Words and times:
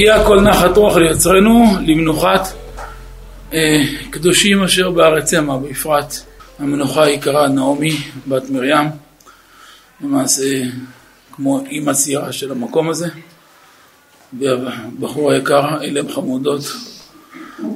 יהיה 0.00 0.22
הכל 0.22 0.40
נחת 0.40 0.76
רוח 0.76 0.96
ליוצרנו, 0.96 1.64
למנוחת 1.86 2.48
אה, 3.52 3.58
קדושים 4.10 4.62
אשר 4.62 4.90
בארץ 4.90 5.34
המה, 5.34 5.58
בפרט 5.58 6.14
המנוחה 6.58 7.04
היקרה 7.04 7.48
נעמי, 7.48 7.96
בת 8.28 8.50
מרים, 8.50 8.88
למעשה 10.00 10.62
כמו 11.32 11.60
אימא 11.66 11.92
צעירה 11.92 12.32
של 12.32 12.52
המקום 12.52 12.90
הזה, 12.90 13.08
והבחור 14.38 15.32
היקר, 15.32 15.82
אלם 15.82 16.12
חמודות, 16.12 16.62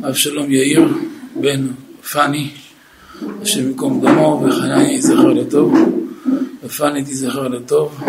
אבשלום 0.09 0.51
יאיר, 0.51 0.89
בן 1.37 1.67
פאני, 2.13 2.51
השם 3.43 3.69
ייקום 3.69 4.01
דמו, 4.01 4.45
וחנניה 4.47 4.93
יזכר 4.93 5.29
לטוב, 5.29 5.75
ופאני 6.65 7.03
תזכר 7.03 7.49
לטוב. 7.49 8.05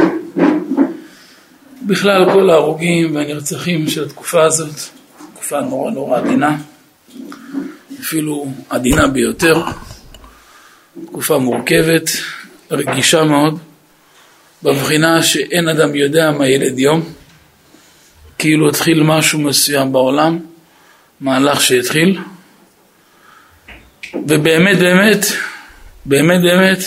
בכלל 1.87 2.25
כל 2.33 2.49
ההרוגים 2.49 3.15
והנרצחים 3.15 3.89
של 3.89 4.03
התקופה 4.03 4.43
הזאת, 4.43 4.75
תקופה 5.33 5.61
נורא 5.61 5.91
נורא 5.91 6.17
עדינה, 6.17 6.57
אפילו 7.99 8.47
עדינה 8.69 9.07
ביותר, 9.07 9.63
תקופה 11.05 11.37
מורכבת, 11.37 12.09
רגישה 12.71 13.23
מאוד, 13.23 13.59
בבחינה 14.63 15.23
שאין 15.23 15.69
אדם 15.69 15.95
יודע 15.95 16.31
מה 16.31 16.47
ילד 16.47 16.79
יום, 16.79 17.03
כאילו 18.37 18.69
התחיל 18.69 19.03
משהו 19.03 19.39
מסוים 19.39 19.91
בעולם, 19.91 20.39
מהלך 21.21 21.61
שהתחיל, 21.61 22.19
ובאמת 24.13 24.77
באמת, 24.77 25.25
באמת 26.05 26.41
באמת, 26.41 26.79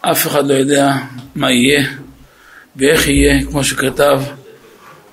אף 0.00 0.26
אחד 0.26 0.46
לא 0.46 0.54
יודע 0.54 0.92
מה 1.34 1.52
יהיה 1.52 1.86
ואיך 2.76 3.08
יהיה, 3.08 3.44
כמו 3.44 3.64
שכתב 3.64 4.20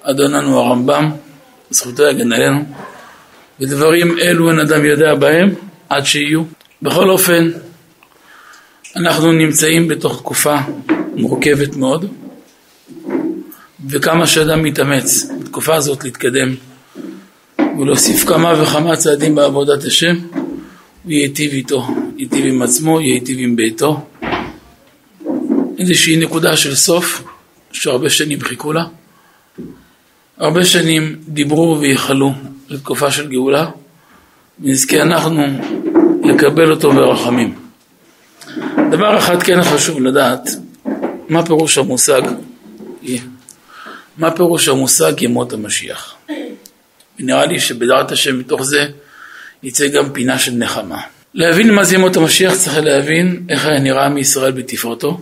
אדוננו 0.03 0.59
הרמב"ם, 0.59 1.11
זכותו 1.69 2.03
יגן 2.03 2.33
עלינו, 2.33 2.63
ודברים 3.59 4.19
אלו 4.19 4.49
אין 4.49 4.59
אדם 4.59 4.85
יודע 4.85 5.15
בהם 5.15 5.49
עד 5.89 6.05
שיהיו. 6.05 6.43
בכל 6.81 7.09
אופן, 7.09 7.51
אנחנו 8.95 9.31
נמצאים 9.31 9.87
בתוך 9.87 10.19
תקופה 10.19 10.57
מורכבת 11.15 11.75
מאוד, 11.75 12.05
וכמה 13.89 14.27
שאדם 14.27 14.63
מתאמץ 14.63 15.27
בתקופה 15.39 15.75
הזאת 15.75 16.03
להתקדם 16.03 16.55
ולהוסיף 17.79 18.25
כמה 18.25 18.61
וכמה 18.61 18.95
צעדים 18.95 19.35
בעבודת 19.35 19.83
השם, 19.83 20.15
הוא 21.03 21.11
ייטיב 21.11 21.51
איתו, 21.51 21.87
ייטיב 22.17 22.45
עם 22.45 22.61
עצמו, 22.61 23.01
ייטיב 23.01 23.37
עם 23.39 23.55
ביתו. 23.55 23.99
איזושהי 25.79 26.17
נקודה 26.17 26.57
של 26.57 26.75
סוף, 26.75 27.23
שהרבה 27.81 28.09
שנים 28.09 28.41
חיכו 28.41 28.73
לה. 28.73 28.83
הרבה 30.37 30.65
שנים 30.65 31.15
דיברו 31.27 31.77
וייחלו 31.79 32.33
לתקופה 32.69 33.11
של 33.11 33.27
גאולה, 33.27 33.69
ונזכה 34.61 35.01
אנחנו 35.01 35.43
לקבל 36.23 36.71
אותו 36.71 36.93
ברחמים. 36.93 37.55
דבר 38.91 39.17
אחד 39.17 39.43
כן 39.43 39.63
חשוב 39.63 40.01
לדעת, 40.01 40.49
מה 41.29 41.45
פירוש 41.45 41.77
המושג, 41.77 42.21
מה 44.17 44.31
פירוש 44.31 44.67
המושג 44.67 45.21
ימות 45.21 45.53
המשיח. 45.53 46.15
ונראה 47.19 47.45
לי 47.45 47.59
שבדעת 47.59 48.11
השם 48.11 48.39
מתוך 48.39 48.63
זה 48.63 48.85
יצא 49.63 49.87
גם 49.87 50.13
פינה 50.13 50.39
של 50.39 50.51
נחמה. 50.51 51.01
להבין 51.33 51.73
מה 51.73 51.83
זה 51.83 51.95
ימות 51.95 52.17
המשיח 52.17 52.55
צריך 52.55 52.77
להבין 52.77 53.43
איך 53.49 53.65
היה 53.65 53.79
נראה 53.79 54.09
מישראל 54.09 54.51
בתפארתו 54.51 55.21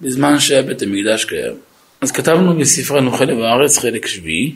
בזמן 0.00 0.40
שהיה 0.40 0.62
בית 0.62 0.82
המקדש 0.82 1.24
קיים. 1.24 1.65
אז 2.00 2.12
כתבנו 2.12 2.56
בספרנו 2.58 3.12
חלב 3.12 3.38
הארץ, 3.38 3.78
חלק 3.78 4.06
שביעי, 4.06 4.54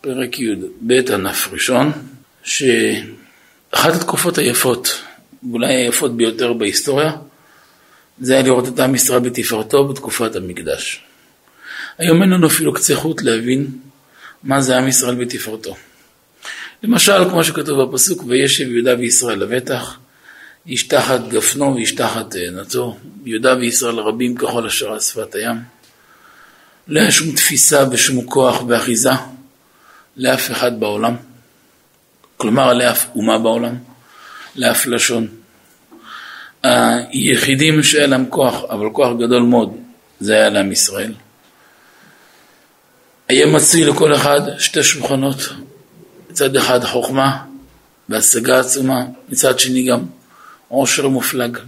פרק 0.00 0.38
י"ב 0.38 0.92
ענף 1.12 1.48
ראשון, 1.52 1.92
שאחת 2.42 3.94
התקופות 3.94 4.38
היפות, 4.38 5.00
ואולי 5.50 5.74
היפות 5.74 6.16
ביותר 6.16 6.52
בהיסטוריה, 6.52 7.12
זה 8.20 8.32
היה 8.32 8.42
לראות 8.42 8.68
את 8.68 8.80
עם 8.80 8.94
ישראל 8.94 9.20
בתפארתו 9.20 9.88
בתקופת 9.88 10.36
המקדש. 10.36 11.04
היום 11.98 12.22
אין 12.22 12.30
לנו 12.30 12.46
אפילו 12.46 12.72
קצה 12.74 12.96
חוט 12.96 13.22
להבין 13.22 13.66
מה 14.42 14.60
זה 14.60 14.78
עם 14.78 14.88
ישראל 14.88 15.14
בתפארתו. 15.14 15.76
למשל, 16.82 17.30
כמו 17.30 17.44
שכתוב 17.44 17.82
בפסוק, 17.82 18.24
וישב 18.26 18.70
יהודה 18.70 18.94
וישראל 18.98 19.38
לבטח, 19.38 19.98
איש 20.66 20.82
תחת 20.82 21.28
גפנו 21.28 21.74
ואיש 21.74 21.92
תחת 21.92 22.30
תאנתו, 22.30 22.96
יהודה 23.24 23.56
וישראל 23.56 23.94
רבים 23.94 24.36
ככל 24.36 24.66
אשר 24.66 24.92
על 24.92 25.00
שפת 25.00 25.34
הים. 25.34 25.56
לא 26.90 27.00
היה 27.00 27.10
שום 27.10 27.32
תפיסה 27.32 27.84
ושום 27.90 28.26
כוח 28.26 28.62
ואחיזה 28.68 29.10
לאף 30.16 30.50
אחד 30.50 30.80
בעולם, 30.80 31.16
כלומר 32.36 32.72
לאף 32.72 33.06
אומה 33.14 33.38
בעולם, 33.38 33.74
לאף 34.56 34.86
לשון. 34.86 35.28
היחידים 36.62 37.82
שהיה 37.82 38.06
להם 38.06 38.26
כוח, 38.30 38.64
אבל 38.70 38.90
כוח 38.92 39.16
גדול 39.18 39.42
מאוד, 39.42 39.76
זה 40.20 40.34
היה 40.34 40.48
לעם 40.48 40.72
ישראל. 40.72 41.14
היה 43.28 43.46
מצוי 43.46 43.84
לכל 43.84 44.14
אחד 44.14 44.40
שתי 44.58 44.82
שולחנות, 44.82 45.36
מצד 46.30 46.56
אחד 46.56 46.84
חוכמה 46.84 47.44
והשגה 48.08 48.60
עצומה, 48.60 49.04
מצד 49.28 49.58
שני 49.58 49.82
גם 49.82 50.00
עושר 50.68 51.08
מופלג. 51.08 51.58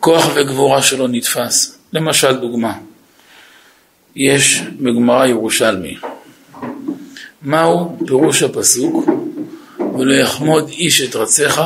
כוח 0.00 0.26
וגבורה 0.34 0.82
שלו 0.82 1.06
נתפס. 1.06 1.78
למשל 1.92 2.36
דוגמה, 2.36 2.72
יש 4.16 4.60
בגמרא 4.60 5.26
ירושלמי, 5.26 5.96
מהו 7.42 7.98
פירוש 8.06 8.42
הפסוק 8.42 9.08
ולא 9.98 10.14
יחמוד 10.14 10.68
איש 10.68 11.00
את 11.00 11.16
רציך 11.16 11.60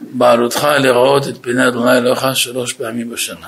בעלותך 0.00 0.66
לראות 0.80 1.28
את 1.28 1.34
פני 1.40 1.68
אדוני 1.68 1.98
אלוהיך 1.98 2.26
שלוש 2.34 2.72
פעמים 2.72 3.10
בשנה. 3.10 3.46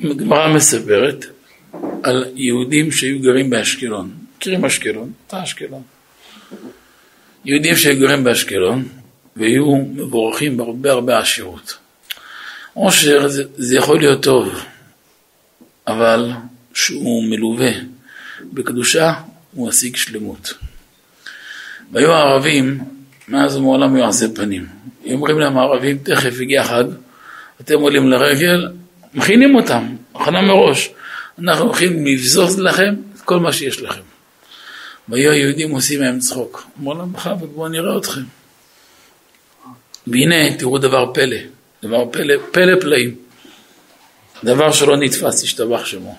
הגמרא 0.00 0.54
מספרת 0.54 1.24
על 2.02 2.24
יהודים 2.34 2.92
שהיו 2.92 3.20
גרים 3.20 3.50
באשקלון. 3.50 4.10
מכירים 4.36 4.64
אשקלון? 4.64 5.12
אתה 5.26 5.42
אשקלון. 5.42 5.82
יהודים 7.44 7.76
שהיו 7.76 8.00
גרים 8.00 8.24
באשקלון 8.24 8.88
והיו 9.36 9.76
מבורכים 9.76 10.56
בהרבה 10.56 10.92
הרבה 10.92 11.18
עשירות. 11.18 11.76
עושר 12.74 13.28
זה, 13.28 13.44
זה 13.56 13.76
יכול 13.76 13.98
להיות 13.98 14.22
טוב, 14.22 14.64
אבל 15.86 16.30
שהוא 16.74 17.24
מלווה 17.24 17.70
בקדושה 18.52 19.12
הוא 19.52 19.68
משיג 19.68 19.96
שלמות. 19.96 20.54
והיו 21.92 22.12
הערבים, 22.12 22.84
מאז 23.28 23.56
ומעולם 23.56 23.94
היו 23.94 24.10
פנים. 24.34 24.66
אומרים 25.12 25.38
להם 25.38 25.58
הערבים, 25.58 25.98
תכף 25.98 26.40
הגיע 26.40 26.64
חג, 26.64 26.84
אתם 27.60 27.80
עולים 27.80 28.08
לרגל, 28.08 28.68
מכינים 29.14 29.54
אותם, 29.54 29.96
הכנה 30.14 30.42
מראש. 30.42 30.90
אנחנו 31.38 31.64
הולכים 31.64 32.06
לבזוז 32.06 32.58
לכם 32.58 32.94
את 33.16 33.20
כל 33.20 33.40
מה 33.40 33.52
שיש 33.52 33.82
לכם. 33.82 34.00
והיו 35.08 35.30
היהודים 35.30 35.70
עושים 35.70 36.00
מהם 36.00 36.18
צחוק. 36.18 36.66
אמרו 36.80 36.94
להם, 36.94 37.12
בכבוד, 37.12 37.50
בואו 37.54 37.68
נראה 37.68 37.98
אתכם. 37.98 38.20
והנה, 40.06 40.56
תראו 40.58 40.78
דבר 40.78 41.12
פלא, 41.14 41.36
דבר 41.82 42.04
פלא, 42.12 42.34
פלא 42.52 42.80
פלאים. 42.80 43.14
דבר 44.44 44.72
שלא 44.72 44.96
נתפס, 44.96 45.42
השתבח 45.42 45.84
שמו. 45.84 46.16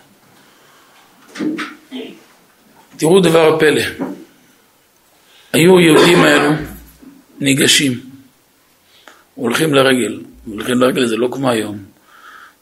תראו 2.98 3.20
דבר 3.20 3.60
פלא. 3.60 3.82
היו 5.54 5.78
היהודים 5.78 6.20
האלו 6.24 6.52
ניגשים, 7.40 8.00
הולכים 9.36 9.74
לרגל. 9.74 10.22
הולכים 10.46 10.82
לרגל 10.82 11.06
זה 11.06 11.16
לא 11.16 11.28
כמו 11.32 11.50
היום. 11.50 11.78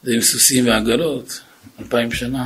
זה 0.02 0.12
עם 0.14 0.20
סוסים 0.20 0.66
ועגלות, 0.66 1.40
אלפיים 1.80 2.12
שנה. 2.12 2.44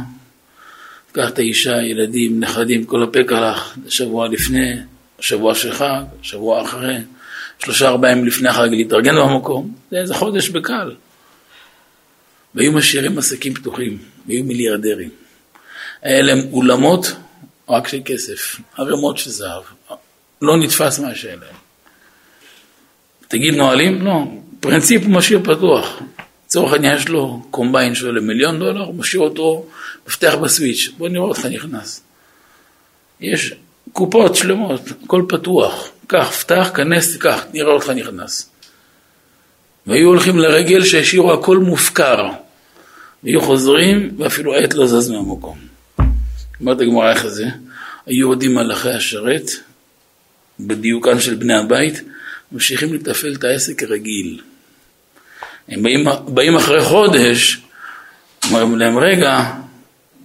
קח 1.12 1.28
את 1.28 1.38
האישה, 1.38 1.82
ילדים, 1.82 2.40
נכדים, 2.40 2.84
כל 2.84 3.02
הפק 3.02 3.32
הלך, 3.32 3.76
שבוע 3.88 4.28
לפני, 4.28 4.74
שבוע 5.20 5.54
של 5.54 5.72
חג, 5.72 6.02
שבוע 6.22 6.62
אחרי, 6.62 6.96
שלושה 7.58 7.88
ארבעה 7.88 8.12
ימים 8.12 8.26
לפני 8.26 8.48
החג 8.48 8.68
להתארגן 8.70 9.14
במקום, 9.16 9.74
זה 9.90 9.96
איזה 9.96 10.14
חודש 10.14 10.48
בקל. 10.48 10.94
והיו 12.54 12.72
משאירים 12.72 13.18
עסקים 13.18 13.54
פתוחים, 13.54 13.98
והיו 14.26 14.44
מיליארדרים. 14.44 15.10
היה 16.02 16.22
להם 16.22 16.38
אולמות 16.52 17.12
רק 17.68 17.88
של 17.88 18.00
כסף, 18.04 18.56
ערימות 18.76 19.18
של 19.18 19.30
זהב. 19.30 19.62
לא 20.42 20.56
נתפס 20.56 20.98
מה 20.98 21.14
שהיה 21.14 21.36
להם. 21.36 21.54
תגיד 23.28 23.54
נהלים? 23.54 24.02
לא. 24.06 24.24
פרינציפ 24.60 25.02
משאיר 25.06 25.40
פתוח. 25.44 26.02
לצורך 26.46 26.72
העניין 26.72 26.96
יש 26.96 27.08
לו 27.08 27.42
קומביין 27.50 27.94
שעולה 27.94 28.20
מיליון 28.20 28.58
דולר, 28.58 28.84
הוא 28.84 28.94
משאיר 28.94 29.22
אותו, 29.22 29.66
מפתח 30.06 30.34
בסוויץ', 30.42 30.90
בוא 30.98 31.08
נראה 31.08 31.24
אותך 31.24 31.44
נכנס. 31.44 32.02
יש 33.20 33.54
קופות 33.92 34.36
שלמות, 34.36 34.80
הכל 35.04 35.22
פתוח, 35.28 35.88
קח, 36.06 36.30
פתח, 36.30 36.70
כנס, 36.74 37.16
קח, 37.16 37.44
נראה 37.52 37.72
אותך 37.72 37.90
נכנס. 37.90 38.50
והיו 39.88 40.08
הולכים 40.08 40.38
לרגל 40.38 40.84
שהשאירו 40.84 41.32
הכל 41.32 41.58
מופקר. 41.58 42.28
והיו 43.22 43.40
חוזרים, 43.40 44.10
ואפילו 44.18 44.54
עט 44.54 44.74
לא 44.74 44.86
זז 44.86 45.10
מהמקום. 45.10 45.58
אומרת 46.60 46.80
הגמרא 46.80 47.10
איך 47.10 47.26
זה, 47.26 47.46
היהודים 48.06 48.54
מלאכי 48.54 48.90
השרת, 48.90 49.50
בדיוקן 50.60 51.20
של 51.20 51.34
בני 51.34 51.54
הבית, 51.54 52.02
ממשיכים 52.52 52.94
לתפעל 52.94 53.34
את 53.34 53.44
העסק 53.44 53.78
כרגיל. 53.78 54.40
הם 55.68 55.82
באים, 55.82 56.06
באים 56.28 56.56
אחרי 56.56 56.82
חודש, 56.82 57.60
אומרים 58.44 58.78
להם, 58.78 58.98
רגע, 58.98 59.52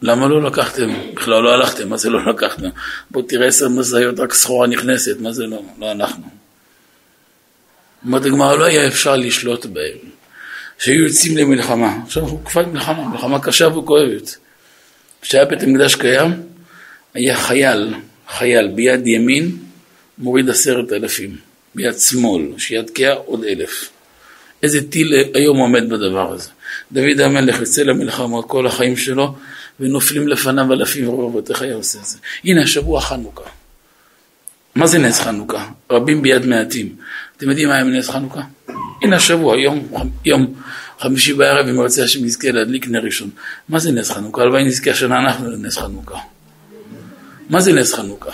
למה 0.01 0.27
לא 0.27 0.44
לקחתם? 0.44 0.89
בכלל 1.13 1.44
לא 1.44 1.54
הלכתם, 1.54 1.89
מה 1.89 1.98
זה 1.98 2.10
לא 2.10 2.25
לקחתם? 2.25 2.69
בוא 3.12 3.21
תראה 3.27 3.48
עשר 3.48 3.69
משאיות, 3.69 4.19
רק 4.19 4.33
סחורה 4.33 4.68
נכנסת, 4.68 5.19
מה 5.19 5.31
זה 5.31 5.45
לא? 5.45 5.62
לא 5.80 5.86
הלכנו. 5.86 6.42
אומרת 8.05 8.25
הגמרא, 8.25 8.55
לא 8.55 8.65
היה 8.65 8.88
אפשר 8.88 9.15
לשלוט 9.15 9.65
בהם. 9.65 9.97
שהיו 10.77 11.03
יוצאים 11.03 11.38
למלחמה. 11.38 11.97
עכשיו 12.05 12.23
אנחנו 12.23 12.38
תקופת 12.38 12.67
מלחמה, 12.67 13.07
מלחמה 13.07 13.39
קשה 13.39 13.67
וכואבת. 13.67 14.38
כשהיה 15.21 15.45
בית 15.45 15.63
המקדש 15.63 15.95
קיים, 15.95 16.31
היה 17.13 17.38
חייל, 17.38 17.94
חייל 18.38 18.67
ביד 18.67 19.07
ימין 19.07 19.57
מוריד 20.17 20.50
עשרת 20.50 20.91
אלפים, 20.94 21.35
ביד 21.75 22.00
שמאל, 22.00 22.41
שיד 22.57 22.89
קאה 22.89 23.13
עוד 23.13 23.44
אלף. 23.44 23.89
איזה 24.63 24.89
טיל 24.89 25.13
היום 25.33 25.57
עומד 25.57 25.89
בדבר 25.89 26.33
הזה. 26.33 26.50
דוד 26.91 27.19
המלך 27.19 27.59
יוצא 27.59 27.83
למלחמות 27.83 28.45
כל 28.47 28.67
החיים 28.67 28.97
שלו, 28.97 29.35
ונופלים 29.79 30.27
לפניו 30.27 30.73
אלפים 30.73 31.09
ורבות, 31.09 31.50
איך 31.50 31.61
היה 31.61 31.75
עושה 31.75 32.00
את 32.00 32.05
זה? 32.05 32.17
הנה 32.44 32.61
השבוע 32.61 33.01
חנוכה. 33.01 33.50
מה 34.75 34.88
זה 34.88 35.00
נס 35.00 35.19
חנוכה? 35.19 35.69
רבים 35.91 36.21
ביד 36.21 36.45
מעטים. 36.45 36.95
אתם 37.43 37.51
יודעים 37.51 37.69
מה 37.69 37.75
היה 37.75 37.83
נס 37.83 38.09
חנוכה? 38.09 38.41
הנה 39.01 39.15
השבוע, 39.15 39.57
יום, 39.57 39.87
יום 40.25 40.53
חמישי 40.99 41.33
בערב, 41.33 41.67
אם 41.67 41.75
רוצה 41.75 42.03
השם 42.03 42.25
נזכה 42.25 42.51
להדליק 42.51 42.87
נר 42.87 43.03
ראשון. 43.03 43.29
מה 43.69 43.79
זה 43.79 43.91
נס 43.91 44.11
חנוכה? 44.11 44.41
הלוואי 44.41 44.63
נזכה 44.63 44.91
השנה 44.91 45.19
אנחנו 45.19 45.51
לנס 45.51 45.77
חנוכה. 45.77 46.17
מה 47.49 47.61
זה 47.61 47.73
נס 47.73 47.93
חנוכה? 47.93 48.31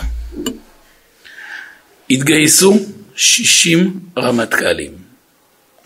התגייסו 2.10 2.78
60 3.14 4.00
רמטכ"לים. 4.18 4.92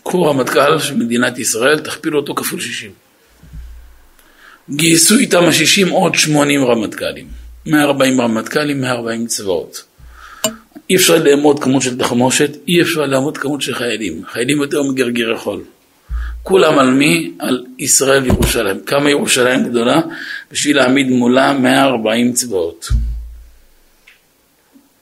קחו 0.03 0.23
רמטכ"ל 0.23 0.79
של 0.79 0.95
מדינת 0.95 1.39
ישראל, 1.39 1.79
תכפילו 1.79 2.19
אותו 2.19 2.35
כפול 2.35 2.59
60. 2.59 2.91
גייסו 4.69 5.17
איתם 5.17 5.43
ה-60 5.43 5.91
עוד 5.91 6.15
80 6.15 6.65
רמטכ"לים. 6.65 7.27
140 7.65 8.21
רמטכ"לים, 8.21 8.81
140 8.81 9.27
צבאות. 9.27 9.94
אי 10.89 10.95
אפשר 10.95 11.23
לאמוד 11.23 11.63
כמות 11.63 11.81
של 11.81 11.97
תחמושת, 11.97 12.49
אי 12.67 12.81
אפשר 12.81 13.05
לאמוד 13.05 13.37
כמות 13.37 13.61
של 13.61 13.75
חיילים. 13.75 14.21
חיילים 14.25 14.61
יותר 14.61 14.83
מגרגרי 14.83 15.37
חול. 15.37 15.63
כולם 16.43 16.79
על 16.79 16.91
מי? 16.91 17.31
על 17.39 17.65
ישראל 17.77 18.23
וירושלים. 18.23 18.79
כמה 18.85 19.09
ירושלים 19.09 19.63
גדולה? 19.69 20.01
בשביל 20.51 20.77
להעמיד 20.77 21.09
מולה 21.09 21.53
140 21.53 22.33
צבאות. 22.33 22.87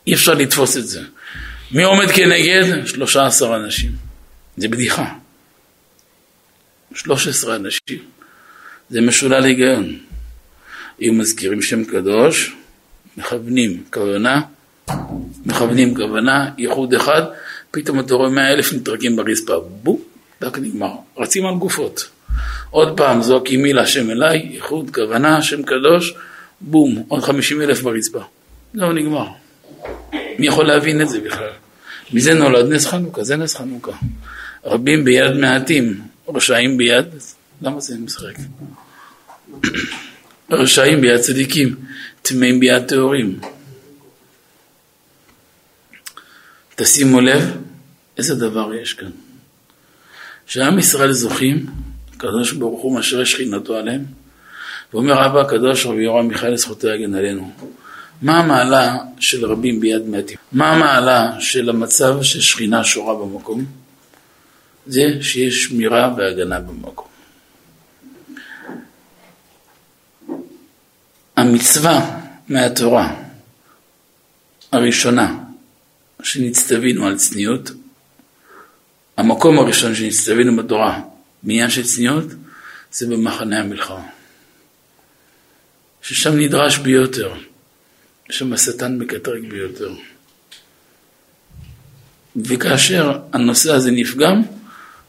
אי 0.07 0.13
אפשר 0.13 0.33
לתפוס 0.33 0.77
את 0.77 0.87
זה. 0.87 1.01
מי 1.71 1.83
עומד 1.83 2.07
כנגד? 2.11 2.85
13 2.85 3.55
אנשים. 3.55 3.91
זה 4.57 4.67
בדיחה. 4.67 5.13
13 6.93 7.55
אנשים. 7.55 7.99
זה 8.89 9.01
משולל 9.01 9.43
היגיון. 9.43 9.97
אם 11.01 11.17
מזכירים 11.19 11.61
שם 11.61 11.85
קדוש, 11.85 12.55
מכוונים 13.17 13.83
כוונה, 13.93 14.41
מכוונים 15.45 15.95
כוונה, 15.95 16.49
ייחוד 16.57 16.93
אחד, 16.93 17.21
פתאום 17.71 17.99
אתה 17.99 18.13
רואה 18.13 18.29
מאה 18.29 18.53
אלף 18.53 18.73
נטרקים 18.73 19.15
ברצפה, 19.15 19.53
בום, 19.83 19.99
רק 20.41 20.57
נגמר, 20.59 20.91
רצים 21.17 21.45
על 21.45 21.55
גופות. 21.55 22.09
עוד 22.69 22.97
פעם 22.97 23.21
זועקים 23.21 23.63
מי 23.63 23.73
להשם 23.73 24.11
אליי, 24.11 24.49
ייחוד, 24.51 24.89
כוונה, 24.93 25.41
שם 25.41 25.63
קדוש, 25.63 26.13
בום, 26.61 27.03
עוד 27.07 27.23
חמישים 27.23 27.61
אלף 27.61 27.81
ברצפה. 27.81 28.21
זהו, 28.73 28.93
נגמר. 28.93 29.27
מי 30.39 30.47
יכול 30.47 30.65
להבין 30.65 31.01
את 31.01 31.09
זה 31.09 31.19
בכלל? 31.19 31.49
מזה 32.13 32.33
נולד 32.33 32.71
נס 32.71 32.85
חנוכה, 32.85 33.23
זה 33.23 33.35
נס 33.35 33.55
חנוכה. 33.55 33.91
רבים 34.65 35.05
ביד 35.05 35.31
מעטים, 35.31 36.01
רשעים 36.27 36.77
ביד, 36.77 37.05
למה 37.61 37.79
זה 37.79 37.95
משחק? 37.97 38.35
רשעים 40.51 41.01
ביד 41.01 41.19
צדיקים, 41.19 41.75
טמאים 42.21 42.59
ביד 42.59 42.83
טהורים. 42.83 43.39
תשימו 46.75 47.21
לב 47.21 47.57
איזה 48.17 48.35
דבר 48.35 48.73
יש 48.73 48.93
כאן. 48.93 49.09
שעם 50.45 50.79
ישראל 50.79 51.11
זוכים, 51.11 51.65
הקדוש 52.13 52.51
ברוך 52.51 52.81
הוא 52.81 52.99
משרה 52.99 53.25
שכינתו 53.25 53.75
עליהם, 53.75 54.05
ואומר 54.93 55.25
אבא 55.25 55.41
הקדוש 55.41 55.85
רבי 55.85 56.03
יורם 56.03 56.27
מיכאל 56.27 56.57
זכותו 56.57 56.87
יגן 56.87 57.15
עלינו. 57.15 57.51
מה 58.21 58.39
המעלה 58.39 58.97
של 59.19 59.45
רבים 59.45 59.79
ביד 59.79 60.07
מעטים? 60.07 60.37
מה 60.51 60.71
המעלה 60.71 61.31
של 61.39 61.69
המצב 61.69 62.21
ששכינה 62.21 62.83
שורה 62.83 63.15
במקום? 63.15 63.65
זה 64.87 65.01
שיש 65.21 65.63
שמירה 65.63 66.13
והגנה 66.17 66.59
במקום. 66.59 67.07
המצווה 71.37 72.19
מהתורה 72.49 73.15
הראשונה 74.71 75.42
שנצטווינו 76.23 77.07
על 77.07 77.17
צניעות, 77.17 77.71
המקום 79.17 79.59
הראשון 79.59 79.95
שנצטווינו 79.95 80.55
בתורה 80.55 81.01
בעניין 81.43 81.69
של 81.69 81.83
צניעות 81.83 82.25
זה 82.91 83.07
במחנה 83.07 83.59
המלחמה. 83.59 84.07
ששם 86.01 86.39
נדרש 86.39 86.77
ביותר, 86.77 87.33
שם 88.29 88.53
השטן 88.53 88.97
מקטרג 88.97 89.49
ביותר. 89.49 89.93
וכאשר 92.35 93.19
הנושא 93.33 93.71
הזה 93.73 93.91
נפגם, 93.91 94.41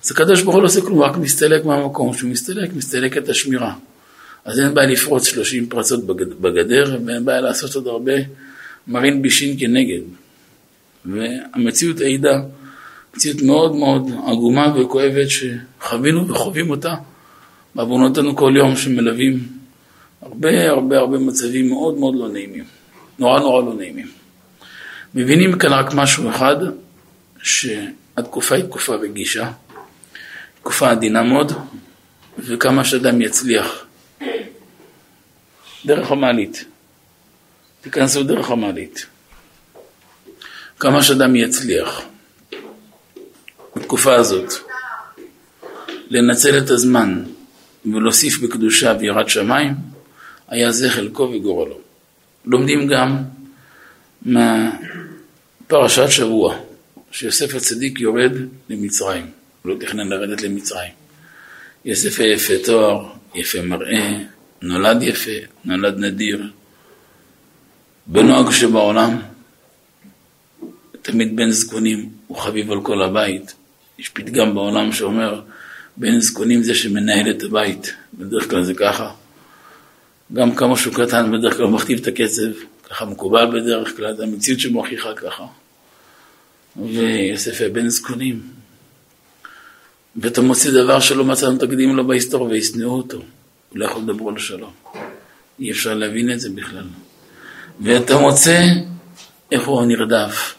אז 0.05 0.11
הקדוש 0.11 0.43
ברוך 0.43 0.55
הוא 0.55 0.63
לא 0.63 0.69
עושה 0.69 0.81
כלום, 0.81 1.01
רק 1.01 1.17
מסתלק 1.17 1.65
מהמקום, 1.65 2.13
כשהוא 2.13 2.31
מסתלק, 2.31 2.73
מסתלק 2.75 3.17
את 3.17 3.29
השמירה. 3.29 3.75
אז 4.45 4.61
אין 4.61 4.75
בעיה 4.75 4.89
לפרוץ 4.91 5.25
30 5.25 5.67
פרצות 5.67 6.07
בגדר, 6.41 6.99
ואין 7.07 7.25
בעיה 7.25 7.41
לעשות 7.41 7.75
עוד 7.75 7.87
הרבה 7.87 8.13
מרין 8.87 9.23
בישין 9.23 9.57
כנגד. 9.59 10.01
והמציאות 11.07 12.01
העידה, 12.01 12.41
מציאות 13.17 13.43
מאוד 13.43 13.77
מאוד 13.77 14.11
עגומה 14.27 14.75
וכואבת 14.77 15.27
שחווינו 15.31 16.29
וחווים 16.29 16.71
אותה 16.71 16.95
בעוונותינו 17.75 18.37
כל 18.37 18.53
יום 18.57 18.77
שמלווים 18.77 19.49
הרבה 20.23 20.71
הרבה 20.71 20.99
הרבה 20.99 21.19
מצבים 21.19 21.69
מאוד 21.69 21.99
מאוד 21.99 22.15
לא 22.17 22.29
נעימים, 22.29 22.65
נורא 23.19 23.41
נורא 23.41 23.63
לא 23.63 23.75
נעימים. 23.75 24.11
מבינים 25.15 25.59
כאן 25.59 25.73
רק 25.73 25.95
משהו 25.95 26.31
אחד, 26.31 26.57
שהתקופה 27.43 28.55
היא 28.55 28.65
תקופה 28.65 28.95
רגישה, 28.95 29.51
תקופה 30.61 30.91
עדינה 30.91 31.23
מאוד, 31.23 31.53
וכמה 32.39 32.85
שאדם 32.85 33.23
יצליח 33.23 33.87
דרך 35.87 36.11
המעלית. 36.11 36.65
תיכנסו 37.81 38.23
דרך 38.23 38.51
המעלית. 38.51 39.07
כמה 40.85 41.03
שאדם 41.03 41.37
יצליח 41.37 42.03
בתקופה 43.77 44.15
הזאת 44.15 44.53
לנצל 46.11 46.59
את 46.59 46.71
הזמן 46.71 47.25
ולהוסיף 47.87 48.39
בקדושה 48.39 48.95
ויראת 49.01 49.29
שמיים, 49.29 49.75
היה 50.49 50.73
זה 50.73 50.91
חלקו 50.91 51.23
וגורלו. 51.23 51.79
לומדים 52.45 52.87
גם 52.87 53.17
מהפרשת 54.23 56.11
שבוע, 56.11 56.57
שיוסף 57.13 57.55
הצדיק 57.55 58.01
יורד 58.01 58.33
למצרים, 58.69 59.27
הוא 59.63 59.73
לא 59.73 59.77
תכנן 59.81 60.09
לרדת 60.09 60.43
למצרים. 60.43 60.93
יוסף 61.85 62.19
יפה 62.19 62.55
תואר, 62.65 63.07
יפה 63.35 63.63
מראה, 63.63 64.19
נולד 64.63 65.03
יפה, 65.03 65.39
נולד 65.65 65.99
נדיר, 65.99 66.51
בנוהג 68.07 68.51
שבעולם, 68.51 69.19
תמיד 71.05 71.37
בן 71.37 71.51
זקונים 71.51 72.09
הוא 72.27 72.39
חביב 72.39 72.71
על 72.71 72.81
כל 72.83 73.03
הבית. 73.03 73.55
יש 73.99 74.09
פתגם 74.09 74.55
בעולם 74.55 74.93
שאומר, 74.93 75.43
בן 75.97 76.21
זקונים 76.21 76.63
זה 76.63 76.75
שמנהל 76.75 77.31
את 77.31 77.43
הבית, 77.43 77.95
בדרך 78.15 78.51
כלל 78.51 78.63
זה 78.63 78.75
ככה. 78.75 79.11
גם 80.33 80.55
כמה 80.55 80.77
שהוא 80.77 80.95
קטן 80.95 81.33
בדרך 81.33 81.57
כלל 81.57 81.67
מכתיב 81.67 81.99
את 82.01 82.07
הקצב, 82.07 82.51
ככה 82.91 83.05
מקובל 83.05 83.61
בדרך 83.61 83.97
כלל, 83.97 84.17
זו 84.17 84.23
המציאות 84.23 84.61
שמוכיחה 84.61 85.15
ככה. 85.15 85.45
ויוסף 86.77 87.61
היה 87.61 87.69
בן 87.69 87.89
זקונים. 87.89 88.43
ואתה 90.17 90.41
מוציא 90.41 90.71
דבר 90.71 91.01
שלא 91.01 91.25
מצאנו 91.25 91.59
תקדים 91.59 91.97
לו 91.97 92.07
בהיסטוריה 92.07 92.51
וישנאו 92.51 92.91
אותו. 92.91 93.17
הוא 93.17 93.79
לא 93.79 93.85
יכול 93.85 94.03
לדבר 94.03 94.29
על 94.29 94.39
שלום. 94.39 94.73
אי 95.61 95.71
אפשר 95.71 95.95
להבין 95.95 96.33
את 96.33 96.41
זה 96.41 96.51
בכלל. 96.51 96.87
ואתה 97.81 98.19
מוצא 98.19 98.67
איך 99.53 99.67
הוא 99.67 99.87
נרדף. 99.87 100.55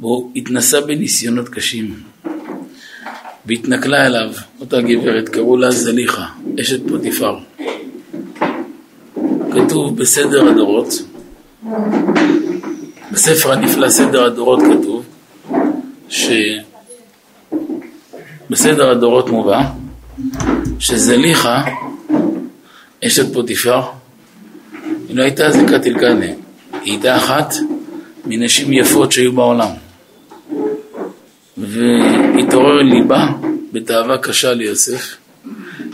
והוא 0.00 0.30
התנסה 0.36 0.80
בניסיונות 0.80 1.48
קשים. 1.48 1.94
והתנכלה 3.46 4.06
אליו 4.06 4.30
אותה 4.60 4.80
גברת, 4.80 5.28
קראו 5.28 5.56
לה 5.56 5.70
זליכה, 5.70 6.26
אשת 6.60 6.88
פוטיפר. 6.88 7.38
כתוב 9.52 9.96
בסדר 9.96 10.48
הדורות, 10.48 10.94
בספר 13.12 13.52
הנפלא 13.52 13.90
סדר 13.90 14.24
הדורות 14.24 14.60
כתוב 14.60 15.04
שבסדר 18.48 18.90
הדורות 18.90 19.30
מובא 19.30 19.62
שזליכה, 20.78 21.64
אשת 23.06 23.32
פוטיפר, 23.32 23.80
היא 25.08 25.16
לא 25.16 25.22
הייתה 25.22 25.50
זיקת 25.50 25.86
אלקנה, 25.86 26.26
היא 26.26 26.36
הייתה 26.84 27.16
אחת 27.16 27.54
מנשים 28.26 28.72
יפות 28.72 29.12
שהיו 29.12 29.32
בעולם. 29.32 29.83
והתעורר 31.58 32.82
ליבה 32.82 33.28
בתאווה 33.72 34.18
קשה 34.18 34.54
ליוסף, 34.54 35.16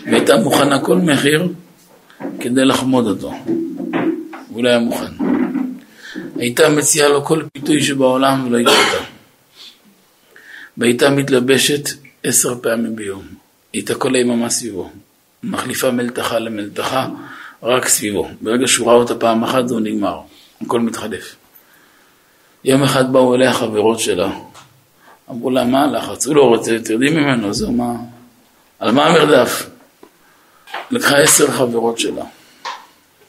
והייתה 0.05 0.37
מוכנה 0.37 0.81
כל 0.85 0.97
מחיר 0.97 1.49
כדי 2.41 2.65
לחמוד 2.65 3.07
אותו. 3.07 3.33
הוא 4.49 4.65
לא 4.65 4.69
היה 4.69 4.79
מוכן. 4.79 5.13
הייתה 6.37 6.69
מציעה 6.69 7.09
לו 7.09 7.25
כל 7.25 7.43
פיתוי 7.53 7.83
שבעולם 7.83 8.47
ולא 8.47 8.57
הייתה 8.57 8.71
אותה. 8.71 9.05
והייתה 10.77 11.11
מתלבשת 11.11 11.89
עשר 12.25 12.55
פעמים 12.63 12.97
ביום. 12.97 13.23
הייתה 13.73 13.95
כל 13.95 14.15
היממה 14.15 14.51
סביבו. 14.51 14.91
מחליפה 15.43 15.91
מלתחה 15.91 16.39
למלתחה 16.39 17.09
רק 17.63 17.89
סביבו. 17.89 18.29
ברגע 18.41 18.67
שהוא 18.67 18.87
ראה 18.87 18.97
אותה 18.97 19.15
פעם 19.15 19.45
אחת 19.45 19.69
זה 19.69 19.75
נגמר. 19.81 20.21
הכל 20.63 20.81
מתחלף. 20.81 21.37
יום 22.65 22.83
אחד 22.83 23.13
באו 23.13 23.35
אליה 23.35 23.53
חברות 23.53 24.01
שלה. 24.01 24.31
אמרו 25.31 25.51
לה, 25.51 25.65
מה 25.65 25.85
הלחץ? 25.85 26.27
הוא 26.27 26.37
לא 26.37 26.43
רוצה, 26.43 26.77
תרדי 26.85 27.11
ממנו, 27.11 27.55
זו 27.55 27.73
מה... 27.73 27.95
על 28.79 28.91
מה 28.91 29.07
המרדף? 29.07 29.71
לקחה 30.91 31.19
עשר 31.19 31.51
חברות 31.51 31.99
שלה. 31.99 32.25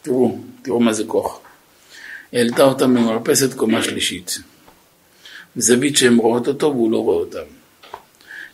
תראו, 0.01 0.37
תראו 0.61 0.79
מה 0.79 0.93
זה 0.93 1.03
כוח. 1.07 1.39
העלתה 2.33 2.63
אותם 2.63 2.91
ממרפסת 2.91 3.53
קומה 3.53 3.83
שלישית. 3.83 4.37
זווית 5.55 5.97
שהן 5.97 6.17
רואות 6.17 6.47
אותו 6.47 6.67
והוא 6.67 6.91
לא 6.91 6.97
רואה 6.97 7.17
אותם. 7.17 7.43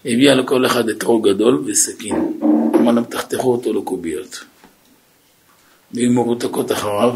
הביאה 0.06 0.36
לכל 0.36 0.66
אחד 0.66 0.89
אתרוג 0.89 1.30
גדול 1.30 1.63
וסכין. 1.66 2.39
אמר 2.75 2.92
להם, 2.92 3.04
תחתכו 3.04 3.51
אותו 3.51 3.74
לקוביות. 3.74 4.44
והיו 5.92 6.12
מרותקות 6.12 6.72
אחריו. 6.72 7.13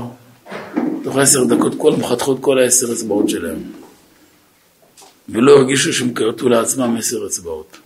תוך 1.03 1.17
עשר 1.17 1.43
דקות 1.43 1.75
כולם 1.77 2.05
חתכו 2.05 2.33
את 2.33 2.38
כל 2.41 2.59
העשר 2.59 2.93
אצבעות 2.93 3.29
שלהם. 3.29 3.80
ולא 5.31 5.51
הרגישו 5.51 5.93
שהם 5.93 6.13
כרתו 6.13 6.50
לעצמם 6.50 6.95
עשר 6.97 7.25
אצבעות. 7.27 7.77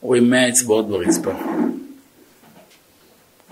רואים 0.00 0.30
מאה 0.30 0.48
אצבעות 0.48 0.88
ברצפה. 0.88 1.32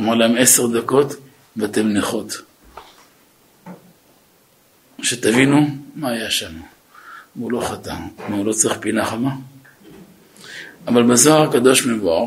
אמר 0.01 0.15
להם 0.15 0.37
עשר 0.39 0.67
דקות 0.67 1.15
ואתם 1.57 1.89
נכות. 1.89 2.43
שתבינו 5.03 5.57
מה 5.95 6.11
היה 6.11 6.31
שם. 6.31 6.53
הוא 7.35 7.53
לא 7.53 7.61
חטא, 7.61 7.95
הוא 8.29 8.47
לא 8.47 8.53
צריך 8.53 8.79
פינה 8.81 9.07
חמה. 9.07 9.31
אבל 10.87 11.03
בזוהר 11.03 11.49
הקדוש 11.49 11.87
מבואר 11.87 12.25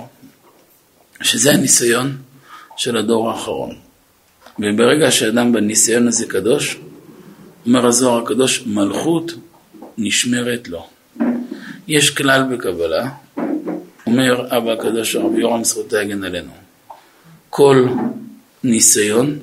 שזה 1.21 1.51
הניסיון 1.51 2.17
של 2.77 2.97
הדור 2.97 3.31
האחרון. 3.31 3.75
וברגע 4.59 5.11
שאדם 5.11 5.51
בניסיון 5.51 6.07
הזה 6.07 6.25
קדוש, 6.25 6.77
אומר 7.65 7.85
הזוהר 7.85 8.23
הקדוש, 8.23 8.63
מלכות 8.65 9.31
נשמרת 9.97 10.67
לו. 10.67 10.87
יש 11.87 12.09
כלל 12.09 12.43
בקבלה, 12.43 13.09
אומר 14.07 14.57
אבא 14.57 14.71
הקדוש 14.71 15.15
הרב 15.15 15.39
יורם 15.39 15.63
זכותי 15.63 15.97
הגן 15.97 16.23
עלינו, 16.23 16.51
כל 17.49 17.87
ניסיון 18.63 19.39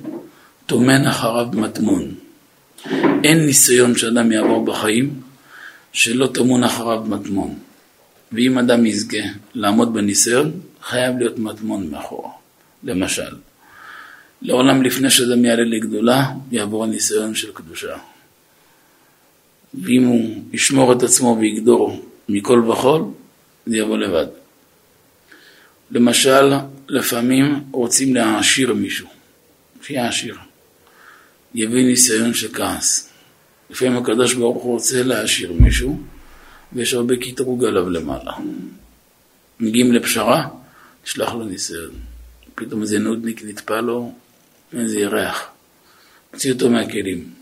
טומן 0.67 1.07
אחריו 1.07 1.49
מטמון. 1.53 2.15
אין 3.25 3.47
ניסיון 3.47 3.97
שאדם 3.97 4.33
יעבור 4.33 4.65
בחיים 4.65 5.21
שלא 5.93 6.27
טמון 6.27 6.65
אחריו 6.65 7.03
מטמון. 7.07 7.55
ואם 8.33 8.59
אדם 8.59 8.87
יזכה 8.87 9.25
לעמוד 9.55 9.95
בניסיון, 9.95 10.53
חייב 10.83 11.19
להיות 11.19 11.39
מטמון 11.39 11.91
מאחורה. 11.91 12.31
למשל, 12.85 13.37
לעולם 14.43 14.83
לפני 14.83 15.11
שאדם 15.11 15.45
יעלה 15.45 15.65
לגדולה, 15.65 16.33
יעבור 16.51 16.85
הניסיון 16.85 17.35
של 17.35 17.53
קדושה. 17.53 17.97
ואם 19.75 20.05
הוא 20.05 20.43
ישמור 20.53 20.93
את 20.93 21.03
עצמו 21.03 21.37
ויגדור 21.41 22.05
מכל 22.29 22.71
וכול, 22.71 23.03
זה 23.67 23.77
יבוא 23.77 23.99
לבד. 23.99 24.27
למשל, 25.91 26.53
לפעמים 26.89 27.65
רוצים 27.71 28.15
להעשיר 28.15 28.75
מישהו, 28.75 29.09
שיהיה 29.83 30.09
עשיר. 30.09 30.37
יביא 31.55 31.85
ניסיון 31.85 32.35
של 32.35 32.55
כעס. 32.55 33.13
לפעמים 33.71 33.97
הקדוש 33.97 34.35
ברוך 34.35 34.63
הוא 34.63 34.73
רוצה 34.73 35.03
להעשיר 35.03 35.53
מישהו, 35.53 36.01
ויש 36.73 36.95
הרבה 36.95 37.17
קטרוג 37.17 37.65
עליו 37.65 37.91
למעלה. 37.91 38.33
מגיעים 39.61 39.93
לפשרה, 39.93 40.49
נשלח 41.05 41.33
לו 41.33 41.45
ניסיון. 41.45 41.91
פתאום 42.55 42.83
איזה 42.83 42.99
נודניק 42.99 43.43
נטפל 43.45 43.81
לו, 43.81 44.13
איזה 44.73 44.99
ירח. 44.99 45.49
הוציא 46.33 46.53
אותו 46.53 46.71
מהכלים. 46.71 47.38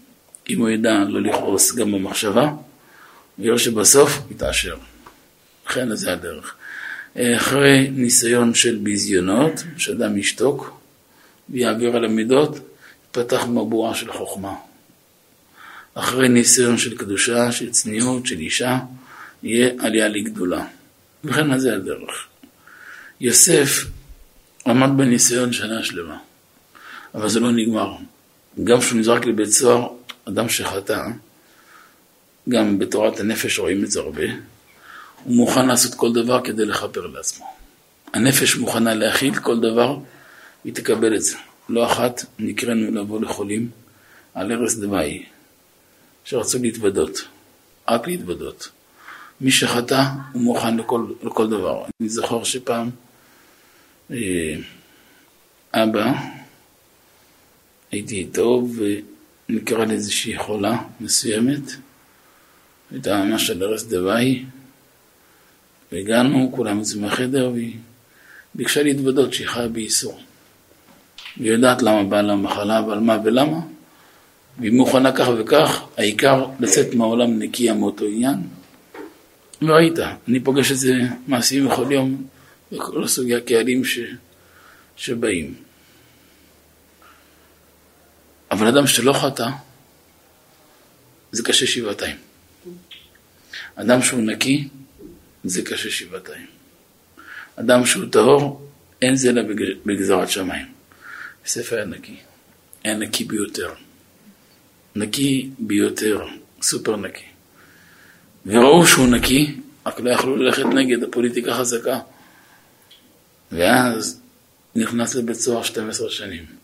אם 0.48 0.60
הוא 0.60 0.68
ידע 0.68 1.04
לא 1.08 1.22
לכעוס 1.22 1.74
גם 1.74 1.92
במחשבה, 1.92 2.52
ויראה 3.38 3.58
שבסוף 3.58 4.18
יתעשר. 4.30 4.76
לכן 5.66 5.96
זה 5.96 6.12
הדרך. 6.12 6.54
אחרי 7.16 7.90
ניסיון 7.90 8.54
של 8.54 8.76
ביזיונות, 8.76 9.52
שאדם 9.76 10.18
ישתוק 10.18 10.80
ויעביר 11.48 11.96
על 11.96 12.04
המידות, 12.04 12.58
יתפתח 13.10 13.44
מבואה 13.44 13.94
של 13.94 14.12
חוכמה. 14.12 14.54
אחרי 15.94 16.28
ניסיון 16.28 16.78
של 16.78 16.96
קדושה, 16.96 17.52
של 17.52 17.70
צניעות, 17.70 18.26
של 18.26 18.38
אישה, 18.38 18.78
יהיה 19.42 19.70
עלייה 19.78 20.08
לגדולה. 20.08 20.64
וכן 21.24 21.58
זה 21.58 21.74
הדרך. 21.74 22.26
יוסף 23.20 23.84
עמד 24.66 24.90
בניסיון 24.96 25.52
שנה 25.52 25.84
שלמה, 25.84 26.18
אבל 27.14 27.28
זה 27.28 27.40
לא 27.40 27.52
נגמר. 27.52 27.96
גם 28.64 28.80
כשהוא 28.80 29.00
נזרק 29.00 29.26
לבית 29.26 29.48
סוהר, 29.48 29.88
אדם 30.28 30.48
שחטא, 30.48 31.06
גם 32.48 32.78
בתורת 32.78 33.20
הנפש 33.20 33.58
רואים 33.58 33.84
את 33.84 33.90
זה 33.90 34.00
הרבה, 34.00 34.22
הוא 35.24 35.36
מוכן 35.36 35.66
לעשות 35.66 35.94
כל 35.94 36.12
דבר 36.12 36.44
כדי 36.44 36.64
לכפר 36.64 37.06
לעצמו. 37.06 37.46
הנפש 38.14 38.56
מוכנה 38.56 38.94
להכיל 38.94 39.34
כל 39.34 39.60
דבר, 39.60 39.98
היא 40.64 40.74
תקבל 40.74 41.16
את 41.16 41.22
זה. 41.22 41.36
לא 41.68 41.92
אחת 41.92 42.24
נקראנו 42.38 42.90
לבוא 42.90 43.20
לחולים 43.20 43.70
על 44.34 44.52
ערש 44.52 44.74
דווי, 44.74 45.26
שרצו 46.24 46.58
להתוודות, 46.58 47.18
רק 47.88 48.06
להתוודות. 48.06 48.68
מי 49.40 49.50
שחטא 49.50 50.04
הוא 50.32 50.42
מוכן 50.42 50.76
לכל, 50.76 51.06
לכל 51.22 51.50
דבר. 51.50 51.84
אני 52.00 52.08
זוכר 52.08 52.44
שפעם 52.44 52.90
אה, 54.10 54.56
אבא, 55.74 56.12
הייתי 57.90 58.14
איתו 58.14 58.66
ונקרא 59.48 59.84
לאיזושהי 59.84 60.38
חולה 60.38 60.76
מסוימת, 61.00 61.62
הייתה 62.90 63.24
ממש 63.24 63.50
על 63.50 63.62
ערש 63.62 63.82
דווי, 63.82 64.44
והגענו, 65.92 66.52
כולם 66.54 66.78
יוצאים 66.78 67.02
מהחדר, 67.02 67.50
והיא 67.54 67.76
ביקשה 68.54 68.82
להתוודות 68.82 69.32
שהיא 69.32 69.48
חיה 69.48 69.68
בייסור. 69.68 70.20
והיא 71.36 71.52
יודעת 71.52 71.82
למה 71.82 72.04
באה 72.04 72.22
לה 72.22 72.36
מחלה 72.36 72.82
ועל 72.88 73.00
מה 73.00 73.18
ולמה, 73.24 73.60
והיא 74.58 74.72
מוכנה 74.72 75.12
כך 75.12 75.28
וכך, 75.38 75.82
העיקר 75.96 76.46
לצאת 76.60 76.94
מהעולם 76.94 77.38
נקייה 77.38 77.74
מאותו 77.74 78.04
עניין. 78.04 78.36
וראית, 79.62 79.98
אני 80.28 80.40
פוגש 80.40 80.72
את 80.72 80.76
זה 80.76 80.92
מעשים 81.26 81.68
בכל 81.68 81.86
יום 81.90 82.24
בכל 82.72 83.06
סוגי 83.06 83.34
הקהלים 83.34 83.84
ש... 83.84 83.98
שבאים. 84.96 85.65
אבל 88.56 88.66
אדם 88.66 88.86
שלא 88.86 89.12
חטא, 89.12 89.48
זה 91.32 91.42
קשה 91.42 91.66
שבעתיים. 91.66 92.16
אדם 93.74 94.02
שהוא 94.02 94.20
נקי, 94.20 94.68
זה 95.44 95.62
קשה 95.62 95.90
שבעתיים. 95.90 96.46
אדם 97.56 97.86
שהוא 97.86 98.04
טהור, 98.10 98.70
אין 99.02 99.16
זה 99.16 99.30
אלא 99.30 99.42
בגזרת 99.86 100.30
שמיים. 100.30 100.66
יוסף 101.44 101.72
היה 101.72 101.84
נקי, 101.84 102.16
היה 102.84 102.94
נקי 102.94 103.24
ביותר. 103.24 103.72
נקי 104.96 105.50
ביותר, 105.58 106.26
סופר 106.62 106.96
נקי. 106.96 107.26
וראו 108.46 108.86
שהוא 108.86 109.06
נקי, 109.06 109.60
רק 109.86 110.00
לא 110.00 110.10
יכלו 110.10 110.36
ללכת 110.36 110.64
נגד 110.64 111.02
הפוליטיקה 111.02 111.54
חזקה. 111.54 111.98
ואז 113.52 114.20
נכנס 114.74 115.14
לבית 115.14 115.36
סוהר 115.36 115.62
12 115.62 116.10
שנים. 116.10 116.55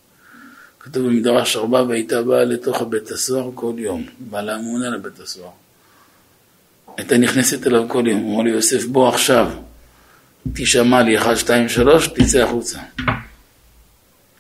כתוב 0.83 1.07
במדרש 1.07 1.57
ארבע 1.57 1.83
והייתה 1.83 2.23
באה 2.23 2.45
לתוך 2.45 2.83
הבית 2.83 3.11
הסוהר 3.11 3.51
כל 3.55 3.73
יום, 3.77 4.07
בעלה 4.19 4.57
אמונה 4.57 4.91
לבית 4.91 5.21
הסוהר. 5.21 5.51
הייתה 6.97 7.19
נכנסת 7.19 7.67
אליו 7.67 7.85
כל 7.89 8.05
יום, 8.07 8.35
אמר 8.35 8.43
לי 8.43 8.51
יוסף 8.51 8.85
בוא 8.85 9.09
עכשיו, 9.09 9.53
תשמע 10.53 11.03
לי 11.03 11.19
1, 11.19 11.37
2, 11.37 11.69
3, 11.69 12.09
תצא 12.09 12.43
החוצה. 12.43 12.79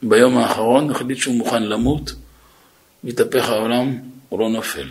ביום 0.02 0.38
האחרון 0.38 0.90
החליט 0.90 1.18
שהוא 1.18 1.34
מוכן 1.34 1.62
למות, 1.62 2.14
מתהפך 3.04 3.48
העולם, 3.48 3.98
הוא 4.28 4.40
לא 4.40 4.48
נופל. 4.48 4.88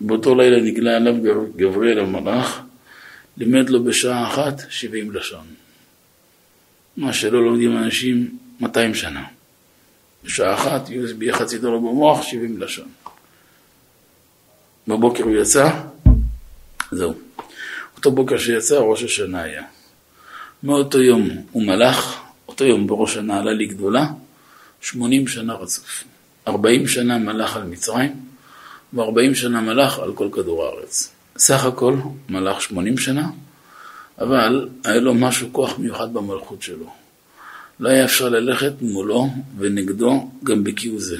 באותו 0.00 0.34
לילה 0.34 0.60
נגלה 0.60 0.96
עליו 0.96 1.14
גבריאל 1.56 1.98
המלאך, 1.98 2.60
לימד 3.36 3.70
לו 3.70 3.84
בשעה 3.84 4.28
אחת 4.28 4.62
שבעים 4.68 5.10
לשון. 5.10 5.46
מה 6.96 7.12
שלא 7.12 7.44
לומדים 7.44 7.76
אנשים 7.76 8.38
200 8.60 8.94
שנה. 8.94 9.37
בשעה 10.24 10.54
אחת 10.54 10.88
USB 10.88 11.32
חצי 11.32 11.58
דולר 11.58 11.78
במוח, 11.78 12.22
70 12.22 12.60
לשון. 12.60 12.88
בבוקר 14.88 15.24
הוא 15.24 15.36
יצא, 15.36 15.70
זהו. 16.90 17.14
אותו 17.96 18.10
בוקר 18.10 18.38
שיצא, 18.38 18.78
ראש 18.78 19.02
השנה 19.02 19.42
היה. 19.42 19.62
מאותו 20.62 21.00
יום 21.00 21.28
הוא 21.52 21.62
מלך, 21.62 22.20
אותו 22.48 22.64
יום 22.64 22.86
בראש 22.86 23.10
השנה 23.10 23.40
עלה 23.40 23.52
לי 23.52 23.66
גדולה, 23.66 24.06
80 24.80 25.28
שנה 25.28 25.54
רצוף. 25.54 26.04
40 26.48 26.86
שנה 26.88 27.18
מלך 27.18 27.56
על 27.56 27.64
מצרים, 27.64 28.12
ו-40 28.92 29.34
שנה 29.34 29.60
מלך 29.60 29.98
על 29.98 30.12
כל 30.14 30.28
כדור 30.32 30.64
הארץ. 30.64 31.12
סך 31.36 31.64
הכל 31.64 31.96
מלך 32.28 32.62
80 32.62 32.98
שנה, 32.98 33.28
אבל 34.18 34.68
היה 34.84 35.00
לו 35.00 35.14
משהו, 35.14 35.48
כוח 35.52 35.78
מיוחד 35.78 36.14
במלכות 36.14 36.62
שלו. 36.62 36.90
לא 37.80 37.88
היה 37.88 38.04
אפשר 38.04 38.28
ללכת 38.28 38.72
מולו 38.80 39.28
ונגדו 39.58 40.30
גם 40.44 40.64
בכיו 40.64 41.00
זה. 41.00 41.18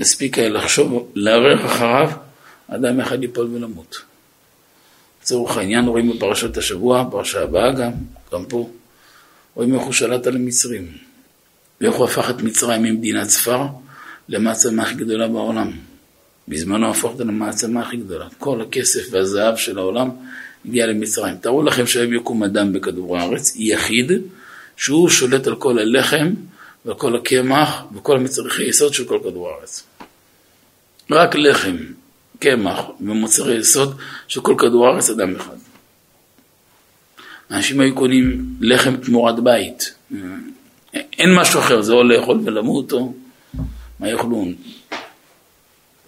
מספיק 0.00 0.38
היה 0.38 0.48
לחשוב, 0.48 1.12
לערער 1.14 1.66
אחריו, 1.66 2.10
אדם 2.68 3.00
אחד 3.00 3.22
ייפול 3.22 3.46
ולמות. 3.52 4.02
לצורך 5.22 5.56
העניין 5.56 5.84
רואים 5.84 6.10
בפרשת 6.10 6.56
השבוע, 6.56 7.08
פרשה 7.10 7.42
הבאה 7.42 7.72
גם, 7.72 7.92
גם 8.32 8.44
פה, 8.44 8.70
רואים 9.54 9.74
איך 9.74 9.82
הוא 9.82 9.92
שלט 9.92 10.26
על 10.26 10.36
המצרים, 10.36 10.92
ואיך 11.80 11.94
הוא 11.94 12.04
הפך 12.04 12.30
את 12.30 12.42
מצרים 12.42 12.82
ממדינת 12.82 13.28
ספר 13.28 13.62
למעצמה 14.28 14.82
הכי 14.82 14.94
גדולה 14.94 15.28
בעולם. 15.28 15.70
בזמנו 16.48 16.90
הפך 16.90 17.04
אותה 17.04 17.24
למעצמה 17.24 17.82
הכי 17.82 17.96
גדולה. 17.96 18.26
כל 18.38 18.60
הכסף 18.60 19.00
והזהב 19.10 19.56
של 19.56 19.78
העולם 19.78 20.10
הגיע 20.64 20.86
למצרים. 20.86 21.36
תארו 21.36 21.62
לכם 21.62 21.86
שהיום 21.86 22.14
יקום 22.14 22.44
אדם 22.44 22.72
בכדור 22.72 23.18
הארץ, 23.18 23.56
יחיד, 23.56 24.12
שהוא 24.80 25.08
שולט 25.08 25.46
על 25.46 25.56
כל 25.56 25.78
הלחם 25.78 26.30
ועל 26.84 26.96
כל 26.96 27.16
הקמח 27.16 27.82
וכל 27.94 28.16
המצרכי 28.16 28.62
יסוד 28.62 28.94
של 28.94 29.04
כל 29.04 29.18
כדור 29.24 29.48
הארץ. 29.48 29.82
רק 31.10 31.34
לחם, 31.34 31.76
קמח 32.38 32.80
ומוצרי 33.00 33.56
יסוד 33.56 33.96
של 34.28 34.40
כל 34.40 34.54
כדור 34.58 34.86
הארץ 34.86 35.10
אדם 35.10 35.36
אחד. 35.36 35.56
אנשים 37.50 37.80
היו 37.80 37.94
קונים 37.94 38.46
לחם 38.60 38.96
תמורת 38.96 39.40
בית. 39.40 39.94
אין 40.94 41.34
משהו 41.40 41.60
אחר, 41.60 41.82
זה 41.82 41.92
או 41.92 42.04
לאכול 42.04 42.40
ולמות 42.44 42.92
או 42.92 43.14
מה 44.00 44.08
יאכלו. 44.08 44.46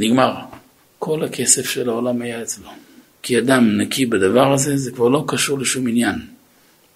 נגמר. 0.00 0.35
כל 0.99 1.25
הכסף 1.25 1.71
של 1.71 1.88
העולם 1.88 2.23
היה 2.23 2.43
אצלו. 2.43 2.69
כי 3.23 3.38
אדם 3.38 3.81
נקי 3.81 4.07
בדבר 4.07 4.52
הזה, 4.52 4.76
זה 4.76 4.93
כבר 4.93 5.09
לא 5.09 5.25
קשור 5.29 5.59
לשום 5.59 5.88
עניין. 5.88 6.32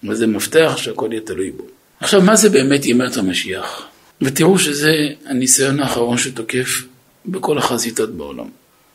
וזה 0.09 0.27
מפתח 0.27 0.73
שהכל 0.77 1.07
יהיה 1.11 1.21
תלוי 1.21 1.51
בו. 1.51 1.63
עכשיו, 1.99 2.21
מה 2.21 2.35
זה 2.35 2.49
באמת 2.49 2.85
ימת 2.85 3.17
המשיח? 3.17 3.87
ותראו 4.21 4.59
שזה 4.59 4.91
הניסיון 5.25 5.79
האחרון 5.79 6.17
שתוקף 6.17 6.83
בכל 7.25 7.57
החזיתות 7.57 8.09
בעולם. 8.09 8.47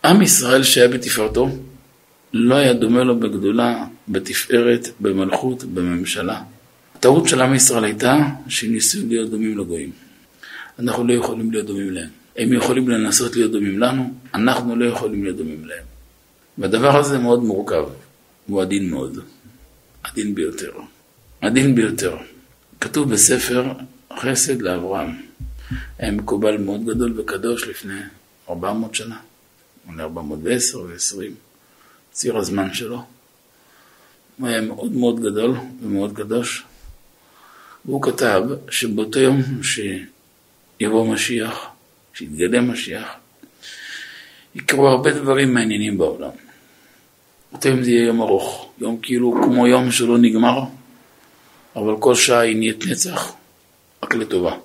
עם 0.05 0.23
ישראל 0.23 0.63
שהיה 0.63 0.89
בתפארתו, 0.89 1.49
לא 2.33 2.55
היה 2.55 2.73
דומה 2.73 3.05
לו 3.05 3.21
בגדולה, 3.21 3.85
בתפארת, 4.09 4.89
במלכות, 5.01 5.65
בממשלה. 5.65 6.41
הטעות 6.95 7.29
של 7.29 7.41
עם 7.41 7.55
ישראל 7.55 7.85
הייתה 7.85 8.19
שניסו 8.49 8.99
להיות 9.09 9.31
דומים 9.31 9.59
לגויים. 9.59 9.91
אנחנו 10.79 11.07
לא 11.07 11.13
יכולים 11.13 11.51
להיות 11.51 11.67
דומים 11.67 11.91
להם. 11.91 12.09
הם 12.37 12.53
יכולים 12.53 12.89
לנסות 12.89 13.37
להיות 13.37 13.53
דומים 13.53 13.79
לנו, 13.79 14.13
אנחנו 14.35 14.77
לא 14.77 14.85
יכולים 14.85 15.25
להיות 15.25 15.37
דומים 15.37 15.65
להם. 15.65 15.85
והדבר 16.59 16.99
הזה 16.99 17.19
מאוד 17.19 17.43
מורכב, 17.43 17.85
הוא 18.47 18.63
עדין 18.63 18.91
מאוד, 18.91 19.19
עדין 20.03 20.35
ביותר. 20.35 20.73
עדין 21.43 21.75
ביותר. 21.75 22.17
כתוב 22.81 23.13
בספר 23.13 23.73
חסד 24.17 24.63
לאברהם. 24.63 25.21
היה 25.99 26.11
מקובל 26.11 26.57
מאוד 26.57 26.85
גדול 26.85 27.21
וקדוש 27.21 27.69
לפני 27.69 28.01
400 28.49 28.95
שנה, 28.95 29.17
אולי 29.89 30.03
410 30.03 30.79
ו-20, 30.79 31.17
ציר 32.13 32.37
הזמן 32.37 32.75
שלו. 32.75 33.03
הוא 34.39 34.49
היה 34.49 34.61
מאוד 34.61 34.93
מאוד 34.93 35.21
גדול 35.21 35.57
ומאוד 35.83 36.17
קדוש. 36.17 36.65
והוא 37.85 38.03
כתב 38.03 38.43
שבאותו 38.71 39.21
יום 39.21 39.43
שיבוא 39.63 41.15
משיח, 41.15 41.67
שיתגלה 42.15 42.61
משיח, 42.61 43.09
יקרו 44.55 44.89
הרבה 44.89 45.13
דברים 45.13 45.55
מעניינים 45.55 45.99
בעולם. 45.99 46.31
אותו 47.53 47.69
יום 47.69 47.83
זה 47.83 47.91
יהיה 47.91 48.07
יום 48.07 48.23
ארוך, 48.23 48.73
יום 48.79 48.99
כאילו 49.03 49.41
כמו 49.45 49.67
יום 49.67 49.91
שלא 49.91 50.19
נגמר, 50.19 50.65
אבל 51.77 51.95
כל 52.01 52.15
שעה 52.15 52.41
היא 52.41 52.57
נהיית 52.57 52.87
נצח, 52.87 53.33
רק 54.03 54.15
לטובה. 54.15 54.59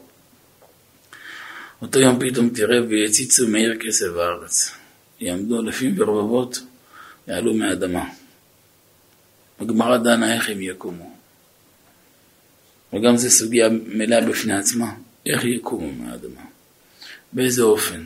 אותו 1.82 2.00
יום 2.00 2.20
פתאום 2.20 2.50
תראה 2.50 2.78
ויציצו 2.90 3.48
מאיר 3.48 3.78
כסף 3.80 4.08
הארץ. 4.16 4.72
יעמדו 5.20 5.62
אלפים 5.62 5.96
ורבבות, 5.98 6.60
יעלו 7.28 7.54
מהאדמה. 7.54 8.10
הגמרא 9.60 9.98
דנה 9.98 10.34
איך 10.34 10.50
הם 10.50 10.62
יקומו. 10.62 11.16
וגם 12.94 13.18
זו 13.18 13.30
סוגיה 13.30 13.70
מלאה 13.70 14.22
בפני 14.22 14.54
עצמה, 14.54 14.92
איך 15.26 15.44
יקומו 15.44 15.92
מהאדמה. 15.92 16.42
באיזה 17.34 17.64
אופן. 17.64 18.04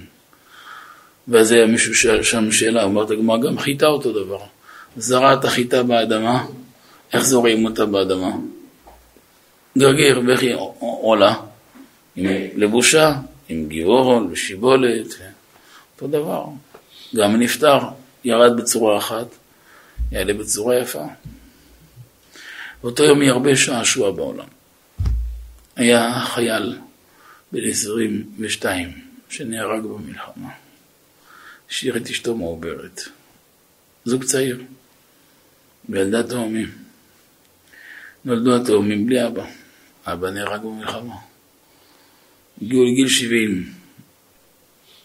ואז 1.27 1.51
היה 1.51 1.65
מישהו 1.65 1.95
שאל 1.95 2.23
שם 2.23 2.51
שאלה, 2.51 2.83
אמרת 2.83 3.11
הגמרא, 3.11 3.37
גם 3.37 3.59
חיטה 3.59 3.85
אותו 3.85 4.23
דבר. 4.23 4.41
זרע 4.97 5.33
את 5.33 5.45
החיטה 5.45 5.83
באדמה, 5.83 6.45
איך 7.13 7.23
זורעים 7.23 7.65
אותה 7.65 7.85
באדמה? 7.85 8.31
ואיך 9.75 10.41
היא 10.41 10.55
עולה? 10.79 11.35
עם 12.15 12.25
לבושה, 12.55 13.13
עם 13.49 13.67
גיבור 13.67 14.27
ושיבולת, 14.31 15.07
אותו 15.93 16.07
דבר. 16.07 16.45
גם 17.15 17.35
נפטר, 17.35 17.79
ירד 18.23 18.57
בצורה 18.57 18.97
אחת, 18.97 19.27
יעלה 20.11 20.33
בצורה 20.33 20.77
יפה. 20.77 21.05
באותו 22.83 23.03
יום 23.03 23.21
ירבה 23.21 23.55
שעשוע 23.55 24.11
בעולם. 24.11 24.47
היה 25.75 26.19
חייל 26.25 26.79
בן 27.51 27.69
22 27.69 28.91
שנהרג 29.29 29.83
במלחמה. 29.83 30.49
השאיר 31.69 31.97
את 31.97 32.09
אשתו 32.09 32.35
מעוברת. 32.35 33.01
זוג 34.05 34.23
צעיר, 34.23 34.61
וילדה 35.89 36.23
תאומים. 36.23 36.71
נולדו 38.25 38.55
התאומים 38.55 39.05
בלי 39.05 39.27
אבא. 39.27 39.45
אבא 40.13 40.29
נהרג 40.29 40.61
במלחמה. 40.61 41.15
הגיעו 42.61 42.85
לגיל 42.85 43.07
70. 43.07 43.73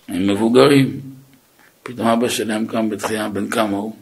הם 0.09 0.27
מבוגרים. 0.27 1.01
פתאום 1.83 2.09
אבא 2.09 2.29
שלהם 2.29 2.67
קם 2.67 2.91
בתחייה, 2.91 3.29
בן 3.29 3.51
כמה 3.51 3.77
הוא? 3.77 3.97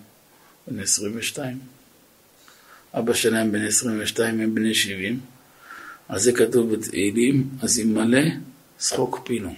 בן 0.69 0.81
22. 0.81 1.59
אבא 2.95 3.15
שלהם 3.15 3.53
בן 3.53 3.67
22, 3.67 4.41
הם 4.41 4.55
בני 4.55 4.75
70. 4.75 5.21
אז 6.09 6.23
זה 6.23 6.33
כתוב 6.33 6.75
בתהילים, 6.75 7.49
אז 7.63 7.79
ימלא 7.79 8.21
צחוק 8.77 9.21
פינו. 9.25 9.55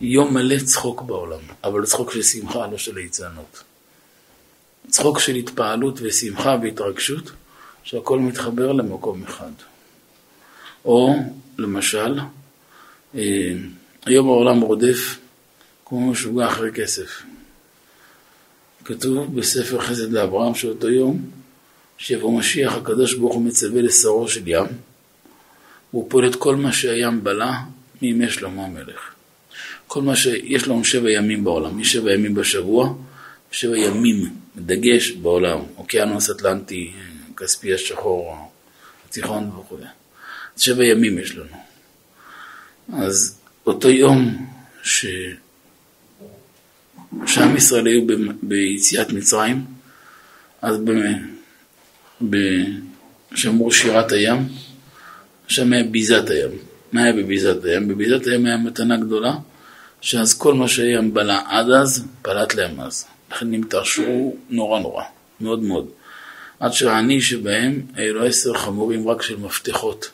יום 0.00 0.34
מלא 0.34 0.58
צחוק 0.64 1.02
בעולם, 1.02 1.40
אבל 1.64 1.86
צחוק 1.86 2.12
של 2.12 2.22
שמחה, 2.22 2.66
לא 2.66 2.78
של 2.78 2.94
ליצנות. 2.94 3.62
צחוק 4.88 5.18
של 5.18 5.34
התפעלות 5.34 5.98
ושמחה 6.02 6.56
והתרגשות, 6.62 7.30
שהכל 7.82 8.18
מתחבר 8.18 8.72
למקום 8.72 9.22
אחד. 9.22 9.50
או 10.88 11.14
למשל, 11.58 12.18
אה, 13.14 13.52
היום 14.06 14.28
העולם 14.28 14.60
רודף 14.60 15.18
כמו 15.84 16.10
משוגע 16.10 16.48
אחרי 16.48 16.72
כסף. 16.72 17.22
כתוב 18.84 19.36
בספר 19.36 19.80
חסד 19.80 20.12
לאברהם 20.12 20.54
שאותו 20.54 20.88
יום 20.88 21.30
שיבוא 21.98 22.38
משיח 22.38 22.74
הקדוש 22.74 23.14
ברוך 23.14 23.34
הוא 23.34 23.42
מצווה 23.42 23.82
לשרו 23.82 24.28
של 24.28 24.48
ים 24.48 24.66
הוא 25.90 26.10
פועל 26.10 26.28
את 26.28 26.36
כל 26.36 26.56
מה 26.56 26.72
שהים 26.72 27.24
בלע 27.24 27.52
מימי 28.02 28.30
שלמה 28.30 28.64
המלך. 28.64 29.14
כל 29.86 30.02
מה 30.02 30.16
שיש 30.16 30.68
לנו 30.68 30.84
שבע 30.84 31.10
ימים 31.10 31.44
בעולם, 31.44 31.80
יש 31.80 31.92
שבע 31.92 32.12
ימים 32.12 32.34
בשבוע, 32.34 32.94
שבע 33.50 33.78
ימים, 33.78 34.36
דגש 34.56 35.10
בעולם, 35.10 35.58
אוקיינוס 35.76 36.30
אטלנטי, 36.30 36.92
כספי 37.36 37.74
השחור, 37.74 38.36
התיכון 39.08 39.50
וכו'. 39.60 39.97
שבע 40.58 40.84
ימים 40.84 41.18
יש 41.18 41.36
לנו. 41.36 41.56
אז 43.02 43.38
אותו 43.66 43.90
יום 43.90 44.46
ש... 44.82 45.06
שעם 47.26 47.56
ישראל 47.56 47.86
היו 47.86 48.06
ב... 48.06 48.12
ביציאת 48.42 49.12
מצרים, 49.12 49.64
אז 50.62 50.76
ב... 50.84 50.90
ב... 52.30 52.36
שמרו 53.34 53.72
שירת 53.72 54.12
הים, 54.12 54.48
שם 55.48 55.72
היה 55.72 55.84
ביזת 55.84 56.30
הים. 56.30 56.50
מה 56.92 57.02
היה 57.02 57.12
בביזת 57.12 57.64
הים? 57.64 57.88
בביזת 57.88 58.26
הים 58.26 58.46
היה 58.46 58.56
מתנה 58.56 58.96
גדולה, 58.96 59.34
שאז 60.00 60.38
כל 60.38 60.54
מה 60.54 60.68
שהים 60.68 61.14
בלע 61.14 61.40
עד 61.46 61.70
אז, 61.70 62.04
פלט 62.22 62.54
להם 62.54 62.80
אז. 62.80 63.04
לכן 63.32 63.54
הם 63.54 63.62
תרשו 63.62 64.34
נורא 64.50 64.80
נורא, 64.80 65.04
מאוד 65.40 65.62
מאוד. 65.62 65.88
עד 66.60 66.72
שהעני 66.72 67.20
שבהם, 67.20 67.82
היו 67.94 68.14
לו 68.14 68.26
עשר 68.26 68.54
חמורים 68.54 69.08
רק 69.08 69.22
של 69.22 69.36
מפתחות 69.36 70.10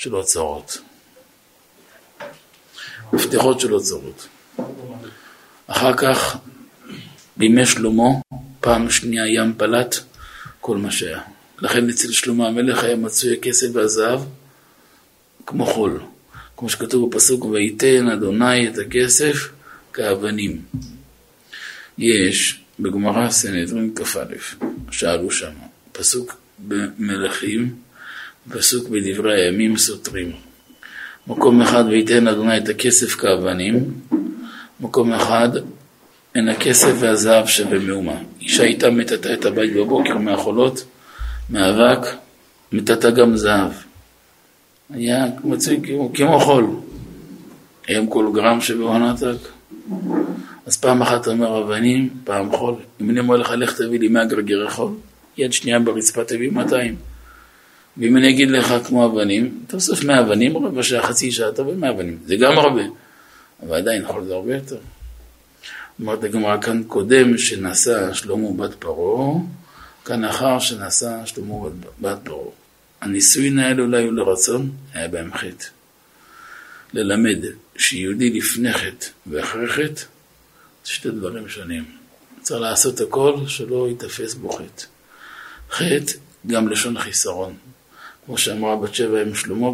של 0.00 0.16
אוצרות. 0.16 0.78
מפתחות 3.12 3.60
של 3.60 3.74
אוצרות. 3.74 4.28
אחר 5.66 5.96
כך, 5.96 6.36
בימי 7.36 7.66
שלמה, 7.66 8.08
פעם 8.60 8.90
שנייה 8.90 9.26
ים 9.26 9.54
פלט 9.56 9.96
כל 10.60 10.76
מה 10.76 10.90
שהיה. 10.90 11.20
לכן 11.58 11.88
אצל 11.88 12.12
שלמה 12.12 12.48
המלך 12.48 12.84
היה 12.84 12.96
מצוי 12.96 13.32
הכסף 13.32 13.66
והזהב 13.72 14.20
כמו 15.46 15.66
חול. 15.66 16.02
כמו 16.56 16.70
שכתוב 16.70 17.10
בפסוק, 17.10 17.44
וייתן 17.44 18.08
אדוני 18.08 18.68
את 18.68 18.78
הכסף 18.78 19.48
כאבנים. 19.92 20.62
יש 21.98 22.60
בגמרא 22.78 23.30
סנהדרין 23.30 23.92
כ"א, 23.94 24.24
שאלו 24.90 25.30
שם, 25.30 25.52
פסוק 25.92 26.36
במלכים, 26.58 27.89
פסוק 28.48 28.88
בדברי 28.88 29.42
הימים 29.42 29.76
סותרים. 29.76 30.32
מקום 31.26 31.62
אחד 31.62 31.84
וייתן 31.88 32.28
אדוני 32.28 32.58
את 32.58 32.68
הכסף 32.68 33.14
כאבנים, 33.14 33.94
מקום 34.80 35.12
אחד 35.12 35.48
אין 36.34 36.48
הכסף 36.48 36.92
והזהב 36.98 37.46
שווה 37.46 37.78
מאומה. 37.78 38.16
אישה 38.40 38.62
איתה 38.62 38.90
מטאטה 38.90 39.34
את 39.34 39.44
הבית 39.44 39.72
בבוקר 39.74 40.18
מהחולות, 40.18 40.84
מאבק, 41.50 42.06
מטאטה 42.72 43.10
גם 43.10 43.36
זהב. 43.36 43.72
היה 44.90 45.26
מצוי 45.44 45.80
כמו, 45.82 46.10
כמו 46.14 46.40
חול. 46.40 46.66
היום 47.86 48.06
כל 48.06 48.30
גרם 48.34 48.58
עתק. 49.02 49.48
אז 50.66 50.76
פעם 50.76 51.02
אחת 51.02 51.28
אומר 51.28 51.62
אבנים, 51.64 52.08
פעם 52.24 52.56
חול. 52.56 52.74
אם 53.00 53.10
אני 53.10 53.20
אומר 53.20 53.36
לך, 53.36 53.50
לך 53.50 53.80
תביא 53.80 53.98
לי 53.98 54.08
100 54.08 54.24
גרגרי 54.24 54.70
חול, 54.70 54.92
יד 55.38 55.52
שנייה 55.52 55.78
ברצפה 55.78 56.24
תביא 56.24 56.50
200. 56.50 57.09
ואם 57.96 58.16
אני 58.16 58.30
אגיד 58.30 58.50
לך 58.50 58.74
כמו 58.86 59.06
אבנים, 59.06 59.64
תוסף 59.66 60.04
100 60.04 60.20
אבנים, 60.20 60.66
רבע 60.66 60.82
שעה, 60.82 61.06
חצי 61.06 61.32
שעה, 61.32 61.52
תביא 61.52 61.74
100 61.74 61.90
אבנים. 61.90 62.18
זה 62.26 62.36
גם 62.36 62.58
הרבה, 62.58 62.82
אבל 63.62 63.76
עדיין 63.76 64.06
חול 64.06 64.24
זה 64.24 64.34
הרבה 64.34 64.54
יותר. 64.54 64.78
אמרת 66.00 66.24
הגמרא 66.24 66.60
כאן 66.60 66.82
קודם 66.86 67.38
שנשא 67.38 68.12
שלמה 68.12 68.52
בת 68.56 68.74
פרעה, 68.74 69.40
כאן 70.04 70.24
אחר 70.24 70.58
שנשא 70.58 71.26
שלמה 71.26 71.54
בת 72.00 72.18
פרעה. 72.24 72.50
הנישואין 73.00 73.58
האלו 73.58 73.86
לא 73.86 73.96
היו 73.96 74.12
לרצון, 74.12 74.70
היה 74.94 75.08
בהם 75.08 75.34
חטא. 75.34 75.66
ללמד 76.92 77.38
שיהודי 77.76 78.30
לפני 78.30 78.72
חטא 78.72 79.06
ואחרי 79.26 79.68
חטא, 79.68 80.02
זה 80.84 80.90
שתי 80.90 81.10
דברים 81.10 81.48
שונים. 81.48 81.84
צריך 82.42 82.60
לעשות 82.60 83.00
הכל 83.00 83.36
שלא 83.46 83.88
ייתפס 83.88 84.34
בו 84.34 84.52
חטא. 84.52 84.84
חטא 85.70 86.12
גם 86.46 86.68
לשון 86.68 86.98
חיסרון. 86.98 87.54
כמו 88.26 88.38
שאמרה 88.38 88.76
בת 88.76 88.94
שבע 88.94 89.22
עם 89.22 89.34
שלמה, 89.34 89.66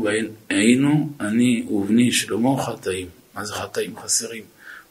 היינו 0.51 1.11
אני 1.21 1.67
ובני 1.71 2.13
שלמה 2.13 2.63
חטאים. 2.63 3.07
מה 3.35 3.45
זה 3.45 3.53
חטאים? 3.53 3.97
חסרים. 3.97 4.43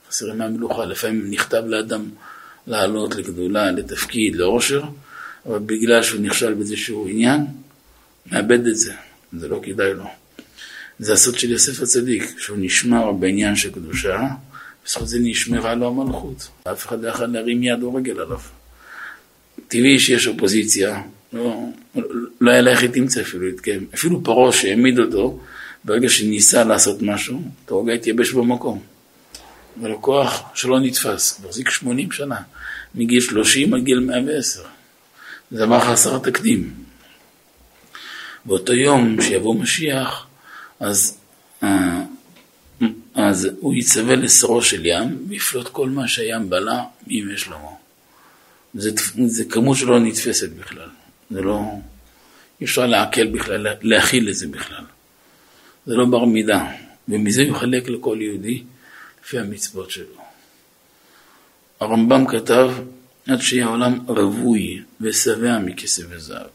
חסרים 0.09 0.37
מהמלוכה. 0.37 0.85
לפעמים 0.85 1.31
נכתב 1.31 1.63
לאדם 1.67 2.09
לעלות 2.67 3.15
לגדולה, 3.15 3.71
לתפקיד, 3.71 4.35
לעושר, 4.35 4.83
אבל 5.45 5.59
בגלל 5.59 6.03
שהוא 6.03 6.21
נכשל 6.21 6.53
באיזשהו 6.53 7.07
עניין, 7.07 7.45
מאבד 8.31 8.67
את 8.67 8.77
זה. 8.77 8.93
זה 9.33 9.47
לא 9.47 9.59
כדאי 9.63 9.93
לו. 9.93 10.05
זה 10.99 11.13
הסוד 11.13 11.39
של 11.39 11.51
יוסף 11.51 11.81
הצדיק, 11.81 12.23
שהוא 12.37 12.57
נשמר 12.61 13.11
בעניין 13.11 13.55
של 13.55 13.71
קדושה, 13.71 14.27
בזכות 14.85 15.07
זה 15.07 15.17
נשמרה 15.21 15.75
לו 15.75 15.87
המלכות. 15.87 16.47
אף 16.63 16.87
אחד 16.87 17.03
לא 17.03 17.09
יכול 17.09 17.25
להרים 17.25 17.63
יד 17.63 17.83
או 17.83 17.93
רגל 17.95 18.19
עליו. 18.19 18.39
טבעי 19.67 19.99
שיש 19.99 20.27
אופוזיציה, 20.27 21.01
לא 21.33 21.59
היה 22.41 22.61
לה 22.61 22.87
תמצא 22.87 23.21
אפילו. 23.21 23.47
אפילו 23.93 24.23
פרעה 24.23 24.51
שהעמיד 24.51 24.99
אותו, 24.99 25.39
ברגע 25.83 26.09
שניסה 26.09 26.63
לעשות 26.63 27.01
משהו, 27.01 27.41
תורגע 27.65 27.93
התייבש 27.93 28.31
במקום. 28.31 28.81
הכוח 29.83 30.43
שלא 30.53 30.79
נתפס, 30.79 31.41
מחזיק 31.45 31.69
80 31.69 32.11
שנה, 32.11 32.41
מגיל 32.95 33.19
30 33.19 33.73
עד 33.73 33.83
גיל 33.83 33.99
110. 33.99 34.63
זה 35.51 35.65
דבר 35.65 35.79
חסר 35.79 36.17
תקדים. 36.19 36.73
באותו 38.45 38.73
יום 38.73 39.21
שיבוא 39.21 39.55
משיח, 39.55 40.27
אז, 40.79 41.17
אה, 41.63 42.01
אז 43.15 43.47
הוא 43.59 43.75
יצווה 43.75 44.15
לשרו 44.15 44.61
של 44.61 44.85
ים, 44.85 45.25
ויפלוט 45.27 45.67
כל 45.67 45.89
מה 45.89 46.07
שהים 46.07 46.49
בלע 46.49 46.83
מימי 47.07 47.37
שלמה. 47.37 47.69
זה, 48.73 48.91
זה 49.27 49.45
כמות 49.45 49.77
שלא 49.77 49.99
נתפסת 49.99 50.49
בכלל. 50.49 50.89
זה 51.31 51.41
לא... 51.41 51.61
אי 52.61 52.65
אפשר 52.65 52.85
לעכל 52.85 53.27
בכלל, 53.27 53.67
להכיל 53.81 54.29
את 54.29 54.35
זה 54.35 54.47
בכלל. 54.47 54.83
זה 55.85 55.95
לא 55.95 56.05
בר 56.05 56.25
מידה. 56.25 56.65
ומזה 57.09 57.43
יחלק 57.43 57.89
לכל 57.89 58.17
יהודי 58.21 58.63
לפי 59.23 59.39
המצוות 59.39 59.91
שלו. 59.91 60.15
הרמב"ם 61.79 62.27
כתב, 62.27 62.71
עד 63.27 63.41
שיהיה 63.41 63.65
העולם 63.65 63.99
רווי 64.07 64.81
ושבע 65.01 65.59
מכסף 65.59 66.03
וזהב. 66.09 66.47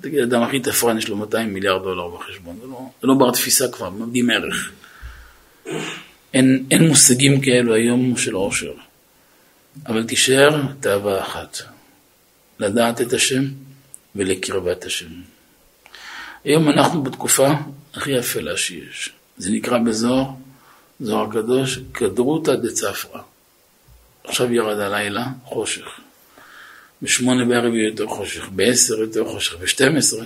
תגיד, 0.00 0.20
אדם 0.20 0.42
הכי 0.42 0.60
תפרן 0.60 0.98
יש 0.98 1.08
לו 1.08 1.16
200 1.16 1.52
מיליארד 1.52 1.82
דולר 1.82 2.08
בחשבון, 2.08 2.58
זה 2.60 2.66
לא, 2.66 2.90
זה 3.00 3.06
לא 3.06 3.14
בר 3.14 3.30
תפיסה 3.30 3.68
כבר, 3.68 3.90
מאבדים 3.90 4.30
ערך. 4.30 4.70
אין, 6.34 6.66
אין 6.70 6.88
מושגים 6.88 7.40
כאלו 7.40 7.74
היום 7.74 8.16
של 8.16 8.34
עושר, 8.34 8.72
אבל 9.86 10.06
תישאר 10.06 10.62
תאווה 10.80 11.22
אחת, 11.22 11.58
לדעת 12.58 13.00
את 13.00 13.12
השם 13.12 13.44
ולקרבת 14.16 14.84
השם. 14.84 15.10
היום 16.44 16.68
אנחנו 16.68 17.02
בתקופה 17.02 17.48
הכי 17.94 18.18
אפלה 18.18 18.56
שיש. 18.56 19.10
זה 19.38 19.50
נקרא 19.50 19.78
בזוהר, 19.78 20.26
זוהר 21.00 21.30
קדוש, 21.30 21.78
כדרותא 21.94 22.54
דצפרא. 22.54 23.20
עכשיו 24.24 24.52
ירד 24.52 24.78
הלילה, 24.78 25.26
חושך. 25.44 25.86
בשמונה 27.02 27.44
בערב 27.44 27.74
יהיה 27.74 27.88
יותר 27.88 28.06
חושך, 28.06 28.48
בעשר 28.48 28.94
יותר 28.94 29.28
חושך, 29.28 29.56
בשתים 29.56 29.96
עשרה, 29.96 30.24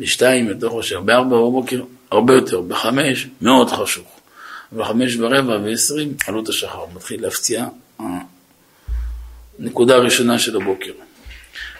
בשתיים 0.00 0.48
יותר 0.48 0.68
חושך, 0.68 0.96
בארבע 0.96 1.36
בבוקר 1.36 1.82
הרבה 2.10 2.34
יותר, 2.34 2.60
בחמש 2.60 3.26
מאוד 3.40 3.70
חשוך. 3.70 4.20
בחמש 4.72 5.16
ורבע 5.16 5.58
ועשרים 5.64 6.14
עלות 6.26 6.48
השחר, 6.48 6.84
מתחיל 6.94 7.22
להפציע 7.22 7.66
הנקודה 9.58 9.94
הראשונה 9.94 10.38
של 10.38 10.56
הבוקר. 10.56 10.92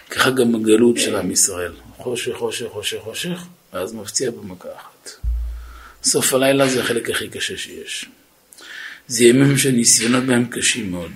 ככה 0.09 0.29
גם 0.29 0.55
הגלות 0.55 0.97
של 0.97 1.15
עם 1.15 1.31
ישראל, 1.31 1.73
חושך, 1.97 2.33
חושך, 2.35 2.65
חושך, 2.71 2.97
חושך, 3.03 3.45
ואז 3.73 3.93
מפציע 3.93 4.31
במכה 4.31 4.69
אחת. 4.75 5.09
סוף 6.03 6.33
הלילה 6.33 6.67
זה 6.67 6.83
החלק 6.83 7.09
הכי 7.09 7.29
קשה 7.29 7.57
שיש. 7.57 8.05
זה 9.07 9.25
ימים 9.25 9.57
שניסיונות 9.57 10.23
בהם 10.23 10.45
קשים 10.45 10.91
מאוד. 10.91 11.11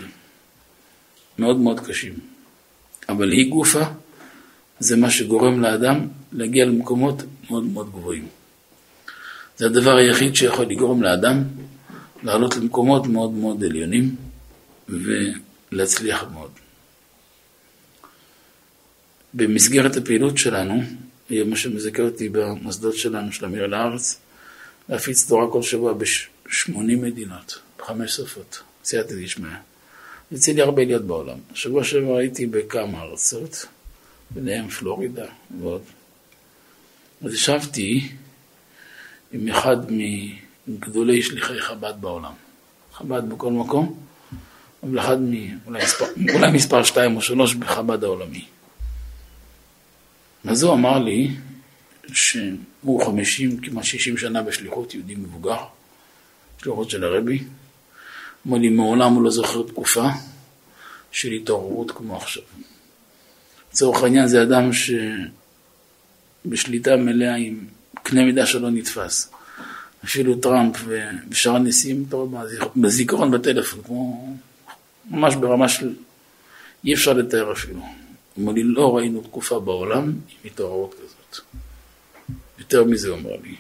מאוד 1.40 1.58
מאוד 1.58 1.80
קשים. 1.80 2.14
אבל 3.10 3.32
היא 3.32 3.50
גופה, 3.50 3.84
זה 4.80 4.98
מה 4.98 5.12
שגורם 5.12 5.62
לאדם 5.62 6.08
להגיע 6.32 6.66
למקומות 6.66 7.24
מאוד 7.50 7.64
מאוד 7.64 7.90
גבוהים. 7.92 8.28
זה 9.58 9.66
הדבר 9.66 9.96
היחיד 9.96 10.36
שיכול 10.36 10.66
לגרום 10.66 11.04
לאדם 11.04 11.44
לעלות 12.24 12.56
למקומות 12.56 13.08
מאוד 13.08 13.32
מאוד 13.32 13.64
עליונים 13.64 14.16
ולהצליח 14.90 16.24
מאוד. 16.34 16.52
במסגרת 19.34 19.98
הפעילות 19.98 20.38
שלנו, 20.38 20.82
מה 21.30 21.56
שמזכה 21.56 22.02
אותי 22.02 22.30
במוסדות 22.30 22.96
שלנו 22.96 23.32
של 23.32 23.46
אמיר 23.46 23.68
לארץ, 23.68 24.20
להפיץ 24.90 25.28
תורה 25.30 25.52
כל 25.52 25.62
שבוע 25.62 25.94
ב-80 25.94 26.78
מדינות, 26.78 27.60
בחמש 27.80 28.12
שפות, 28.12 28.62
סייעתא 28.84 29.14
דשמיא. 29.24 29.50
יוצא 30.32 30.52
לי 30.52 30.62
הרבה 30.62 30.86
להיות 30.86 31.02
בעולם. 31.04 31.38
שבוע 31.54 31.84
שעבר 31.84 32.18
הייתי 32.18 32.46
בכמה 32.46 33.02
ארצות, 33.02 33.66
ביניהם 34.30 34.70
פלורידה 34.70 35.26
ועוד. 35.62 35.82
אז 37.26 37.34
ישבתי 37.34 38.10
עם 39.32 39.48
אחד 39.48 39.78
מגדולי 40.68 41.22
שליחי 41.22 41.60
חב"ד 41.60 41.94
בעולם. 42.00 42.34
חב"ד 42.94 43.30
בכל 43.30 43.52
מקום, 43.52 44.00
אבל 44.84 45.00
אחד 45.00 45.22
מ... 45.22 45.34
אולי 45.66 45.84
מספר, 45.84 46.06
אולי 46.34 46.52
מספר 46.52 46.84
שתיים 46.84 47.16
או 47.16 47.22
שלוש 47.22 47.56
בחב"ד 47.56 48.04
העולמי. 48.04 48.46
אז 50.48 50.64
הוא 50.64 50.74
אמר 50.74 51.00
לי 51.00 51.32
שהוא 52.14 53.06
חמישים, 53.06 53.58
כמעט 53.58 53.84
שישים 53.84 54.18
שנה 54.18 54.44
בשליחות 54.44 54.94
יהודי 54.94 55.16
מבוגר, 55.16 55.58
שליחות 56.58 56.90
של 56.90 57.04
הרבי. 57.04 57.44
אמר 58.48 58.58
לי, 58.58 58.70
מעולם 58.70 59.14
הוא 59.14 59.24
לא 59.24 59.32
זוכר 59.32 59.64
תקופה 59.68 60.10
של 61.12 61.32
התעוררות 61.32 61.92
כמו 61.92 62.18
עכשיו. 62.18 62.44
לצורך 63.72 64.04
העניין 64.04 64.28
זה 64.28 64.44
אדם 64.44 64.70
שבשליטה 66.46 66.96
מלאה 66.96 67.36
עם 67.36 67.66
קנה 67.94 68.26
מידה 68.26 68.46
שלא 68.46 68.70
נתפס. 68.70 69.32
אפילו 70.06 70.36
טראמפ 70.36 70.78
ושאר 71.30 71.56
הנשיאים, 71.56 72.06
בזיכרון 72.76 73.32
בטלפון, 73.32 73.82
כמו 73.84 74.36
ממש 75.10 75.36
ברמה 75.36 75.70
של 75.70 75.94
אי 76.86 76.94
אפשר 76.94 77.14
לתאר 77.14 77.52
אפילו. 77.52 78.01
אומר 78.38 78.54
לי, 78.54 78.64
לא 78.64 78.98
ראינו 78.98 79.22
תקופה 79.22 79.60
בעולם 79.60 80.04
עם 80.04 80.16
התעוררות 80.46 80.94
כזאת. 80.94 81.46
יותר 82.60 82.84
מזה 82.84 83.10
הוא 83.10 83.18
אומר 83.18 83.36
לי. 83.44 83.56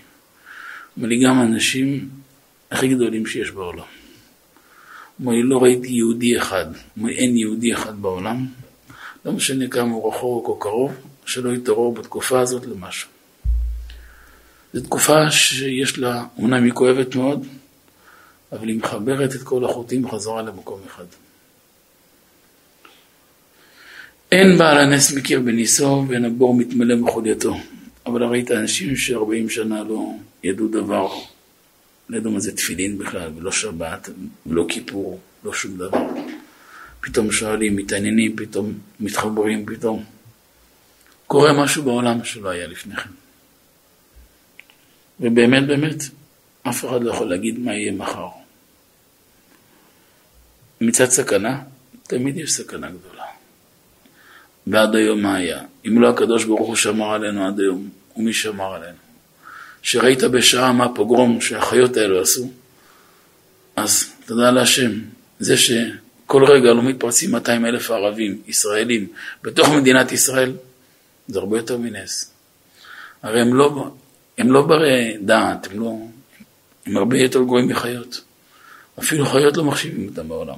אומר 0.97 1.07
לי, 1.07 1.23
גם 1.23 1.39
האנשים 1.39 2.09
הכי 2.71 2.87
גדולים 2.87 3.25
שיש 3.25 3.51
בעולם. 3.51 3.85
אומר 5.19 5.33
לי, 5.33 5.43
לא 5.43 5.63
ראיתי 5.63 5.87
יהודי 5.87 6.37
אחד, 6.37 6.65
אומר, 6.97 7.09
אין 7.09 7.37
יהודי 7.37 7.73
אחד 7.73 8.01
בעולם, 8.01 8.45
לא 9.25 9.31
משנה 9.31 9.67
כמה 9.67 9.91
הוא 9.91 10.13
רחוק 10.13 10.47
או 10.47 10.59
קרוב, 10.59 10.91
שלא 11.25 11.49
יתעורר 11.53 11.99
בתקופה 11.99 12.39
הזאת 12.39 12.65
למשהו. 12.65 13.09
זו 14.73 14.81
תקופה 14.81 15.31
שיש 15.31 15.97
לה, 15.97 16.25
אומנם 16.37 16.63
היא 16.63 16.73
כואבת 16.73 17.15
מאוד, 17.15 17.47
אבל 18.51 18.67
היא 18.67 18.79
מחברת 18.79 19.35
את 19.35 19.43
כל 19.43 19.65
החוטים 19.65 20.11
חזרה 20.11 20.41
למקום 20.41 20.79
אחד. 20.87 21.05
אין 24.31 24.57
בעל 24.57 24.77
הנס 24.77 25.13
מכיר 25.13 25.39
בניסו 25.39 26.05
ואין 26.07 26.25
הבור 26.25 26.55
מתמלא 26.55 26.95
מחולייתו. 26.95 27.55
אבל 28.05 28.23
ראית 28.23 28.51
אנשים 28.51 28.95
שארבעים 28.95 29.49
שנה 29.49 29.83
לא 29.83 30.11
ידעו 30.43 30.67
דבר, 30.67 31.13
לא 32.09 32.17
ידעו 32.17 32.31
מה 32.31 32.39
זה 32.39 32.55
תפילין 32.55 32.97
בכלל, 32.97 33.31
ולא 33.37 33.51
שבת, 33.51 34.09
ולא 34.45 34.65
כיפור, 34.69 35.19
לא 35.43 35.53
שום 35.53 35.77
דבר. 35.77 36.07
פתאום 37.01 37.31
שואלים, 37.31 37.75
מתעניינים, 37.75 38.35
פתאום 38.35 38.73
מתחברים, 38.99 39.65
פתאום 39.65 40.03
קורה 41.27 41.63
משהו 41.63 41.83
בעולם 41.83 42.23
שלא 42.23 42.49
היה 42.49 42.67
לפני 42.67 42.95
כן. 42.95 43.09
ובאמת, 45.19 45.67
באמת, 45.67 46.03
אף 46.63 46.85
אחד 46.85 47.03
לא 47.03 47.11
יכול 47.11 47.29
להגיד 47.29 47.59
מה 47.59 47.73
יהיה 47.73 47.91
מחר. 47.91 48.27
מצד 50.81 51.05
סכנה, 51.05 51.61
תמיד 52.03 52.37
יש 52.37 52.53
סכנה 52.53 52.89
גדולה. 52.89 53.20
ועד 54.67 54.95
היום 54.95 55.21
מה 55.21 55.35
היה? 55.35 55.61
אם 55.87 56.01
לא 56.01 56.09
הקדוש 56.09 56.43
ברוך 56.43 56.67
הוא 56.67 56.75
שמר 56.75 57.13
עלינו 57.13 57.47
עד 57.47 57.59
היום, 57.59 57.89
ומי 58.17 58.33
שמר 58.33 58.73
עלינו? 58.73 58.97
שראית 59.81 60.23
בשעה 60.23 60.71
מה 60.71 60.85
הפוגרום 60.85 61.41
שהחיות 61.41 61.97
האלו 61.97 62.21
עשו, 62.21 62.51
אז 63.75 64.13
תודה 64.25 64.51
להשם, 64.51 64.91
זה 65.39 65.57
שכל 65.57 66.45
רגע 66.45 66.73
לא 66.73 66.83
מתפרצים 66.83 67.31
200 67.31 67.65
אלף 67.65 67.91
ערבים, 67.91 68.41
ישראלים, 68.47 69.07
בתוך 69.43 69.69
מדינת 69.69 70.11
ישראל, 70.11 70.53
זה 71.27 71.39
הרבה 71.39 71.57
יותר 71.57 71.77
מנס. 71.77 72.33
הרי 73.23 73.41
הם 73.41 73.53
לא, 73.53 73.91
הם 74.37 74.51
לא 74.51 74.61
ברי 74.61 75.17
דעת, 75.21 75.67
הם 75.71 75.79
לא... 75.79 75.95
הם 76.85 76.97
הרבה 76.97 77.17
יותר 77.17 77.43
גרועים 77.43 77.67
מחיות. 77.67 78.21
אפילו 78.99 79.25
חיות 79.25 79.57
לא 79.57 79.63
מחשיבים 79.63 80.09
אותם 80.09 80.27
בעולם. 80.27 80.57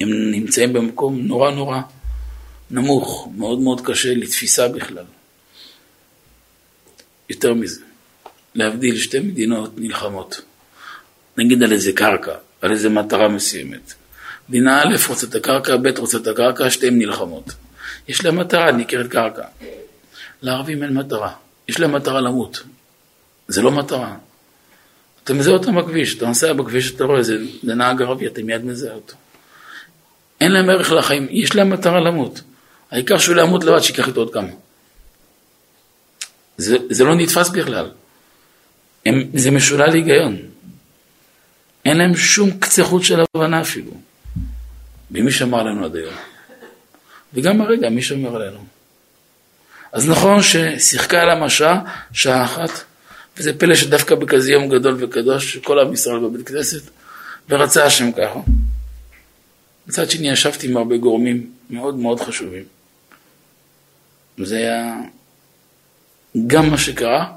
הם 0.00 0.30
נמצאים 0.30 0.72
במקום 0.72 1.20
נורא 1.20 1.50
נורא 1.50 1.80
נמוך, 2.70 3.28
מאוד 3.36 3.60
מאוד 3.60 3.80
קשה 3.80 4.14
לתפיסה 4.14 4.68
בכלל. 4.68 5.04
יותר 7.30 7.54
מזה, 7.54 7.80
להבדיל 8.54 8.96
שתי 8.96 9.18
מדינות 9.18 9.72
נלחמות. 9.76 10.40
נגיד 11.36 11.62
על 11.62 11.72
איזה 11.72 11.92
קרקע, 11.92 12.34
על 12.62 12.72
איזה 12.72 12.88
מטרה 12.88 13.28
מסוימת. 13.28 13.92
מדינה 14.48 14.82
א' 14.82 14.96
רוצה 15.08 15.26
את 15.26 15.34
הקרקע, 15.34 15.76
ב' 15.76 15.98
רוצה 15.98 16.18
את 16.18 16.26
הקרקע, 16.26 16.70
שתיהן 16.70 16.98
נלחמות. 16.98 17.52
יש 18.08 18.24
להם 18.24 18.38
מטרה, 18.38 18.72
נקראת 18.72 19.10
קרקע. 19.10 19.44
לערבים 20.42 20.82
אין 20.82 20.94
מטרה, 20.94 21.32
יש 21.68 21.80
להם 21.80 21.92
מטרה 21.92 22.20
למות. 22.20 22.62
זה 23.48 23.62
לא 23.62 23.70
מטרה. 23.70 24.16
אתה 25.24 25.34
מזהה 25.34 25.54
אותם 25.54 25.76
בכביש, 25.76 26.16
אתה 26.16 26.26
נוסע 26.26 26.52
בכביש, 26.52 26.94
אתה 26.94 27.04
רואה, 27.04 27.22
זה, 27.22 27.38
זה 27.62 27.74
נהג 27.74 28.02
ערבי, 28.02 28.26
אתה 28.26 28.42
מיד 28.42 28.64
מזהה 28.64 28.94
אותו. 28.94 29.14
אין 30.40 30.52
להם 30.52 30.70
ערך 30.70 30.92
לחיים, 30.92 31.26
יש 31.30 31.54
להם 31.54 31.70
מטרה 31.70 32.00
למות. 32.00 32.40
העיקר 32.90 33.18
שהוא 33.18 33.40
ימות 33.40 33.64
לבד, 33.64 33.80
שיקח 33.80 34.08
איתו 34.08 34.20
עוד 34.20 34.32
כמה. 34.32 34.48
זה, 36.56 36.76
זה 36.90 37.04
לא 37.04 37.14
נתפס 37.14 37.48
בכלל. 37.48 37.90
הם, 39.06 39.24
זה 39.34 39.50
משולל 39.50 39.92
היגיון. 39.92 40.36
אין 41.84 41.96
להם 41.96 42.16
שום 42.16 42.50
קצה 42.50 42.84
חוט 42.84 43.02
של 43.02 43.20
הבנה 43.20 43.60
אפילו. 43.60 43.90
ומי 45.10 45.32
שמר 45.32 45.60
עלינו 45.60 45.84
עד 45.84 45.96
היום? 45.96 46.14
וגם 47.34 47.60
הרגע, 47.60 47.88
מי 47.88 48.02
שמר 48.02 48.36
עלינו? 48.36 48.64
אז 49.92 50.08
נכון 50.08 50.42
ששיחקה 50.42 51.22
על 51.22 51.30
המשעה 51.30 51.80
שעה 52.12 52.44
אחת, 52.44 52.70
וזה 53.36 53.58
פלא 53.58 53.74
שדווקא 53.74 54.14
בכזה 54.14 54.52
יום 54.52 54.68
גדול 54.68 54.96
וקדוש, 54.98 55.52
שכל 55.52 55.78
עם 55.78 55.92
ישראל 55.92 56.18
בבית 56.18 56.48
כנסת, 56.48 56.90
ורצה 57.48 57.84
השם 57.84 58.12
ככה. 58.12 58.40
מצד 59.88 60.10
שני 60.10 60.30
ישבתי 60.30 60.68
עם 60.68 60.76
הרבה 60.76 60.96
גורמים 60.96 61.52
מאוד 61.70 61.94
מאוד 61.94 62.20
חשובים. 62.20 62.64
זה 64.38 64.56
היה, 64.56 64.96
גם 66.46 66.70
מה 66.70 66.78
שקרה, 66.78 67.32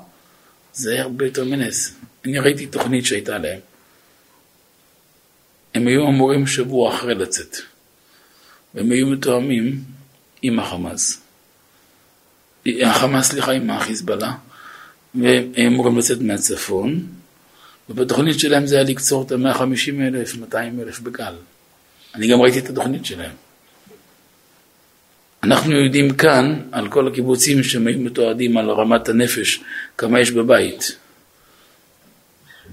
זה 0.74 0.92
היה 0.92 1.02
הרבה 1.02 1.26
יותר 1.26 1.44
מנס. 1.44 1.96
אני 2.26 2.40
ראיתי 2.40 2.66
תוכנית 2.66 3.06
שהייתה 3.06 3.38
להם. 3.38 3.60
הם 5.74 5.88
היו 5.88 6.08
אמורים 6.08 6.48
שבוע 6.48 6.96
אחרי 6.96 7.16
לצאת, 7.16 7.58
והם 8.74 8.92
היו 8.92 9.08
מתואמים 9.08 9.84
עם 10.42 10.60
החמאס. 10.60 11.22
החמאס, 12.66 13.28
סליחה, 13.28 13.52
עם 13.52 13.70
החיזבאללה, 13.70 14.34
והם 15.16 15.54
אמורים 15.58 15.98
לצאת 15.98 16.22
מהצפון, 16.22 17.08
ובתוכנית 17.90 18.40
שלהם 18.40 18.68
זה 18.68 18.76
היה 18.76 18.84
לקצור 18.84 19.24
את 19.24 19.32
ה-150 19.32 20.02
אלף, 20.02 20.36
200 20.36 20.80
אלף 20.80 21.00
בגל. 21.00 21.36
אני 22.16 22.28
גם 22.28 22.42
ראיתי 22.42 22.60
את 22.60 22.70
התוכנית 22.70 23.06
שלהם. 23.06 23.32
אנחנו 25.44 25.72
יודעים 25.72 26.16
כאן 26.16 26.62
על 26.72 26.90
כל 26.90 27.08
הקיבוצים 27.08 27.64
שהם 27.64 27.88
היו 27.88 28.00
מתועדים 28.00 28.58
על 28.58 28.70
רמת 28.70 29.10
הנפש, 29.10 29.60
כמה 29.98 30.20
יש 30.20 30.32
בבית. 30.32 30.98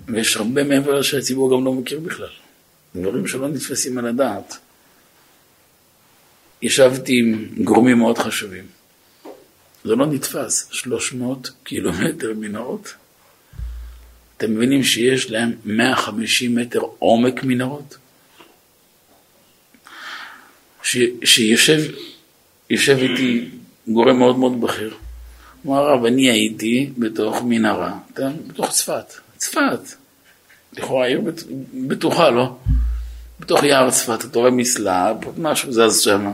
ויש 0.09 0.37
הרבה 0.37 0.65
מעבר 0.65 1.03
שהציבור 1.03 1.57
גם 1.57 1.65
לא 1.65 1.73
מכיר 1.73 2.01
בכלל. 2.01 2.29
דברים 2.97 3.27
שלא 3.27 3.49
נתפסים 3.49 3.99
על 3.99 4.07
הדעת. 4.07 4.57
ישבתי 6.63 7.19
עם 7.19 7.49
גורמים 7.65 7.99
מאוד 7.99 8.19
חשובים. 8.19 8.65
זה 9.85 9.95
לא 9.95 10.07
נתפס, 10.07 10.69
300 10.71 11.51
קילומטר 11.65 12.33
מנהרות. 12.37 12.95
אתם 14.37 14.55
מבינים 14.55 14.83
שיש 14.83 15.31
להם 15.31 15.53
150 15.65 16.55
מטר 16.55 16.81
עומק 16.99 17.45
מנהרות? 17.45 17.97
שיושב 21.25 21.81
יושב 22.71 22.97
איתי 22.99 23.49
גורם 23.89 24.19
מאוד 24.19 24.39
מאוד 24.39 24.61
בכיר. 24.61 24.95
אמר, 25.67 25.77
הרב, 25.77 26.05
אני 26.05 26.31
הייתי 26.31 26.91
בתוך 26.99 27.43
מנהרה, 27.43 27.93
בתוך 28.49 28.71
צפת, 28.71 29.15
צפת, 29.37 29.81
לכאורה 30.73 31.07
עיר 31.07 31.21
בטוחה, 31.89 32.31
לא? 32.31 32.57
בתוך 33.41 33.63
יער 33.63 33.91
צפת, 33.91 34.25
אתה 34.25 34.39
רואה 34.39 34.51
מסלב, 34.51 35.17
משהו 35.39 35.73
זז 35.73 36.01
שם, 36.01 36.33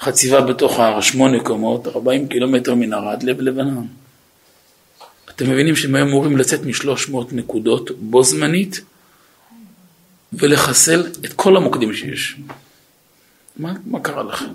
חציבה 0.00 0.40
בתוך 0.40 0.78
ההר, 0.78 1.00
שמונה 1.00 1.40
קומות, 1.40 1.86
40 1.86 2.28
קילומטר 2.28 2.74
מנהרה 2.74 3.12
עד 3.12 3.22
לב 3.22 3.40
לבנון. 3.40 3.88
אתם 5.30 5.50
מבינים 5.50 5.76
שהם 5.76 5.94
היו 5.94 6.04
אמורים 6.04 6.36
לצאת 6.36 6.60
משלוש 6.64 7.08
מאות 7.08 7.32
נקודות 7.32 7.90
בו 8.00 8.22
זמנית 8.22 8.80
ולחסל 10.32 11.06
את 11.24 11.32
כל 11.32 11.56
המוקדים 11.56 11.94
שיש. 11.94 12.36
מה, 13.58 13.72
מה 13.86 14.00
קרה 14.00 14.22
לכם? 14.22 14.52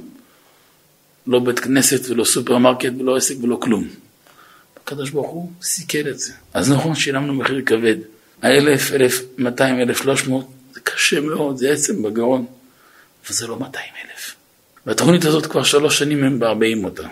לא 1.28 1.40
בית 1.40 1.60
כנסת 1.60 2.10
ולא 2.10 2.24
סופרמרקט 2.24 2.92
ולא 3.00 3.18
עסק 3.18 3.36
ולא 3.44 3.58
כלום. 3.62 3.88
הקדוש 4.84 5.10
ברוך 5.10 5.30
הוא 5.30 5.52
סיכל 5.62 6.10
את 6.10 6.20
זה. 6.20 6.34
אז 6.54 6.72
נכון, 6.72 6.96
שילמנו 6.96 7.34
מחיר 7.34 7.62
כבד. 7.66 7.96
האלף, 8.42 8.92
אלף, 8.92 9.22
מאתיים, 9.38 9.80
אלף, 9.80 10.02
שלוש 10.02 10.28
מאות, 10.28 10.48
זה 10.74 10.80
קשה 10.80 11.22
מאוד, 11.22 11.58
זה 11.58 11.72
עצם 11.72 12.04
בגרון. 12.04 12.46
אבל 13.26 13.36
זה 13.36 13.48
לא 13.48 13.60
מאתיים 13.60 13.92
אלף. 14.06 14.36
והתוכנית 14.86 15.26
הזאת 15.26 15.46
כבר 15.46 15.64
שלוש 15.64 16.00
שנים 16.00 16.24
הם 16.24 16.40
בארבעים 16.40 16.86
אותה. 16.86 17.08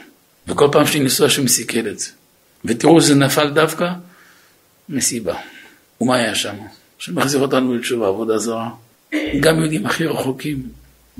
וכל 0.47 0.67
פעם 0.71 0.85
שאני 0.85 1.03
נוסע 1.03 1.29
שם 1.29 1.47
סיכל 1.47 1.87
את 1.87 1.99
זה. 1.99 2.09
ותראו, 2.65 3.01
זה 3.01 3.15
נפל 3.15 3.49
דווקא 3.49 3.91
מסיבה. 4.89 5.35
ומה 6.01 6.15
היה 6.15 6.35
שם? 6.35 6.55
שמחזיר 6.99 7.39
אותנו 7.41 7.75
לתשובה, 7.75 8.07
עבודה 8.07 8.37
זרה. 8.37 8.69
גם 9.39 9.59
יהודים 9.59 9.85
הכי 9.85 10.05
רחוקים 10.05 10.69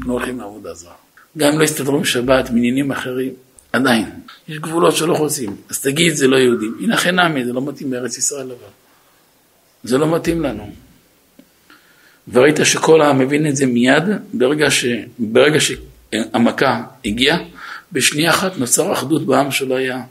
לא 0.05 0.13
הולכים 0.13 0.39
לעבודה 0.39 0.73
זרה. 0.73 0.93
גם 1.37 1.59
לא 1.59 1.63
יסתדרו 1.63 1.97
עם 1.97 2.05
שבת, 2.05 2.49
מעניינים 2.49 2.91
אחרים, 2.91 3.33
עדיין. 3.73 4.09
יש 4.47 4.59
גבולות 4.59 4.95
שלא 4.95 5.15
חוצים. 5.15 5.55
אז 5.69 5.81
תגיד, 5.81 6.13
זה 6.13 6.27
לא 6.27 6.35
יהודים. 6.37 6.77
הנה 6.81 6.97
חינמי, 6.97 7.45
זה 7.45 7.53
לא 7.53 7.61
מתאים 7.61 7.89
בארץ 7.89 8.17
ישראל 8.17 8.45
אבל. 8.45 8.71
זה 9.83 9.97
לא 9.97 10.15
מתאים 10.15 10.43
לנו. 10.43 10.69
וראית 12.31 12.55
שכל 12.63 13.01
העם 13.01 13.19
מבין 13.19 13.47
את 13.47 13.55
זה 13.55 13.65
מיד, 13.65 14.03
ברגע, 14.33 14.71
ש... 14.71 14.85
ברגע 15.19 15.59
שהמכה 15.59 16.83
הגיעה, 17.05 17.37
בשנייה 17.91 18.29
אחת 18.29 18.57
נוצר 18.57 18.93
אחדות 18.93 19.25
בעם 19.25 19.51
שלא 19.51 19.75
היה. 19.75 20.01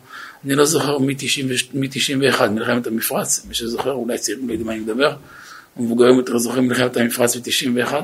אני 0.44 0.54
לא 0.54 0.64
זוכר 0.64 0.98
מ-91, 0.98 2.46
מלחמת 2.50 2.86
המפרץ, 2.86 3.46
מי 3.48 3.54
שזוכר, 3.54 3.92
אולי 3.92 4.18
צעירים 4.18 4.48
לא 4.48 4.52
יודעים 4.52 4.66
מה 4.66 4.72
אני 4.72 4.80
מדבר, 4.80 5.16
המבוגרים 5.76 6.16
יותר 6.16 6.38
זוכרים 6.38 6.68
מלחמת 6.68 6.96
המפרץ 6.96 7.36
ב-91, 7.36 7.94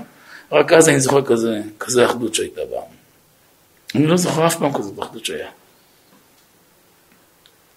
רק 0.52 0.72
אז 0.72 0.88
אני 0.88 1.00
זוכר 1.00 1.24
כזה, 1.24 1.62
כזה 1.80 2.06
אחדות 2.06 2.34
שהייתה 2.34 2.60
בעם. 2.70 2.94
אני 3.94 4.06
לא 4.06 4.16
זוכר 4.16 4.46
אף 4.46 4.56
פעם 4.56 4.72
כזאת 4.72 4.98
אחדות 5.02 5.24
שהיה. 5.24 5.48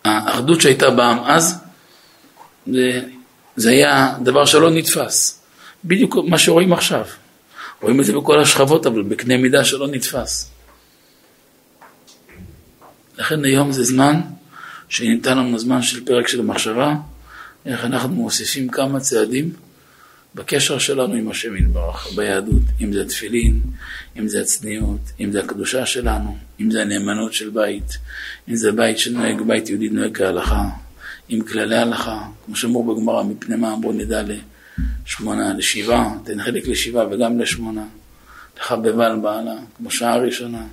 האחדות 0.03 0.62
שהייתה 0.62 0.89
בעם 0.89 1.23
אז, 1.23 1.60
זה, 2.67 3.01
זה 3.56 3.69
היה 3.69 4.15
דבר 4.23 4.45
שלא 4.45 4.69
נתפס. 4.69 5.41
בדיוק 5.86 6.15
מה 6.27 6.38
שרואים 6.38 6.73
עכשיו. 6.73 7.06
רואים 7.82 7.99
את 7.99 8.06
זה 8.06 8.13
בכל 8.13 8.39
השכבות, 8.39 8.86
אבל 8.86 9.03
בקנה 9.03 9.38
מידה 9.38 9.65
שלא 9.65 9.88
נתפס. 9.88 10.51
לכן 13.17 13.45
היום 13.45 13.71
זה 13.71 13.84
זמן 13.84 14.21
שניתן 14.89 15.38
לנו 15.38 15.60
זמן 15.60 15.82
של 15.82 16.06
פרק 16.06 16.27
של 16.27 16.41
מחשבה, 16.41 16.93
איך 17.65 17.86
אנחנו 17.86 18.10
מוסיפים 18.10 18.69
כמה 18.69 18.99
צעדים 18.99 19.53
בקשר 20.36 20.78
שלנו 20.78 21.13
עם 21.13 21.30
השם 21.30 21.56
יתברך, 21.56 22.08
ביהדות, 22.16 22.62
אם 22.82 22.94
זה 22.94 23.02
התפילין, 23.02 23.62
אם 24.20 24.28
זה 24.28 24.42
הצניעות, 24.42 25.02
אם 25.20 25.32
זה 25.32 25.44
הקדושה 25.44 25.86
שלנו, 25.86 26.38
אם 26.60 26.72
זה 26.72 26.82
הנאמנות 26.82 27.34
של 27.34 27.50
בית, 27.50 27.98
אם 28.50 28.56
זה 28.56 28.72
בית 28.72 28.98
שנוהג, 28.98 29.42
בית 29.42 29.70
יהודי 29.70 29.90
נוהג 29.90 30.18
כהלכה, 30.18 30.63
עם 31.30 31.42
כללי 31.42 31.78
הלכה, 31.78 32.28
כמו 32.46 32.56
שאמרו 32.56 32.96
בגמרא, 32.96 33.24
מפני 33.24 33.56
מה 33.56 33.74
אמרו 33.74 33.92
נדע 33.94 34.22
לשמונה, 35.06 35.54
לשבעה, 35.54 36.18
תן 36.24 36.44
חלק 36.44 36.68
לשבעה 36.68 37.08
וגם 37.08 37.40
לשמונה, 37.40 37.86
לחבבה 38.60 39.08
על 39.08 39.20
בעלה, 39.20 39.56
כמו 39.78 39.92
שעה 39.92 40.18
ראשונה, 40.18 40.66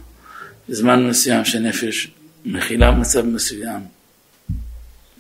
זמן 0.69 1.07
מסוים 1.07 1.45
שנפש 1.45 2.09
מכילה 2.45 2.91
מצב 2.91 3.27
מסוים, 3.27 3.81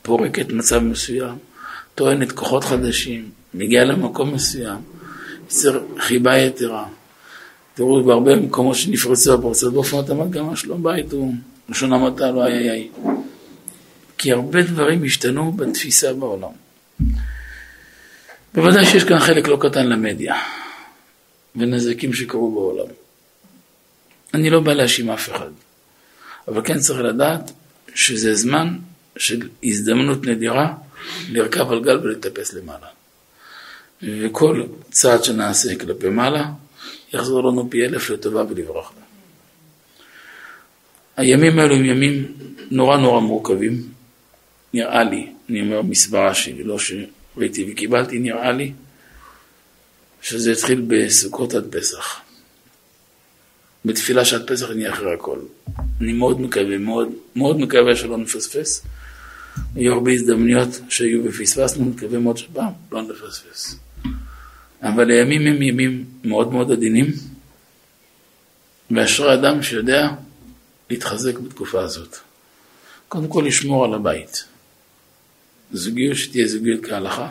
פורקת 0.02 0.52
מצב 0.52 0.78
מסוים, 0.78 1.38
טוענת 1.94 2.32
כוחות 2.32 2.64
חדשים, 2.64 3.30
מגיעה 3.54 3.84
למקום 3.84 4.34
מסוים, 4.34 4.78
יוצר 5.44 5.82
חיבה 5.98 6.38
יתרה. 6.38 6.86
תראו, 7.74 8.04
בהרבה 8.04 8.36
מקומות 8.36 8.76
שנפרצו 8.76 9.34
הפרצות 9.34 9.72
באופן 9.72 9.96
התאמת 9.96 10.30
גם 10.30 10.50
השלום 10.50 10.82
בית 10.82 11.12
הוא 11.12 11.34
לשון 11.68 11.92
המעטה 11.92 12.30
לא 12.30 12.42
היה 12.42 12.66
יאי. 12.66 12.88
כי 14.18 14.32
הרבה 14.32 14.62
דברים 14.62 15.04
השתנו 15.04 15.52
בתפיסה 15.52 16.12
בעולם. 16.12 16.50
בוודאי 18.54 18.86
שיש 18.86 19.04
כאן 19.04 19.18
חלק 19.18 19.48
לא 19.48 19.58
קטן 19.60 19.86
למדיה 19.86 20.34
ונזקים 21.56 22.12
שקרו 22.12 22.52
בעולם. 22.54 22.92
אני 24.34 24.50
לא 24.50 24.60
בא 24.60 24.72
להאשים 24.72 25.10
אף 25.10 25.30
אחד, 25.30 25.50
אבל 26.48 26.62
כן 26.64 26.78
צריך 26.78 27.00
לדעת 27.00 27.52
שזה 27.94 28.34
זמן 28.34 28.78
של 29.16 29.48
הזדמנות 29.64 30.26
נדירה 30.26 30.74
לרכב 31.28 31.72
על 31.72 31.84
גל 31.84 31.98
ולטפס 31.98 32.52
למעלה. 32.52 32.86
וכל 34.06 34.62
צעד 34.90 35.24
שנעשה 35.24 35.78
כלפי 35.78 36.08
מעלה, 36.08 36.50
יחזור 37.12 37.48
לנו 37.48 37.70
פי 37.70 37.84
אלף 37.84 38.10
לטובה 38.10 38.44
ולברכה. 38.48 38.94
הימים 41.16 41.58
האלו 41.58 41.74
הם 41.74 41.84
ימים 41.84 42.32
נורא 42.70 42.96
נורא 42.96 43.20
מורכבים, 43.20 43.88
נראה 44.74 45.04
לי, 45.04 45.32
אני 45.50 45.60
אומר 45.60 45.82
מסברה 45.82 46.34
שלי, 46.34 46.64
לא 46.64 46.76
שראיתי 46.78 47.72
וקיבלתי, 47.72 48.18
נראה 48.18 48.52
לי 48.52 48.72
שזה 50.22 50.52
יתחיל 50.52 50.84
בסוכות 50.88 51.54
עד 51.54 51.64
פסח. 51.70 52.20
בתפילה 53.84 54.24
שעד 54.24 54.46
פסח 54.46 54.70
אני 54.70 54.90
אחרי 54.90 55.14
הכל. 55.14 55.38
אני 56.00 56.12
מאוד 56.12 56.40
מקווה, 56.40 56.78
מאוד, 56.78 57.08
מאוד 57.36 57.60
מקווה 57.60 57.96
שלא 57.96 58.16
נפספס. 58.18 58.82
היו 59.74 59.92
הרבה 59.92 60.12
הזדמנויות 60.12 60.80
שהיו 60.88 61.24
ופספסנו, 61.24 61.84
מקווה 61.84 62.18
מאוד 62.18 62.36
שפעם 62.36 62.72
לא 62.92 63.02
נפספס. 63.02 63.76
אבל 64.82 65.10
הימים 65.10 65.46
הם 65.46 65.62
ימים 65.62 66.04
מאוד 66.24 66.52
מאוד 66.52 66.72
עדינים, 66.72 67.06
ואשרי 68.90 69.34
אדם 69.34 69.62
שיודע 69.62 70.08
להתחזק 70.90 71.38
בתקופה 71.38 71.82
הזאת. 71.82 72.16
קודם 73.08 73.28
כל 73.28 73.44
לשמור 73.46 73.84
על 73.84 73.94
הבית. 73.94 74.44
זוגיות 75.72 76.16
שתהיה 76.16 76.46
זוגיות 76.46 76.84
כהלכה. 76.84 77.28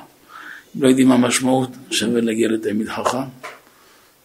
אם 0.76 0.84
לא 0.84 0.88
יודעים 0.88 1.08
מה 1.08 1.16
המשמעות, 1.16 1.70
שווה 1.92 2.22
להגיע 2.22 2.48
לתלמיד 2.48 2.90
חכם. 2.90 3.18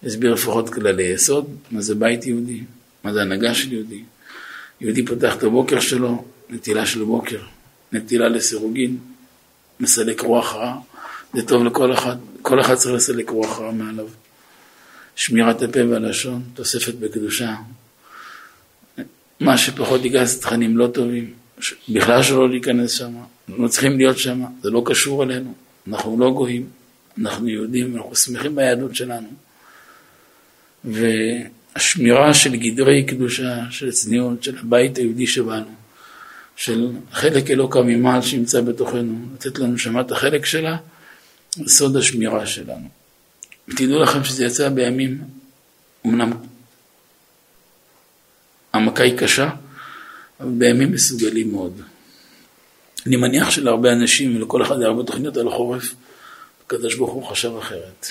הסביר 0.02 0.32
לפחות 0.32 0.68
כללי 0.68 1.02
יסוד, 1.02 1.56
מה 1.70 1.80
זה 1.80 1.94
בית 1.94 2.26
יהודי, 2.26 2.60
מה 3.04 3.12
זה 3.12 3.22
הנהגה 3.22 3.54
של 3.54 3.72
יהודי. 3.72 4.02
יהודי 4.80 5.06
פותח 5.06 5.36
את 5.36 5.42
הבוקר 5.42 5.80
שלו, 5.80 6.24
נטילה 6.50 6.86
של 6.86 7.04
בוקר, 7.04 7.40
נטילה 7.92 8.28
לסירוגין, 8.28 8.96
מסלק 9.80 10.20
רוח 10.20 10.54
רע, 10.54 10.76
זה 11.34 11.42
טוב 11.42 11.64
לכל 11.64 11.92
אחד, 11.92 12.16
כל 12.48 12.60
אחד 12.60 12.74
צריך 12.74 13.30
רוח 13.30 13.58
רע 13.58 13.70
מעליו. 13.70 14.06
שמירת 15.16 15.62
הפה 15.62 15.80
והלשון, 15.90 16.42
תוספת 16.54 16.94
בקדושה. 16.94 17.54
מה 19.40 19.58
שפחות 19.58 20.04
ייכנס 20.04 20.40
תכנים 20.40 20.76
לא 20.76 20.86
טובים, 20.86 21.34
בכלל 21.88 22.22
שלא 22.22 22.50
להיכנס 22.50 22.90
שם, 22.92 23.14
לא 23.48 23.68
צריכים 23.68 23.98
להיות 23.98 24.18
שם, 24.18 24.44
זה 24.62 24.70
לא 24.70 24.82
קשור 24.86 25.22
אלינו, 25.22 25.54
אנחנו 25.88 26.20
לא 26.20 26.30
גויים, 26.30 26.66
אנחנו 27.20 27.48
יהודים, 27.48 27.96
אנחנו 27.96 28.16
שמחים 28.16 28.56
ביהדות 28.56 28.94
שלנו. 28.94 29.28
והשמירה 30.84 32.34
של 32.34 32.56
גדרי 32.56 33.04
קדושה, 33.04 33.70
של 33.70 33.90
צניעות, 33.90 34.42
של 34.42 34.58
הבית 34.58 34.98
היהודי 34.98 35.26
שבנו, 35.26 35.74
של 36.56 36.90
חלק 37.12 37.50
אלוקא 37.50 37.78
ממעל 37.78 38.22
שימצא 38.22 38.60
בתוכנו, 38.60 39.18
לתת 39.34 39.58
לנו 39.58 39.78
שמה 39.78 40.00
את 40.00 40.12
החלק 40.12 40.44
שלה, 40.44 40.76
סוד 41.66 41.96
השמירה 41.96 42.46
שלנו. 42.46 42.88
ותדעו 43.68 44.02
לכם 44.02 44.24
שזה 44.24 44.44
יצא 44.44 44.68
בימים, 44.68 45.18
אמנם 46.06 46.30
המכה 48.72 49.02
היא 49.02 49.18
קשה, 49.18 49.50
אבל 50.40 50.50
בימים 50.50 50.92
מסוגלים 50.92 51.52
מאוד. 51.52 51.82
אני 53.06 53.16
מניח 53.16 53.50
שלהרבה 53.50 53.92
אנשים 53.92 54.36
ולכל 54.36 54.62
אחד 54.62 54.82
הרבה 54.82 55.02
תוכניות 55.02 55.36
על 55.36 55.48
החורף, 55.48 55.94
הקדוש 56.64 56.94
ברוך 56.94 57.12
הוא 57.12 57.24
חשב 57.24 57.56
אחרת. 57.58 58.06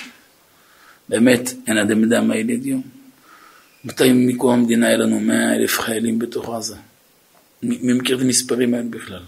באמת, 1.09 1.53
אין 1.67 1.77
אדם 1.77 2.01
יודע 2.01 2.21
מה 2.21 2.37
ילד 2.37 2.65
יום. 2.65 2.81
מתי 3.83 4.11
מקום 4.13 4.59
המדינה 4.59 4.87
היה 4.87 4.97
לנו 4.97 5.19
מאה 5.19 5.55
אלף 5.55 5.79
חיילים 5.79 6.19
בתוך 6.19 6.49
עזה? 6.49 6.75
מי 7.63 7.93
מכיר 7.93 8.17
את 8.17 8.21
המספרים 8.21 8.73
האלה 8.73 8.85
בכלל? 8.89 9.23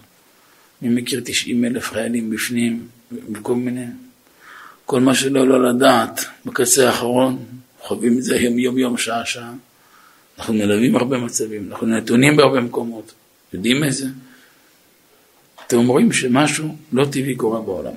מי 0.81 1.01
מכיר 1.01 1.21
תשעים 1.25 1.65
אלף 1.65 1.91
חיילים 1.91 2.29
בפנים 2.29 2.87
וכל 3.33 3.55
מיני? 3.55 3.85
כל 4.89 5.01
מה 5.01 5.15
שלא 5.15 5.47
לא 5.47 5.69
לדעת, 5.69 6.25
בקצה 6.45 6.87
האחרון, 6.87 7.45
חווים 7.81 8.17
את 8.17 8.23
זה 8.23 8.35
יום 8.35 8.59
יום 8.59 8.77
יום, 8.77 8.97
שעה 8.97 9.25
שעה. 9.25 9.53
אנחנו 10.37 10.53
מלווים 10.53 10.95
הרבה 10.95 11.17
מצבים, 11.17 11.67
אנחנו 11.71 11.87
נתונים 11.87 12.37
בהרבה 12.37 12.61
מקומות, 12.61 13.13
יודעים 13.53 13.83
איזה? 13.83 14.05
אתם 15.67 15.77
אומרים 15.77 16.11
שמשהו 16.11 16.75
לא 16.93 17.05
טבעי 17.05 17.35
קורה 17.35 17.61
בעולם. 17.61 17.93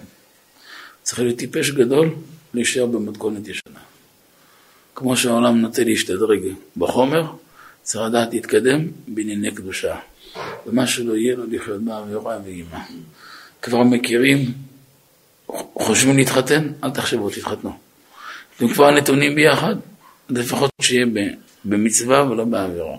צריך 1.02 1.18
להיות 1.18 1.38
טיפש 1.38 1.70
גדול 1.70 2.14
להישאר 2.54 2.86
במתכונת 2.86 3.48
ישנה. 3.48 3.80
כמו 4.94 5.16
שהעולם 5.16 5.60
נוטה 5.60 5.84
להשתדרג 5.84 6.40
בחומר, 6.76 7.32
צריך 7.82 8.04
לדעת 8.04 8.34
להתקדם 8.34 8.88
בענייני 9.08 9.54
קדושה. 9.54 9.96
ומה 10.66 10.86
שלא 10.86 11.16
יהיה 11.16 11.36
לו 11.36 11.44
לחיות 11.50 11.82
באווירה 11.82 12.38
ואימה. 12.44 12.84
כבר 13.62 13.82
מכירים, 13.82 14.52
חושבים 15.74 16.16
להתחתן, 16.16 16.72
אל 16.84 16.90
תחשבו, 16.90 17.30
תתחתנו. 17.30 17.72
אתם 18.56 18.68
כבר 18.68 18.90
נתונים 18.90 19.34
ביחד, 19.34 19.76
לפחות 20.28 20.70
שיהיה 20.82 21.06
במצווה 21.64 22.30
ולא 22.30 22.44
בעבירה. 22.44 22.96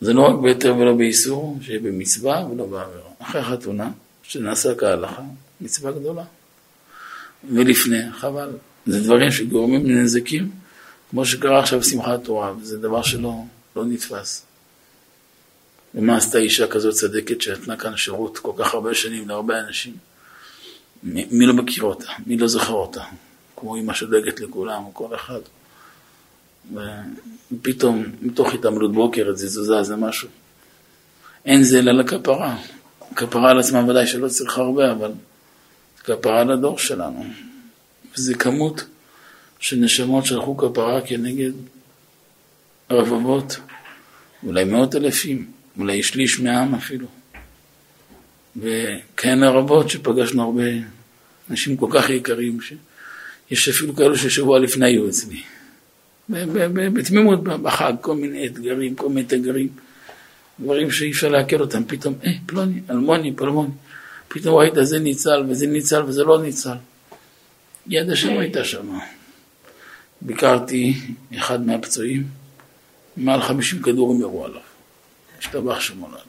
זה 0.00 0.12
לא 0.12 0.22
רק 0.22 0.34
בהיתר 0.42 0.76
ולא 0.76 0.94
באיסור, 0.94 1.58
שיהיה 1.62 1.80
במצווה 1.80 2.46
ולא 2.50 2.66
בעבירה. 2.66 3.10
אחרי 3.18 3.42
חתונה, 3.42 3.90
שנעשה 4.22 4.74
כהלכה, 4.74 5.22
מצווה 5.60 5.92
גדולה. 5.92 6.24
ולפני, 7.50 8.12
חבל. 8.12 8.50
זה 8.86 9.00
דברים 9.00 9.30
שגורמים 9.30 9.86
לנזקים, 9.86 10.50
כמו 11.10 11.24
שקרה 11.24 11.60
עכשיו 11.60 11.80
בשמחת 11.80 12.24
תורה, 12.24 12.52
וזה 12.60 12.78
דבר 12.78 13.02
שלא 13.02 13.34
לא 13.76 13.84
נתפס. 13.84 14.44
ומה 15.94 16.16
עשתה 16.16 16.38
אישה 16.38 16.66
כזאת 16.66 16.94
צדקת 16.94 17.42
שנתנה 17.42 17.76
כאן 17.76 17.96
שירות 17.96 18.38
כל 18.38 18.52
כך 18.58 18.74
הרבה 18.74 18.94
שנים 18.94 19.28
להרבה 19.28 19.60
אנשים? 19.60 20.07
מי, 21.02 21.46
לא 21.46 21.54
מכיר 21.54 21.84
אותה? 21.84 22.06
מי 22.26 22.36
לא 22.36 22.46
זוכר 22.46 22.72
אותה? 22.72 23.02
כמו 23.56 23.76
אמא 23.76 23.94
שדואגת 23.94 24.40
לכולם, 24.40 24.84
או 24.84 24.94
כל 24.94 25.14
אחד. 25.14 25.40
ופתאום, 27.52 28.04
מתוך 28.22 28.54
התעמלות 28.54 28.92
בוקר, 28.92 29.28
איזה 29.28 29.46
תזוזה, 29.46 29.82
זה 29.82 29.96
משהו. 29.96 30.28
אין 31.44 31.62
זה 31.62 31.78
אלא 31.78 31.92
לכפרה. 31.92 32.56
כפרה 33.16 33.50
על 33.50 33.58
עצמה 33.58 33.84
ודאי 33.90 34.06
שלא 34.06 34.28
צריך 34.28 34.58
הרבה, 34.58 34.92
אבל 34.92 35.12
כפרה 36.04 36.44
לדור 36.44 36.78
שלנו. 36.78 37.24
וזה 38.14 38.34
כמות 38.34 38.84
של 39.58 39.76
נשמות 39.76 40.26
שהלכו 40.26 40.56
כפרה 40.56 41.00
כנגד 41.00 41.52
רבבות, 42.90 43.56
אולי 44.46 44.64
מאות 44.64 44.94
אלפים, 44.94 45.50
אולי 45.78 46.02
שליש 46.02 46.40
מהעם 46.40 46.74
אפילו. 46.74 47.06
וכהנה 48.60 49.50
רבות 49.50 49.90
שפגשנו 49.90 50.42
הרבה 50.42 50.62
אנשים 51.50 51.76
כל 51.76 51.88
כך 51.92 52.10
יקרים, 52.10 52.58
שיש 52.60 53.68
אפילו 53.68 53.96
כאלו 53.96 54.16
ששבוע 54.18 54.58
לפני 54.58 54.86
היו 54.86 55.08
אצלי. 55.08 55.42
בתמימות 56.94 57.42
בחג, 57.42 57.92
כל 58.00 58.14
מיני 58.14 58.46
אתגרים, 58.46 58.94
כל 58.94 59.08
מיני 59.08 59.26
תגרים, 59.26 59.68
דברים 60.60 60.90
שאי 60.90 61.10
אפשר 61.10 61.28
לעכל 61.28 61.60
אותם, 61.60 61.84
פתאום, 61.84 62.14
אה, 62.24 62.32
פלוני, 62.46 62.80
אלמוני, 62.90 63.32
פלמוני, 63.36 63.70
פתאום 64.28 64.58
ראית 64.58 64.74
זה 64.82 64.98
ניצל 64.98 65.44
וזה 65.48 65.66
ניצל 65.66 66.02
וזה 66.02 66.24
לא 66.24 66.42
ניצל. 66.42 66.76
יד 67.86 68.10
השם 68.10 68.38
הייתה 68.38 68.64
שם. 68.64 68.98
ביקרתי 70.20 70.94
אחד 71.36 71.66
מהפצועים, 71.66 72.26
מעל 73.16 73.42
חמישים 73.42 73.82
כדורים 73.82 74.20
ירו 74.20 74.44
עליו. 74.44 74.60
השתבח 75.38 75.80
שמולד. 75.80 76.20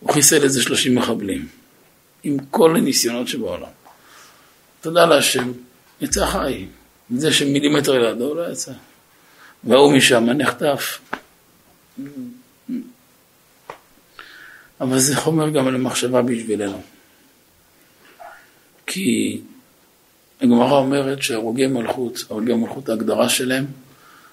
הוא 0.00 0.12
חיסל 0.12 0.42
איזה 0.42 0.62
שלושים 0.62 0.94
מחבלים, 0.94 1.48
עם 2.24 2.36
כל 2.50 2.76
הניסיונות 2.76 3.28
שבעולם. 3.28 3.68
תודה 4.80 5.06
להשם, 5.06 5.52
יצא 6.00 6.26
חי. 6.26 6.66
זה 7.16 7.32
שמילימטר 7.32 7.92
לידו 7.92 8.34
לא 8.34 8.52
יצא. 8.52 8.72
והוא 9.64 9.92
משם 9.92 10.24
נחטף. 10.24 11.00
אבל 14.80 14.98
זה 14.98 15.16
חומר 15.16 15.48
גם 15.48 15.68
למחשבה 15.68 16.22
בשבילנו. 16.22 16.82
כי 18.86 19.40
הגמרא 20.40 20.78
אומרת 20.78 21.22
שהרוגי 21.22 21.66
מלכות, 21.66 22.24
הרוגי 22.30 22.54
מלכות 22.54 22.88
ההגדרה 22.88 23.28
שלהם, 23.28 23.66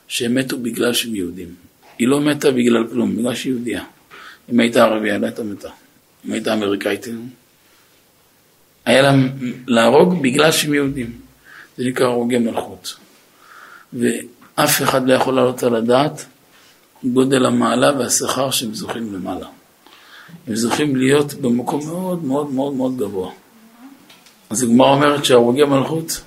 שהם 0.07 0.35
מתו 0.35 0.57
בגלל 0.57 0.93
שהם 0.93 1.15
יהודים. 1.15 1.55
היא 1.99 2.07
לא 2.07 2.21
מתה 2.21 2.51
בגלל 2.51 2.87
כלום, 2.87 3.17
בגלל 3.17 3.35
שהיא 3.35 3.53
יהודייה. 3.53 3.83
אם 4.51 4.59
הייתה 4.59 4.83
ערבייה, 4.83 5.17
לא 5.17 5.25
הייתה 5.25 5.43
מתה. 5.43 5.69
אם 6.25 6.33
הייתה 6.33 6.53
אמריקאית, 6.53 7.07
היה 8.85 9.01
להם 9.01 9.29
להרוג 9.67 10.21
בגלל 10.21 10.51
שהם 10.51 10.73
יהודים. 10.73 11.11
זה 11.77 11.83
נקרא 11.83 12.05
הרוגי 12.05 12.37
מלכות. 12.37 12.95
ואף 13.93 14.81
אחד 14.81 15.07
לא 15.07 15.13
יכול 15.13 15.33
לעלות 15.33 15.63
על 15.63 15.75
הדעת 15.75 16.25
גודל 17.03 17.45
המעלה 17.45 17.99
והשכר 17.99 18.51
שהם 18.51 18.73
זוכים 18.73 19.13
למעלה. 19.13 19.47
הם 20.47 20.55
זוכים 20.55 20.95
להיות 20.95 21.33
במקום 21.33 21.87
מאוד 21.87 22.23
מאוד 22.23 22.51
מאוד 22.51 22.73
מאוד 22.73 22.97
גבוה. 22.97 23.31
אז 24.49 24.63
הגמרא 24.63 24.89
אומרת 24.89 25.25
שהרוגי 25.25 25.63
מלכות 25.63 26.21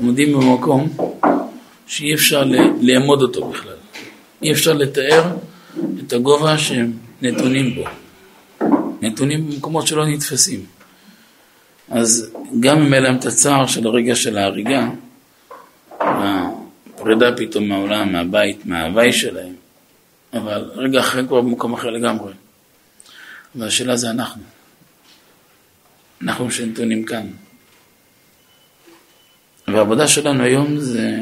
עומדים 0.00 0.32
במקום 0.32 0.96
שאי 1.86 2.14
אפשר 2.14 2.44
לאמוד 2.80 3.22
אותו 3.22 3.48
בכלל. 3.48 3.76
אי 4.42 4.52
אפשר 4.52 4.72
לתאר 4.72 5.36
את 6.00 6.12
הגובה 6.12 6.58
שהם 6.58 6.92
נתונים 7.22 7.74
בו. 7.74 7.84
נתונים 9.02 9.50
במקומות 9.50 9.86
שלא 9.86 10.06
נתפסים. 10.06 10.64
אז 11.92 12.30
גם 12.60 12.82
אם 12.82 12.92
היה 12.92 13.02
להם 13.02 13.16
את 13.16 13.24
הצער 13.24 13.66
של 13.66 13.86
הרגע 13.86 14.16
של 14.16 14.38
ההריגה, 14.38 14.88
הפרידה 16.00 17.36
פתאום 17.36 17.68
מהעולם, 17.68 18.12
מהבית, 18.12 18.66
מההוואי 18.66 19.12
שלהם, 19.12 19.54
אבל 20.32 20.70
רגע 20.74 21.00
אחרי 21.00 21.26
כבר 21.26 21.40
במקום 21.40 21.74
אחר 21.74 21.90
לגמרי. 21.90 22.32
והשאלה 23.54 23.96
זה 23.96 24.10
אנחנו. 24.10 24.42
אנחנו 26.22 26.50
שנתונים 26.50 27.04
כאן. 27.04 27.26
והעבודה 29.68 30.08
שלנו 30.08 30.42
היום 30.42 30.78
זה 30.78 31.18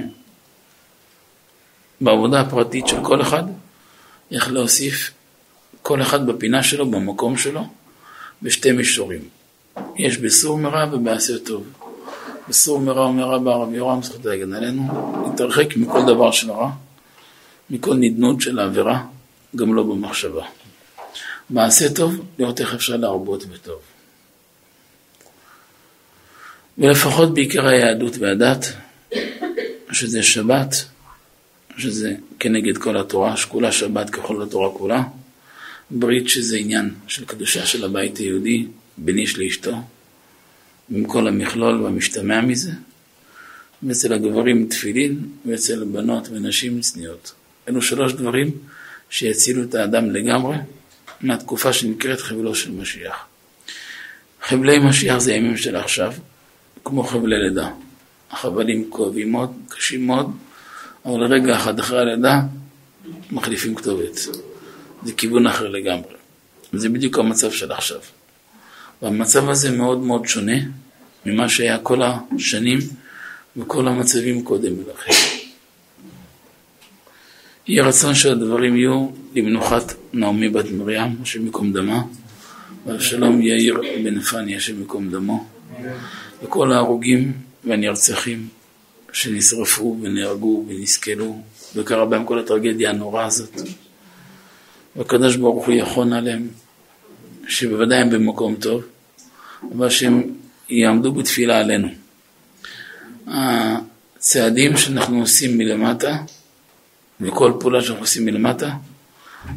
בעבודה 2.01 2.41
הפרטית 2.41 2.89
של 2.89 3.05
כל 3.05 3.23
אחד, 3.23 3.43
איך 4.33 4.53
להוסיף 4.53 5.11
כל 5.83 6.03
אחד 6.03 6.27
בפינה 6.27 6.63
שלו, 6.63 6.91
במקום 6.91 7.37
שלו, 7.37 7.69
בשתי 8.43 8.73
מישורים. 8.73 9.40
יש 9.97 10.19
בסור 10.19 10.59
מרע 10.59 10.87
ובעשה 10.93 11.39
טוב. 11.39 11.65
בסור 12.49 12.81
מרע 12.81 13.07
ומרע 13.07 13.39
בערב 13.39 13.75
יורם 13.75 14.03
זכות 14.03 14.25
להגן 14.25 14.53
עלינו, 14.53 14.83
להתרחק 15.27 15.77
מכל 15.77 16.03
דבר 16.07 16.31
של 16.31 16.51
רע, 16.51 16.71
מכל 17.71 17.95
נדנות 17.95 18.41
של 18.41 18.59
העבירה, 18.59 19.05
גם 19.57 19.75
לא 19.75 19.83
במחשבה. 19.83 20.45
מעשה 21.51 21.95
טוב, 21.95 22.21
לראות 22.39 22.61
איך 22.61 22.75
אפשר 22.75 22.97
להרבות 22.97 23.45
בטוב. 23.45 23.81
ולפחות 26.79 27.35
בעיקר 27.35 27.67
היהדות 27.67 28.19
והדת, 28.19 28.73
שזה 29.93 30.23
שבת, 30.23 30.75
שזה 31.79 32.15
כנגד 32.39 32.79
כל 32.79 32.97
התורה, 32.97 33.37
שכולה 33.37 33.73
שבת 33.73 34.11
ככל 34.11 34.43
התורה 34.43 34.71
כולה, 34.79 35.03
ברית 35.91 36.29
שזה 36.29 36.57
עניין 36.57 36.95
של 37.07 37.25
קדושה 37.25 37.67
של 37.67 37.85
הבית 37.85 38.17
היהודי, 38.17 38.67
בין 38.99 39.19
איש 39.19 39.39
לאשתו, 39.39 39.77
עם 40.91 41.05
כל 41.05 41.29
המכלול 41.29 41.83
והמשתמע 41.83 42.41
מזה, 42.41 42.73
ואצל 43.83 44.13
הגברים 44.13 44.67
תפילין, 44.67 45.29
ואצל 45.47 45.83
הבנות 45.83 46.29
ונשים 46.29 46.81
צניעות. 46.81 47.33
אלו 47.69 47.83
שלוש 47.83 48.13
דברים 48.13 48.51
שיצילו 49.11 49.63
את 49.63 49.75
האדם 49.75 50.11
לגמרי 50.11 50.57
מהתקופה 51.21 51.73
שנקראת 51.73 52.21
חבלו 52.21 52.55
של 52.55 52.71
משיח. 52.71 53.27
חבלי 54.43 54.79
משיח 54.79 55.19
זה 55.19 55.33
ימים 55.33 55.57
של 55.57 55.77
עכשיו, 55.77 56.13
כמו 56.85 57.03
חבלי 57.03 57.37
לידה. 57.39 57.71
החבלים 58.31 58.91
כואבים 58.91 59.33
מאוד, 59.33 59.53
קשים 59.69 60.07
מאוד, 60.07 60.31
אבל 61.05 61.25
רגע 61.25 61.57
אחד 61.57 61.79
אחרי 61.79 62.01
הלידה 62.01 62.41
מחליפים 63.31 63.75
כתובת. 63.75 64.15
זה 65.03 65.13
כיוון 65.13 65.47
אחר 65.47 65.69
לגמרי. 65.69 66.15
זה 66.73 66.89
בדיוק 66.89 67.19
המצב 67.19 67.53
של 67.53 67.73
עכשיו. 67.73 68.01
והמצב 69.03 69.49
הזה 69.49 69.71
מאוד 69.71 69.99
מאוד 69.99 70.27
שונה 70.27 70.57
ממה 71.27 71.49
שהיה 71.49 71.79
כל 71.79 72.03
השנים 72.03 72.79
וכל 73.57 73.89
המצבים 73.89 74.43
קודם 74.43 74.73
לכן. 74.81 75.13
יהיה 77.69 77.85
רצון 77.85 78.15
שהדברים 78.15 78.77
יהיו 78.77 79.09
למנוחת 79.35 79.95
נעמי 80.13 80.49
בת 80.49 80.71
מרים, 80.71 81.17
השם 81.23 81.45
ייקום 81.45 81.73
דמה, 81.73 82.03
ואבשלום 82.87 83.43
יאיר 83.43 83.81
בן 84.05 84.21
פני, 84.21 84.57
השם 84.57 84.81
ייקום 84.81 85.11
דמו, 85.11 85.47
וכל 86.43 86.73
ההרוגים 86.73 87.33
והנרצחים 87.65 88.49
שנשרפו 89.13 89.99
ונהרגו 90.03 90.65
ונסכלו, 90.69 91.43
וקרה 91.77 92.07
בהם 92.07 92.25
כל 92.25 92.39
הטרגדיה 92.39 92.91
הנוראה 92.91 93.25
הזאת. 93.25 93.61
והקדוש 94.97 95.37
ברוך 95.37 95.67
הוא 95.67 95.75
יחון 95.75 96.13
עליהם, 96.13 96.49
שבוודאי 97.51 97.99
הם 97.99 98.11
במקום 98.11 98.55
טוב, 98.55 98.83
אבל 99.77 99.91
שהם 99.91 100.23
יעמדו 100.69 101.13
בתפילה 101.13 101.59
עלינו. 101.59 101.89
הצעדים 103.27 104.77
שאנחנו 104.77 105.21
עושים 105.21 105.59
מלמטה, 105.59 106.17
וכל 107.21 107.53
פעולה 107.61 107.83
שאנחנו 107.83 108.03
עושים 108.03 108.25
מלמטה, 108.25 108.71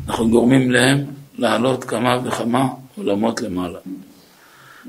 אנחנו 0.08 0.30
גורמים 0.30 0.72
להם 0.72 1.06
לעלות 1.38 1.84
כמה 1.84 2.20
וכמה 2.26 2.68
עולמות 2.96 3.42
למעלה. 3.42 3.80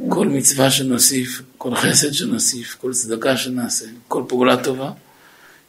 כל 0.09 0.29
מצווה 0.29 0.71
שנוסיף, 0.71 1.43
כל 1.59 1.75
חסד 1.75 2.13
שנוסיף, 2.13 2.77
כל 2.81 2.93
צדקה 2.93 3.37
שנעשה, 3.37 3.87
כל 4.09 4.23
פעולה 4.29 4.65
טובה, 4.65 4.91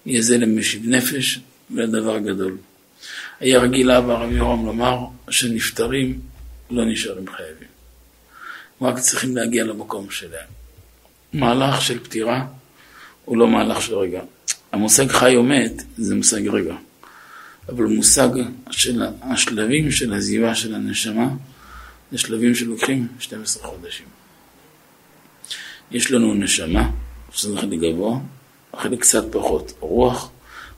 יהיה 0.05 0.21
זה 0.21 0.37
למשיב 0.37 0.81
נפש 0.85 1.39
ולדבר 1.71 2.19
גדול. 2.19 2.57
היה 3.39 3.59
רגיל 3.59 3.91
אבא 3.91 4.13
רבי 4.13 4.35
יורם 4.35 4.65
לומר 4.65 5.05
שנפטרים 5.29 6.19
לא 6.69 6.85
נשארים 6.85 7.25
חייבים. 7.27 7.67
רק 8.81 8.99
צריכים 8.99 9.35
להגיע 9.35 9.63
למקום 9.63 10.09
שלהם. 10.09 10.47
מהלך 11.33 11.81
של 11.81 12.03
פטירה 12.03 12.47
הוא 13.25 13.37
לא 13.37 13.47
מהלך 13.47 13.81
של 13.81 13.95
רגע. 13.95 14.21
המושג 14.71 15.07
חי 15.07 15.35
או 15.35 15.43
מת 15.43 15.83
זה 15.97 16.15
מושג 16.15 16.47
רגע. 16.47 16.75
אבל 17.69 17.85
מושג 17.85 18.29
של 18.71 19.03
השלבים 19.21 19.91
של 19.91 20.13
עזיבה 20.13 20.55
של 20.55 20.75
הנשמה 20.75 21.27
זה 22.11 22.17
שלבים 22.17 22.55
שלוקחים 22.55 23.07
12 23.19 23.67
חודשים. 23.67 24.05
יש 25.91 26.11
לנו 26.11 26.33
נשמה, 26.33 26.89
שזה 27.31 27.57
חלק 27.57 27.79
גבוה, 27.79 28.19
חלק 28.75 29.01
קצת 29.01 29.23
פחות 29.31 29.73
רוח, 29.79 30.29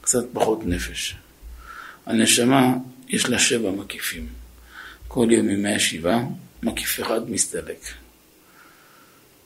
קצת 0.01 0.25
פחות 0.33 0.59
נפש. 0.65 1.15
הנשמה 2.05 2.73
יש 3.07 3.29
לה 3.29 3.39
שבע 3.39 3.71
מקיפים. 3.71 4.27
כל 5.07 5.27
יום 5.31 5.49
ימי 5.49 5.75
השבעה, 5.75 6.23
מקיף 6.63 6.99
אחד 7.01 7.31
מסתלק. 7.31 7.79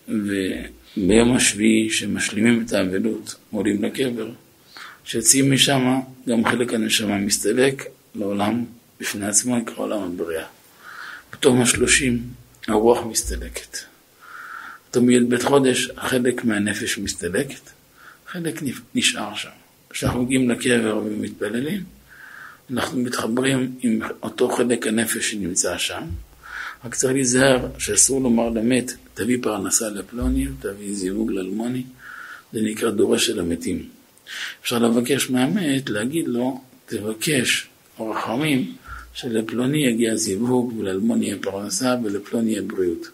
וביום 0.07 1.35
השביעי, 1.35 1.89
שמשלימים 1.89 2.65
את 2.65 2.73
האבלות, 2.73 3.35
עולים 3.51 3.83
לקבר, 3.83 4.31
כשיוצאים 5.03 5.51
משם, 5.51 5.99
גם 6.29 6.45
חלק 6.45 6.73
הנשמה 6.73 7.17
מסתלק 7.17 7.83
לעולם 8.15 8.65
בפני 8.99 9.25
עצמו, 9.25 9.57
נקרא 9.57 9.75
עולם 9.75 10.03
הבריאה. 10.03 10.45
בתום 11.33 11.61
השלושים, 11.61 12.23
הרוח 12.67 13.05
מסתלקת. 13.05 13.77
בתום 14.89 15.09
י"ב 15.09 15.43
חודש, 15.43 15.89
חלק 15.97 16.45
מהנפש 16.45 16.97
מסתלקת, 16.97 17.69
חלק 18.27 18.61
נשאר 18.95 19.35
שם. 19.35 19.49
כשאנחנו 19.89 20.23
מגיעים 20.23 20.49
לקבר 20.49 21.01
ומתפללים, 21.05 21.83
אנחנו 22.71 22.99
מתחברים 22.99 23.71
עם 23.81 23.99
אותו 24.23 24.49
חלק 24.49 24.87
הנפש 24.87 25.31
שנמצא 25.31 25.77
שם, 25.77 26.03
רק 26.85 26.95
צריך 26.95 27.13
להיזהר 27.13 27.67
שאסור 27.77 28.21
לומר 28.21 28.49
למת, 28.49 28.91
תביא 29.13 29.37
פרנסה 29.41 29.89
לפלוני, 29.89 30.47
תביא 30.59 30.95
זיווג 30.95 31.31
לאלמוני, 31.31 31.83
זה 32.53 32.59
נקרא 32.61 32.89
דורש 32.89 33.25
של 33.25 33.39
המתים. 33.39 33.85
אפשר 34.61 34.79
לבקש 34.79 35.29
מהמת, 35.29 35.89
להגיד 35.89 36.27
לו, 36.27 36.61
תבקש 36.85 37.67
רחמים 37.99 38.75
שלפלוני 39.13 39.77
יגיע 39.77 40.15
זיווג 40.15 40.77
ולאלמוני 40.77 41.25
יהיה 41.25 41.37
פרנסה 41.41 41.95
ולפלוני 42.03 42.51
יהיה 42.51 42.61
בריאות. 42.61 43.07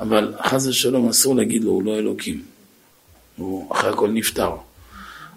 אבל 0.00 0.34
חס 0.44 0.66
ושלום 0.66 1.08
אסור 1.08 1.36
להגיד 1.36 1.64
לו, 1.64 1.70
הוא 1.70 1.82
לא 1.82 1.98
אלוקים. 1.98 2.42
הוא 3.36 3.72
אחרי 3.72 3.90
הכל 3.90 4.10
נפטר. 4.10 4.50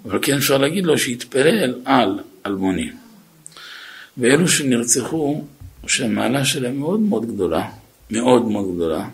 אבל 0.05 0.19
כן 0.21 0.37
אפשר 0.37 0.57
להגיד 0.57 0.85
לו 0.85 0.97
שיתפלל 0.97 1.75
על 1.85 2.19
אלמוני. 2.45 2.89
ואלו 4.17 4.47
שנרצחו, 4.47 5.43
שהמעלה 5.87 6.45
שלהם 6.45 6.79
מאוד 6.79 6.99
מאוד 6.99 7.25
גדולה, 7.33 7.69
מאוד 8.11 8.45
מאוד 8.45 8.75
גדולה, 8.75 9.09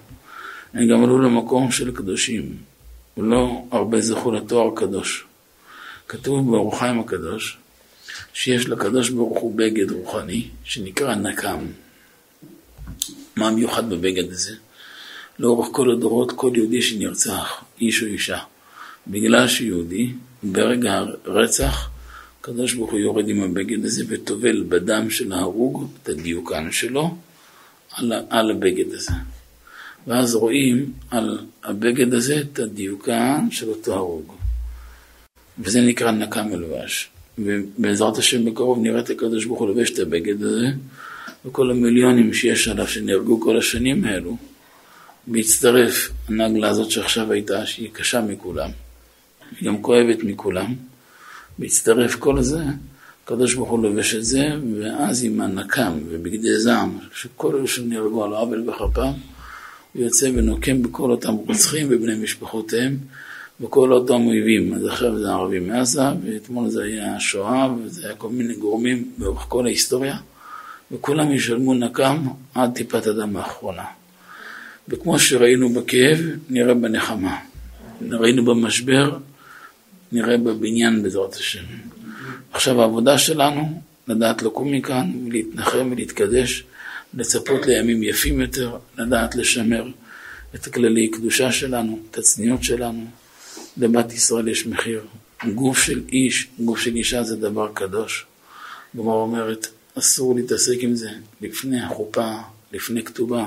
הם 0.74 0.88
גם 0.88 1.04
עלו 1.04 1.20
למקום 1.20 1.72
של 1.72 1.96
קדושים, 1.96 2.58
ולא 3.18 3.64
הרבה 3.72 4.02
זכו 4.02 4.32
לתואר 4.32 4.76
קדוש. 4.76 5.26
כתוב 6.08 6.52
באור 6.52 6.80
חיים 6.80 7.00
הקדוש, 7.00 7.58
שיש 8.34 8.70
לקדוש 8.70 9.10
ברוך 9.10 9.40
הוא 9.40 9.56
בגד 9.56 9.92
רוחני, 9.92 10.48
שנקרא 10.64 11.16
נקם. 11.16 11.60
מה 13.36 13.48
המיוחד 13.48 13.90
בבגד 13.90 14.32
הזה? 14.32 14.56
לאורך 15.40 15.68
כל 15.72 15.92
הדורות, 15.92 16.32
כל 16.32 16.52
יהודי 16.56 16.82
שנרצח, 16.82 17.64
איש 17.82 18.02
או 18.04 18.08
אישה, 18.08 18.40
בגלל 19.08 19.48
שיהודי, 19.48 20.14
ברגע 20.44 21.04
הרצח, 21.26 21.90
הקדוש 22.50 22.74
ברוך 22.74 22.92
הוא 22.92 23.00
יורד 23.00 23.30
עם 23.30 23.44
הבגד 23.44 23.86
הזה 23.86 24.04
וטובל 24.08 24.64
בדם 24.70 25.10
של 25.10 25.34
ההרוג 25.34 25.90
את 26.04 26.10
הדיוקן 26.10 26.72
שלו 26.72 27.16
על, 27.92 28.14
על 28.30 28.52
הבגד 28.52 28.94
הזה. 28.94 29.12
ואז 30.08 30.36
רואים 30.36 30.92
על 31.12 31.40
הבגד 31.64 32.14
הזה 32.14 32.42
את 32.42 32.60
הדיוקן 32.60 33.52
של 33.52 33.70
אותו 33.70 33.94
הרוג. 33.94 34.34
וזה 35.60 35.82
נקרא 35.82 36.12
נקם 36.12 36.48
מלבש. 36.48 37.10
ובעזרת 37.38 38.18
השם 38.18 38.46
בקרוב 38.46 38.80
נראה 38.82 39.00
את 39.00 39.10
הקדוש 39.10 39.46
ברוך 39.46 39.60
הוא 39.60 39.68
לובש 39.68 39.92
את 39.92 40.00
הבגד 40.00 40.44
הזה, 40.44 40.68
וכל 41.46 41.72
המיליונים 41.72 42.34
שיש 42.34 42.68
עליו 42.68 42.88
שנהרגו 42.88 43.42
כל 43.42 43.58
השנים 43.58 44.04
האלו, 44.04 44.38
בהצטרף 45.28 46.10
הנגלה 46.28 46.70
הזאת 46.70 46.92
שעכשיו 46.92 47.32
הייתה, 47.32 47.66
שהיא 47.66 47.90
קשה 47.94 48.22
מכולם, 48.22 48.70
היא 49.60 49.68
גם 49.68 49.82
כואבת 49.82 50.24
מכולם, 50.24 50.76
בהצטרף 51.60 52.16
כל 52.16 52.42
זה, 52.42 52.64
הקדוש 53.24 53.54
ברוך 53.54 53.70
הוא 53.70 53.84
לובש 53.84 54.16
את 54.16 54.26
זה, 54.26 54.48
ואז 54.80 55.24
עם 55.24 55.42
הנקם 55.42 55.92
ובגדי 56.10 56.60
זעם, 56.60 56.98
שכל 57.14 57.56
אלה 57.56 57.68
שנהרגו 57.68 58.24
על 58.24 58.34
עוול 58.34 58.70
וחפם, 58.70 59.12
הוא 59.94 60.04
יוצא 60.04 60.30
ונוקם 60.36 60.84
בכל 60.84 61.12
אותם 61.12 61.34
רוצחים 61.34 61.88
ובני 61.90 62.16
משפחותיהם, 62.24 62.98
וכל 63.62 63.94
אותם 63.94 64.28
אויבים. 64.28 64.74
אז 64.74 64.86
עכשיו 64.86 65.20
זה 65.20 65.30
ערבים 65.30 65.68
מעזה, 65.68 66.04
ואתמול 66.26 66.70
זה 66.70 66.84
היה 66.84 67.16
השואה, 67.16 67.74
וזה 67.74 68.08
היה 68.08 68.16
כל 68.16 68.30
מיני 68.30 68.54
גורמים 68.54 69.12
לאורך 69.18 69.46
כל 69.48 69.66
ההיסטוריה, 69.66 70.18
וכולם 70.92 71.32
ישלמו 71.32 71.74
נקם 71.74 72.28
עד 72.56 72.74
טיפת 72.74 73.08
הדם 73.08 73.38
האחרונה. 73.38 73.86
וכמו 74.88 75.20
שראינו 75.20 75.70
בכאב, 75.70 76.20
נראה 76.50 76.74
בנחמה. 76.74 77.38
ראינו 78.12 78.46
במשבר, 78.46 79.18
נראה 80.12 80.38
בבניין 80.38 81.04
בעזרת 81.04 81.34
השם. 81.34 81.64
עכשיו 82.52 82.82
העבודה 82.82 83.18
שלנו, 83.18 83.82
לדעת 84.08 84.42
לקום 84.42 84.72
מכאן 84.72 85.12
ולהתנחם 85.28 85.90
ולהתקדש, 85.92 86.64
לצפות 87.14 87.66
לימים 87.66 88.04
יפים 88.04 88.42
יותר, 88.42 88.78
לדעת 88.98 89.36
לשמר 89.36 89.88
את 90.56 90.68
הכללי 90.68 91.08
קדושה 91.08 91.52
שלנו, 91.52 92.00
את 92.12 92.18
הצניעות 92.18 92.64
שלנו. 92.64 93.06
לבת 93.78 94.14
ישראל 94.14 94.48
יש 94.48 94.68
מחיר. 94.68 95.02
גוף 95.56 95.78
של 95.78 96.02
איש, 96.12 96.48
גוף 96.60 96.80
של 96.80 96.96
אישה 96.96 97.24
זה 97.24 97.36
דבר 97.36 97.72
קדוש. 97.74 98.26
גמר 98.98 99.14
אומרת, 99.14 99.68
אסור 99.98 100.36
להתעסק 100.36 100.78
עם 100.80 100.96
זה 100.96 101.10
לפני 101.42 101.82
החופה, 101.82 102.34
לפני 102.74 103.04
כתובה. 103.04 103.46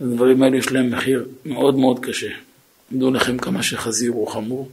הדברים 0.00 0.42
האלה 0.42 0.56
יש 0.56 0.72
להם 0.72 0.90
מחיר 0.90 1.28
מאוד 1.44 1.76
מאוד 1.76 2.04
קשה. 2.04 2.30
דעו 2.92 3.10
לכם 3.10 3.38
כמה 3.38 3.62
שחזיר 3.62 4.12
הוא 4.12 4.28
חמור. 4.28 4.68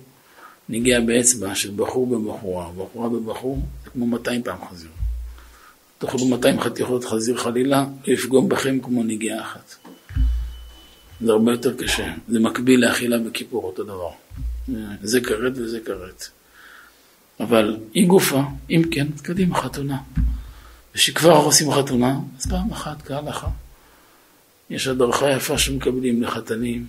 נגיע 0.71 0.99
באצבע 0.99 1.55
של 1.55 1.71
בחור 1.75 2.07
בבחורה, 2.07 2.69
בחורה 2.77 3.09
בבחור, 3.09 3.61
כמו 3.93 4.07
200 4.07 4.43
פעם 4.43 4.57
חזיר. 4.69 4.89
תאכלו 5.97 6.27
200 6.27 6.59
חתיכות 6.61 7.05
חזיר 7.05 7.37
חלילה, 7.37 7.85
יפגום 8.07 8.49
בכם 8.49 8.79
כמו 8.79 9.03
נגיעה 9.03 9.41
אחת. 9.41 9.75
זה 11.21 11.31
הרבה 11.31 11.51
יותר 11.51 11.75
קשה. 11.77 12.13
זה 12.29 12.39
מקביל 12.39 12.85
לאכילה 12.85 13.17
בכיפור, 13.19 13.63
אותו 13.63 13.83
דבר. 13.83 14.09
זה 15.01 15.21
כרת 15.21 15.53
וזה 15.55 15.79
כרת. 15.85 16.27
אבל 17.39 17.77
אם 17.95 18.05
גופה, 18.07 18.41
אם 18.69 18.81
כן, 18.91 19.07
קדימה 19.21 19.55
חתונה. 19.61 19.97
ושכבר 20.95 21.35
עושים 21.35 21.71
חתונה, 21.71 22.19
אז 22.39 22.45
פעם 22.49 22.71
אחת 22.71 23.01
כהלכה. 23.01 23.47
יש 24.69 24.87
הדרכה 24.87 25.29
יפה 25.29 25.57
שמקבלים 25.57 26.23
לחתנים, 26.23 26.85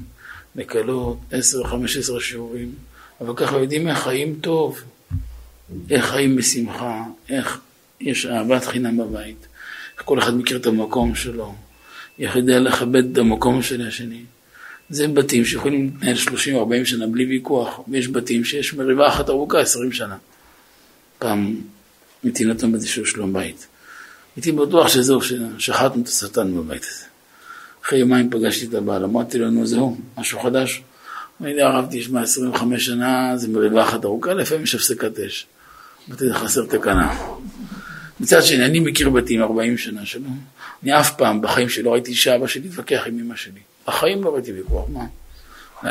לכלות, 0.56 1.18
עשר, 1.30 1.64
חמש 1.64 1.96
עשרה 1.96 2.20
שיעורים, 2.20 2.74
אבל 3.20 3.32
ככה 3.36 3.58
יודעים 3.58 3.88
איך 3.88 3.98
חיים 3.98 4.38
טוב, 4.40 4.80
איך 5.90 6.04
חיים 6.06 6.36
בשמחה, 6.36 7.04
איך 7.28 7.60
יש 8.00 8.26
אהבת 8.26 8.64
חינם 8.64 8.96
בבית, 8.96 9.46
איך 9.94 10.02
כל 10.04 10.18
אחד 10.18 10.36
מכיר 10.36 10.56
את 10.56 10.66
המקום 10.66 11.14
שלו, 11.14 11.54
איך 12.18 12.36
יודע 12.36 12.58
לכבד 12.58 13.12
את 13.12 13.18
המקום 13.18 13.62
של 13.62 13.86
השני. 13.86 14.22
זה 14.90 15.08
בתים 15.08 15.44
שיכולים 15.44 15.90
להתנהל 15.94 16.16
30-40 16.82 16.84
שנה 16.84 17.06
בלי 17.06 17.26
ויכוח, 17.26 17.80
ויש 17.88 18.08
בתים 18.08 18.44
שיש 18.44 18.74
מריבה 18.74 19.08
אחת 19.08 19.28
ארוכה 19.28 19.60
20 19.60 19.92
שנה. 19.92 20.16
פעם 21.18 21.56
נתינתם 22.24 22.72
באיזשהו 22.72 23.06
שלום 23.06 23.32
בית. 23.32 23.66
הייתי 24.36 24.52
בטוח 24.52 24.88
שזהו, 24.88 25.20
ששחטנו 25.22 26.02
את 26.02 26.08
השטן 26.08 26.56
בבית 26.56 26.82
הזה. 26.82 27.04
אחרי 27.84 27.98
יומיים 27.98 28.30
פגשתי 28.30 28.66
את 28.66 28.74
הבעל, 28.74 29.04
אמרתי 29.04 29.38
לנו, 29.38 29.66
זהו, 29.66 29.96
משהו 30.18 30.40
חדש. 30.40 30.82
לי, 31.46 31.62
הרב, 31.62 31.86
תשמע, 31.90 32.22
25 32.22 32.86
שנה 32.86 33.32
זה 33.36 33.48
מריבה 33.48 33.82
אחת 33.82 34.04
ארוכה, 34.04 34.34
לפעמים 34.34 34.64
יש 34.64 34.74
הפסקת 34.74 35.18
אש. 35.18 35.46
אמרתי, 36.08 36.26
זה 36.26 36.34
חסר 36.34 36.66
תקנה. 36.66 37.18
מצד 38.20 38.42
שני, 38.42 38.64
אני 38.64 38.80
מכיר 38.80 39.10
בתים 39.10 39.42
40 39.42 39.78
שנה 39.78 40.06
שלו. 40.06 40.28
אני 40.82 41.00
אף 41.00 41.16
פעם 41.16 41.40
בחיים 41.40 41.68
שלי 41.68 41.82
לא 41.82 41.92
ראיתי 41.92 42.14
שאבא 42.14 42.46
שלי 42.46 42.68
התווכח 42.68 43.02
עם 43.06 43.18
אמא 43.18 43.36
שלי. 43.36 43.60
בחיים 43.86 44.24
לא 44.24 44.34
ראיתי 44.34 44.52
ויכוח, 44.52 44.88
מה? 44.88 45.04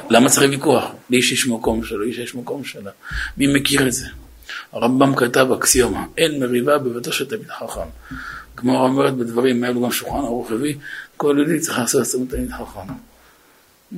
למה 0.10 0.30
צריך 0.30 0.52
ויכוח? 0.52 0.92
לאיש 1.10 1.32
יש 1.32 1.48
מקום 1.48 1.84
שלו, 1.84 2.04
איש 2.04 2.18
יש 2.18 2.36
מקום 2.36 2.64
שלה. 2.64 2.92
מי 3.38 3.48
מכיר 3.48 3.88
את 3.88 3.94
זה? 3.94 4.08
הרמב"ם 4.72 5.16
כתב 5.16 5.48
אקסיומה, 5.52 6.06
אין 6.18 6.40
מריבה 6.40 6.78
בביתו 6.78 7.12
של 7.14 7.26
תלמיד 7.26 7.50
חכם. 7.50 7.90
כמו 8.56 8.84
אומרת 8.84 9.16
בדברים 9.16 9.64
האלו, 9.64 9.82
גם 9.82 9.92
שולחן 9.92 10.18
ערוך 10.18 10.52
הביא, 10.52 10.76
כל 11.18 11.36
יהודי 11.38 11.60
צריך 11.60 11.80
לעשות 11.80 12.02
עצמו 12.02 12.26
תלמיד 12.26 12.52
חכם. 12.52 12.94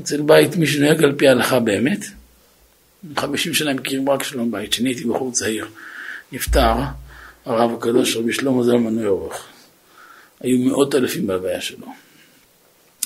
אצל 0.01 0.21
בית 0.21 0.55
מי 0.55 0.67
שנוהג 0.67 1.03
על 1.03 1.15
פי 1.17 1.27
ההלכה 1.27 1.59
באמת, 1.59 2.05
50 3.17 3.53
שנה 3.53 3.73
מכירים 3.73 4.09
רק 4.09 4.23
שלום 4.23 4.51
בית, 4.51 4.71
כשאני 4.71 4.89
הייתי 4.89 5.03
בחור 5.03 5.31
צעיר, 5.31 5.67
נפטר 6.31 6.73
הרב 7.45 7.73
הקדוש 7.77 8.15
רבי 8.15 8.33
שלמה 8.33 8.63
זלמן 8.63 8.95
נוירוך. 8.95 9.45
היו 10.41 10.57
מאות 10.57 10.95
אלפים 10.95 11.27
בהוויה 11.27 11.61
שלו. 11.61 11.87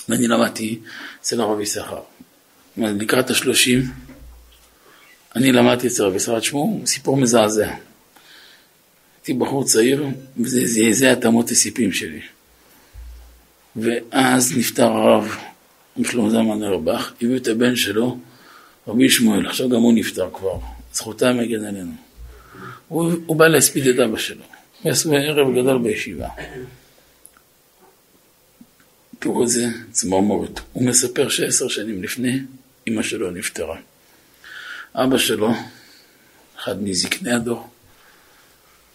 ואני 0.10 0.28
למדתי 0.28 0.80
אצל 1.22 1.42
הרב 1.42 1.60
יששכר. 1.60 2.02
לקראת 2.78 3.30
השלושים, 3.30 3.82
אני 5.36 5.52
למדתי 5.52 5.88
אצל 5.88 6.04
הרב 6.04 6.16
יששכר, 6.16 6.40
תשמעו, 6.40 6.82
סיפור 6.86 7.18
מזעזע. 7.18 7.74
הייתי 9.18 9.34
בחור 9.34 9.66
צעיר, 9.66 10.08
וזה 10.38 10.62
זעזע 10.66 11.14
את 11.14 11.26
אמות 11.26 11.50
הסיפים 11.50 11.92
שלי. 11.92 12.22
ואז 13.76 14.58
נפטר 14.58 14.88
הרב 14.88 15.38
שלמה 16.06 16.30
זלמן 16.30 16.64
ארבך, 16.64 17.12
הביאו 17.22 17.38
את 17.38 17.48
הבן 17.48 17.76
שלו, 17.76 18.18
רבי 18.88 19.10
שמואל, 19.10 19.48
עכשיו 19.48 19.70
גם 19.70 19.82
הוא 19.82 19.94
נפטר 19.94 20.30
כבר, 20.34 20.60
זכותם 20.94 21.38
יגן 21.42 21.66
עלינו. 21.66 21.92
הוא, 22.88 23.12
הוא 23.26 23.38
בא 23.38 23.48
להספיד 23.48 23.88
את 23.88 24.00
אבא 24.00 24.18
שלו, 24.18 24.44
ועשו 24.86 25.14
ערב 25.14 25.60
גדול 25.60 25.78
בישיבה. 25.84 26.28
תראו 29.20 29.44
איזה 29.44 29.68
צמרמורת. 29.92 30.60
הוא 30.74 30.86
מספר 30.86 31.30
שעשר 31.30 31.68
שנים 31.68 32.04
לפני, 32.04 32.40
אמא 32.88 33.04
שלו 33.04 33.32
נפטרה. 33.32 33.78
אבא 34.96 35.18
שלו, 35.18 35.52
אחד 36.60 36.84
מזקני 36.84 37.32
הדור, 37.32 37.70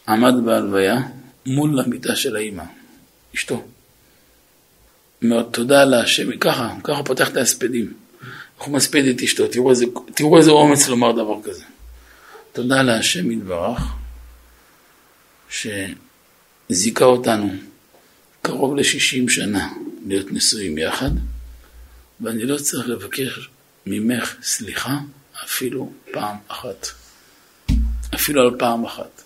עמד 0.08 0.34
בהלוויה 0.44 0.96
מול 1.46 1.80
המיטה 1.80 2.16
של 2.16 2.36
האימא, 2.36 2.64
אשתו. 3.34 3.64
מאוד 5.22 5.48
תודה 5.52 5.84
להשם, 5.84 6.36
ככה, 6.36 6.74
ככה 6.84 7.02
פותח 7.02 7.28
את 7.28 7.36
ההספדים. 7.36 7.92
איך 8.56 8.66
הוא 8.66 8.74
מספיד 8.74 9.04
את 9.06 9.22
אשתו, 9.22 9.48
תראו 9.48 9.70
איזה, 9.70 9.86
תראו 10.14 10.38
איזה 10.38 10.50
אומץ 10.50 10.88
לומר 10.88 11.12
דבר 11.12 11.42
כזה. 11.44 11.64
תודה 12.52 12.82
להשם 12.82 13.30
יתברך, 13.30 13.82
שזיכה 15.50 17.04
אותנו 17.04 17.54
קרוב 18.42 18.76
ל-60 18.76 19.30
שנה 19.30 19.72
להיות 20.06 20.32
נשואים 20.32 20.78
יחד, 20.78 21.10
ואני 22.20 22.44
לא 22.44 22.58
צריך 22.58 22.88
לבקש 22.88 23.48
ממך 23.86 24.36
סליחה 24.42 24.98
אפילו 25.44 25.92
פעם 26.12 26.36
אחת. 26.48 26.86
אפילו 28.14 28.42
על 28.42 28.58
פעם 28.58 28.84
אחת. 28.84 29.22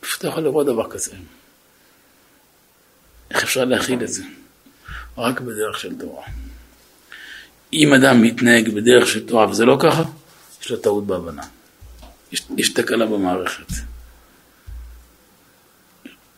פשוט 0.00 0.18
אתה 0.18 0.28
יכול 0.28 0.42
לראות 0.42 0.66
דבר 0.66 0.90
כזה. 0.90 1.12
איך 3.30 3.42
אפשר 3.42 3.64
להכיל 3.64 4.02
את 4.02 4.12
זה? 4.12 4.22
רק 5.18 5.40
בדרך 5.40 5.78
של 5.78 5.98
תורה. 5.98 6.24
אם 7.72 7.94
אדם 7.94 8.22
מתנהג 8.22 8.68
בדרך 8.68 9.08
של 9.08 9.26
תורה 9.26 9.50
וזה 9.50 9.64
לא 9.64 9.76
ככה, 9.80 10.02
יש 10.62 10.70
לו 10.70 10.76
טעות 10.76 11.06
בהבנה. 11.06 11.42
יש, 12.32 12.42
יש 12.56 12.72
תקלה 12.72 13.06
במערכת. 13.06 13.66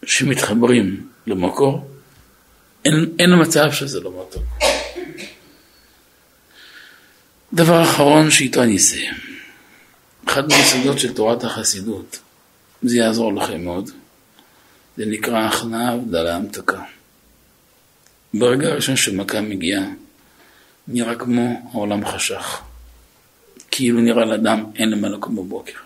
שמתחברים 0.04 1.08
למקור, 1.26 1.90
אין, 2.84 3.14
אין 3.18 3.30
מצב 3.40 3.72
שזה 3.72 4.00
לא 4.00 4.10
מתוק. 4.10 4.44
דבר 7.52 7.82
אחרון 7.82 8.30
שאיתו 8.30 8.62
אני 8.62 8.76
אסיים. 8.76 9.14
אחד 10.28 10.48
מהיסודות 10.48 10.98
של 10.98 11.14
תורת 11.14 11.44
החסידות, 11.44 12.18
זה 12.82 12.96
יעזור 12.96 13.34
לכם 13.34 13.64
מאוד, 13.64 13.90
זה 14.96 15.06
נקרא 15.06 15.38
הכנעה 15.38 15.92
הבדלה 15.92 16.36
המתקה. 16.36 16.82
ברגע 18.34 18.68
הראשון 18.68 18.96
שמכה 18.96 19.40
מגיעה, 19.40 19.84
נראה 20.88 21.14
כמו 21.14 21.70
העולם 21.72 22.06
חשך. 22.06 22.60
כאילו 23.70 24.00
נראה 24.00 24.24
לאדם 24.24 24.64
אין 24.76 24.90
למה 24.90 25.08
לקום 25.08 25.36
בבוקר. 25.36 25.78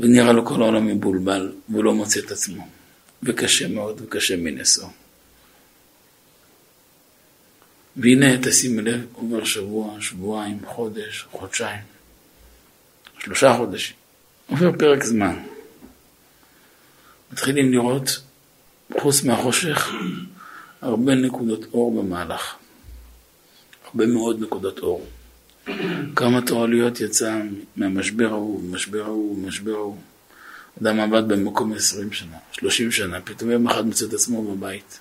ונראה 0.00 0.32
לו 0.32 0.46
כל 0.46 0.62
העולם 0.62 0.86
מבולבל, 0.86 1.52
והוא 1.68 1.84
לא 1.84 1.94
מוצא 1.94 2.20
את 2.20 2.30
עצמו. 2.30 2.68
וקשה 3.22 3.68
מאוד, 3.68 4.00
וקשה 4.00 4.36
מנשוא. 4.36 4.88
והנה, 7.96 8.26
תשימו 8.42 8.80
לב, 8.80 9.06
עובר 9.12 9.44
שבוע, 9.44 10.00
שבועיים, 10.00 10.58
חודש, 10.66 11.26
חודשיים, 11.30 11.80
שלושה 13.18 13.54
חודשים. 13.56 13.96
עובר 14.46 14.72
פרק 14.78 15.04
זמן. 15.04 15.42
מתחילים 17.32 17.72
לראות, 17.72 18.20
חוץ 19.00 19.22
מהחושך, 19.22 19.90
הרבה 20.80 21.14
נקודות 21.14 21.64
אור 21.72 22.02
במהלך. 22.02 22.54
הרבה 23.84 24.06
מאוד 24.06 24.42
נקודות 24.42 24.78
אור. 24.78 25.06
כמה 26.16 26.40
תורלויות 26.46 27.00
יצא 27.00 27.40
מהמשבר 27.76 28.26
ההוא, 28.26 28.62
משבר 28.62 29.04
ההוא, 29.04 29.38
משבר 29.38 29.74
ההוא. 29.74 29.96
אדם 30.82 31.00
עבד 31.00 31.28
במקום 31.28 31.72
20 31.72 32.12
שנה, 32.12 32.36
30 32.52 32.92
שנה, 32.92 33.20
פתאום 33.20 33.50
יום 33.50 33.68
אחד 33.68 33.86
מוצא 33.86 34.06
את 34.06 34.12
עצמו 34.12 34.56
בבית. 34.56 35.00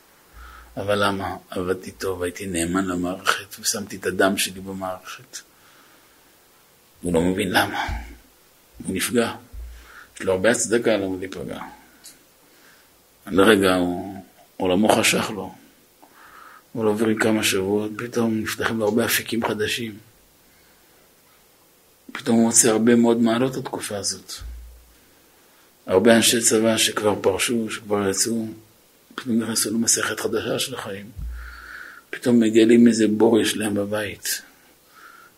אבל 0.78 1.08
למה? 1.08 1.36
עבדתי 1.50 1.92
טוב, 1.92 2.24
הייתי 2.24 2.46
נאמן 2.46 2.86
למערכת, 2.86 3.60
ושמתי 3.60 3.96
את 3.96 4.06
הדם 4.06 4.38
שלי 4.38 4.62
במערכת. 4.62 5.38
הוא 7.02 7.14
לא 7.14 7.22
מבין 7.22 7.52
למה. 7.52 7.86
הוא 8.86 8.96
נפגע. 8.96 9.36
יש 10.16 10.22
לו 10.22 10.34
הרבה 10.34 10.52
הצדקה 10.52 10.98
למה 10.98 11.18
להיפגע. 11.20 11.60
לרגע 13.28 13.76
הוא, 13.76 14.24
עולמו 14.58 14.90
חשך 14.90 15.30
לו. 15.30 15.56
אבל 16.76 16.86
עוברים 16.86 17.20
כמה 17.20 17.44
שבועות, 17.44 17.92
פתאום 17.98 18.40
נפתחים 18.40 18.80
לו 18.80 18.86
הרבה 18.86 19.06
אפיקים 19.06 19.46
חדשים. 19.46 19.98
פתאום 22.12 22.38
הוא 22.38 22.46
מוצא 22.46 22.70
הרבה 22.70 22.96
מאוד 22.96 23.22
מעלות 23.22 23.56
התקופה 23.56 23.98
הזאת. 23.98 24.34
הרבה 25.86 26.16
אנשי 26.16 26.42
צבא 26.42 26.78
שכבר 26.78 27.16
פרשו, 27.22 27.70
שכבר 27.70 28.10
יצאו, 28.10 28.48
פתאום 29.16 29.42
נכנסו 29.42 29.72
למסכת 29.72 30.20
חדשה 30.20 30.60
של 30.60 30.76
החיים. 30.76 31.06
פתאום 32.10 32.40
מגלים 32.40 32.88
איזה 32.88 33.08
בור 33.08 33.40
יש 33.40 33.58
להם 33.58 33.74
בבית, 33.74 34.42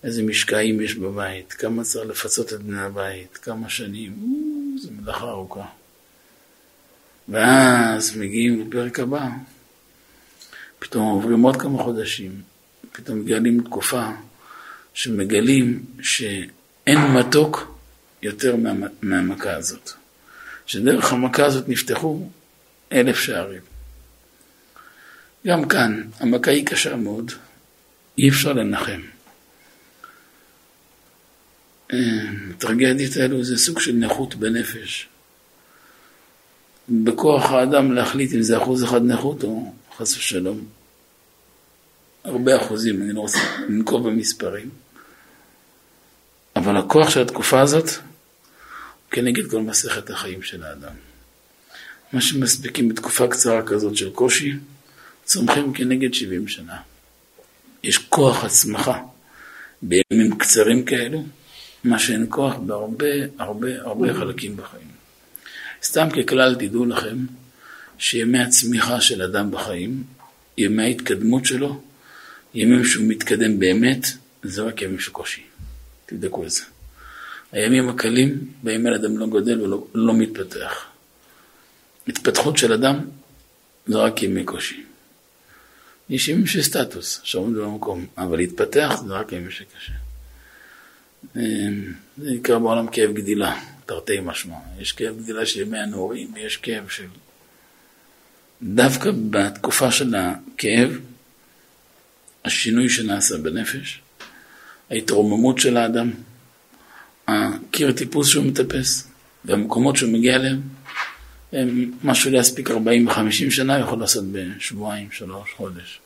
איזה 0.03 0.23
משקעים 0.23 0.81
יש 0.81 0.95
בבית, 0.95 1.53
כמה 1.53 1.83
צריך 1.83 2.09
לפצות 2.09 2.53
את 2.53 2.61
בני 2.61 2.81
הבית, 2.81 3.38
כמה 3.38 3.69
שנים, 3.69 4.13
זו 4.81 4.89
מלאכה 4.91 5.29
ארוכה. 5.29 5.65
ואז 7.29 8.17
מגיעים 8.17 8.67
לפרק 8.67 8.99
הבא, 8.99 9.27
פתאום 10.80 11.03
עוברים 11.03 11.41
עוד 11.41 11.55
כמה 11.61 11.84
חודשים, 11.84 12.41
פתאום 12.91 13.19
מגלים 13.19 13.63
תקופה 13.63 14.09
שמגלים 14.93 15.86
שאין 16.01 16.99
מתוק 17.17 17.78
יותר 18.21 18.55
מהמכה 19.01 19.53
הזאת. 19.55 19.91
שדרך 20.65 21.13
המכה 21.13 21.45
הזאת 21.45 21.69
נפתחו 21.69 22.30
אלף 22.91 23.19
שערים. 23.19 23.61
גם 25.47 25.67
כאן, 25.67 26.03
המכה 26.19 26.51
היא 26.51 26.65
קשה 26.65 26.95
מאוד, 26.95 27.32
אי 28.17 28.30
אפשר 28.30 28.53
לנחם. 28.53 29.01
הטרגדיות 31.89 33.17
האלו 33.17 33.43
זה 33.43 33.57
סוג 33.57 33.80
של 33.80 33.91
נכות 33.91 34.36
בנפש. 34.36 35.07
בכוח 36.89 37.51
האדם 37.51 37.91
להחליט 37.91 38.34
אם 38.34 38.41
זה 38.41 38.57
אחוז 38.57 38.84
אחד 38.84 39.01
נכות 39.05 39.43
או 39.43 39.73
חס 39.97 40.17
ושלום. 40.17 40.65
הרבה 42.23 42.61
אחוזים, 42.61 43.01
אני 43.01 43.13
לא 43.13 43.21
רוצה 43.21 43.39
לנקוב 43.69 44.09
במספרים. 44.09 44.69
אבל 46.55 46.77
הכוח 46.77 47.09
של 47.09 47.21
התקופה 47.21 47.61
הזאת 47.61 47.85
הוא 47.85 49.11
כנגד 49.11 49.49
כל 49.49 49.61
מסכת 49.61 50.09
החיים 50.09 50.43
של 50.43 50.63
האדם. 50.63 50.93
מה 52.13 52.21
שמספיקים 52.21 52.89
בתקופה 52.89 53.27
קצרה 53.27 53.61
כזאת 53.65 53.97
של 53.97 54.09
קושי, 54.09 54.53
צומחים 55.25 55.73
כנגד 55.73 56.13
70 56.13 56.47
שנה. 56.47 56.77
יש 57.83 57.97
כוח 57.97 58.43
הצמחה 58.43 59.03
בימים 59.81 60.37
קצרים 60.37 60.85
כאלו, 60.85 61.25
מה 61.83 61.99
שאין 61.99 62.25
כוח 62.29 62.55
בהרבה 62.55 63.07
הרבה 63.39 63.81
הרבה 63.81 64.13
חלקים 64.13 64.57
בחיים. 64.57 64.91
סתם 65.83 66.07
ככלל 66.09 66.55
תדעו 66.55 66.85
לכם 66.85 67.17
שימי 67.97 68.39
הצמיחה 68.39 69.01
של 69.01 69.21
אדם 69.21 69.51
בחיים, 69.51 70.03
ימי 70.57 70.83
ההתקדמות 70.83 71.45
שלו, 71.45 71.81
ימים 72.53 72.85
שהוא 72.85 73.05
מתקדם 73.07 73.59
באמת, 73.59 74.07
זה 74.43 74.61
רק 74.61 74.81
ימים 74.81 74.99
של 74.99 75.11
קושי. 75.11 75.41
תבדקו 76.05 76.43
את 76.43 76.49
זה. 76.49 76.63
הימים 77.51 77.89
הקלים, 77.89 78.51
בהם 78.63 78.87
אדם 78.87 79.17
לא 79.17 79.27
גודל 79.27 79.61
ולא 79.61 79.87
לא 79.93 80.13
מתפתח. 80.13 80.85
התפתחות 82.07 82.57
של 82.57 82.73
אדם 82.73 82.99
זה 83.87 83.97
רק 83.97 84.23
ימי 84.23 84.43
קושי. 84.43 84.83
יש 86.09 86.27
ימים 86.27 86.47
של 86.47 86.61
סטטוס, 86.61 87.21
שעומד 87.23 87.57
במקום, 87.57 88.05
אבל 88.17 88.37
להתפתח 88.37 89.01
זה 89.07 89.13
רק 89.13 89.31
ימים 89.31 89.51
שקשה. 89.51 89.93
אמ, 91.35 91.93
זה 92.17 92.31
נקרא 92.31 92.57
בעולם 92.57 92.87
כאב 92.87 93.11
גדילה, 93.13 93.59
תרתי 93.85 94.19
משמע. 94.19 94.55
יש 94.79 94.91
כאב 94.91 95.17
גדילה 95.21 95.45
של 95.45 95.61
ימי 95.61 95.79
הנעורים, 95.79 96.33
ויש 96.33 96.57
כאב 96.57 96.89
של... 96.89 97.07
דווקא 98.61 99.11
בתקופה 99.29 99.91
של 99.91 100.15
הכאב, 100.15 100.99
השינוי 102.45 102.89
שנעשה 102.89 103.37
בנפש, 103.37 104.01
ההתרוממות 104.89 105.59
של 105.59 105.77
האדם, 105.77 106.11
הקיר 107.27 107.91
טיפוס 107.91 108.27
שהוא 108.27 108.45
מטפס, 108.45 109.07
והמקומות 109.45 109.95
שהוא 109.95 110.11
מגיע 110.11 110.35
אליהם, 110.35 110.61
הם 111.53 111.91
משהו 112.03 112.31
להספיק 112.31 112.71
40 112.71 113.07
ו-50 113.07 113.51
שנה, 113.51 113.79
יכול 113.79 113.99
לעשות 113.99 114.25
בשבועיים, 114.31 115.11
שלוש, 115.11 115.53
חודש. 115.57 115.99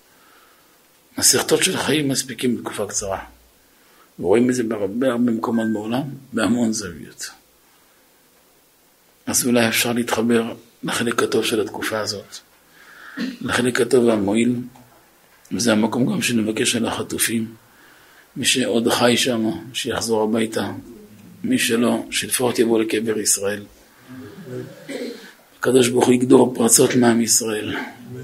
מסכתות 1.18 1.64
של 1.64 1.78
חיים 1.78 2.08
מספיקים 2.08 2.58
בתקופה 2.58 2.88
קצרה. 2.88 3.20
ורואים 4.20 4.50
את 4.50 4.56
זה 4.56 4.64
בהרבה 4.64 5.12
הרבה 5.12 5.32
מקומות 5.32 5.68
בעולם, 5.74 6.04
בהמון 6.34 6.74
זוויות. 6.74 7.30
אז 9.26 9.46
אולי 9.46 9.68
אפשר 9.68 9.94
להתחבר 9.94 10.54
לחלק 10.84 11.24
הטוב 11.24 11.46
של 11.46 11.62
התקופה 11.62 12.00
הזאת, 12.00 12.38
לחלק 13.42 13.82
הטוב 13.82 14.06
והמועיל, 14.06 14.56
וזה 15.52 15.72
המקום 15.72 16.14
גם 16.14 16.22
שנבקש 16.22 16.76
על 16.76 16.86
החטופים. 16.86 17.54
מי 18.38 18.46
שעוד 18.46 18.88
חי 18.88 19.18
שם, 19.18 19.50
שיחזור 19.74 20.24
הביתה. 20.24 20.72
מי 21.44 21.58
שלא, 21.58 22.06
שלפחות 22.12 22.60
יבוא 22.60 22.80
לקבר 22.80 23.20
ישראל. 23.20 23.64
הקדוש 25.60 25.90
ברוך 25.90 26.06
הוא 26.06 26.14
יגדור 26.14 26.54
פרצות 26.56 26.96
מעם 26.96 27.22
ישראל, 27.22 27.76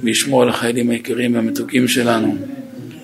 וישמור 0.03 0.41
על 0.41 0.49
החיילים 0.49 0.89
היקרים 0.89 1.35
והמתוקים 1.35 1.87
שלנו, 1.87 2.37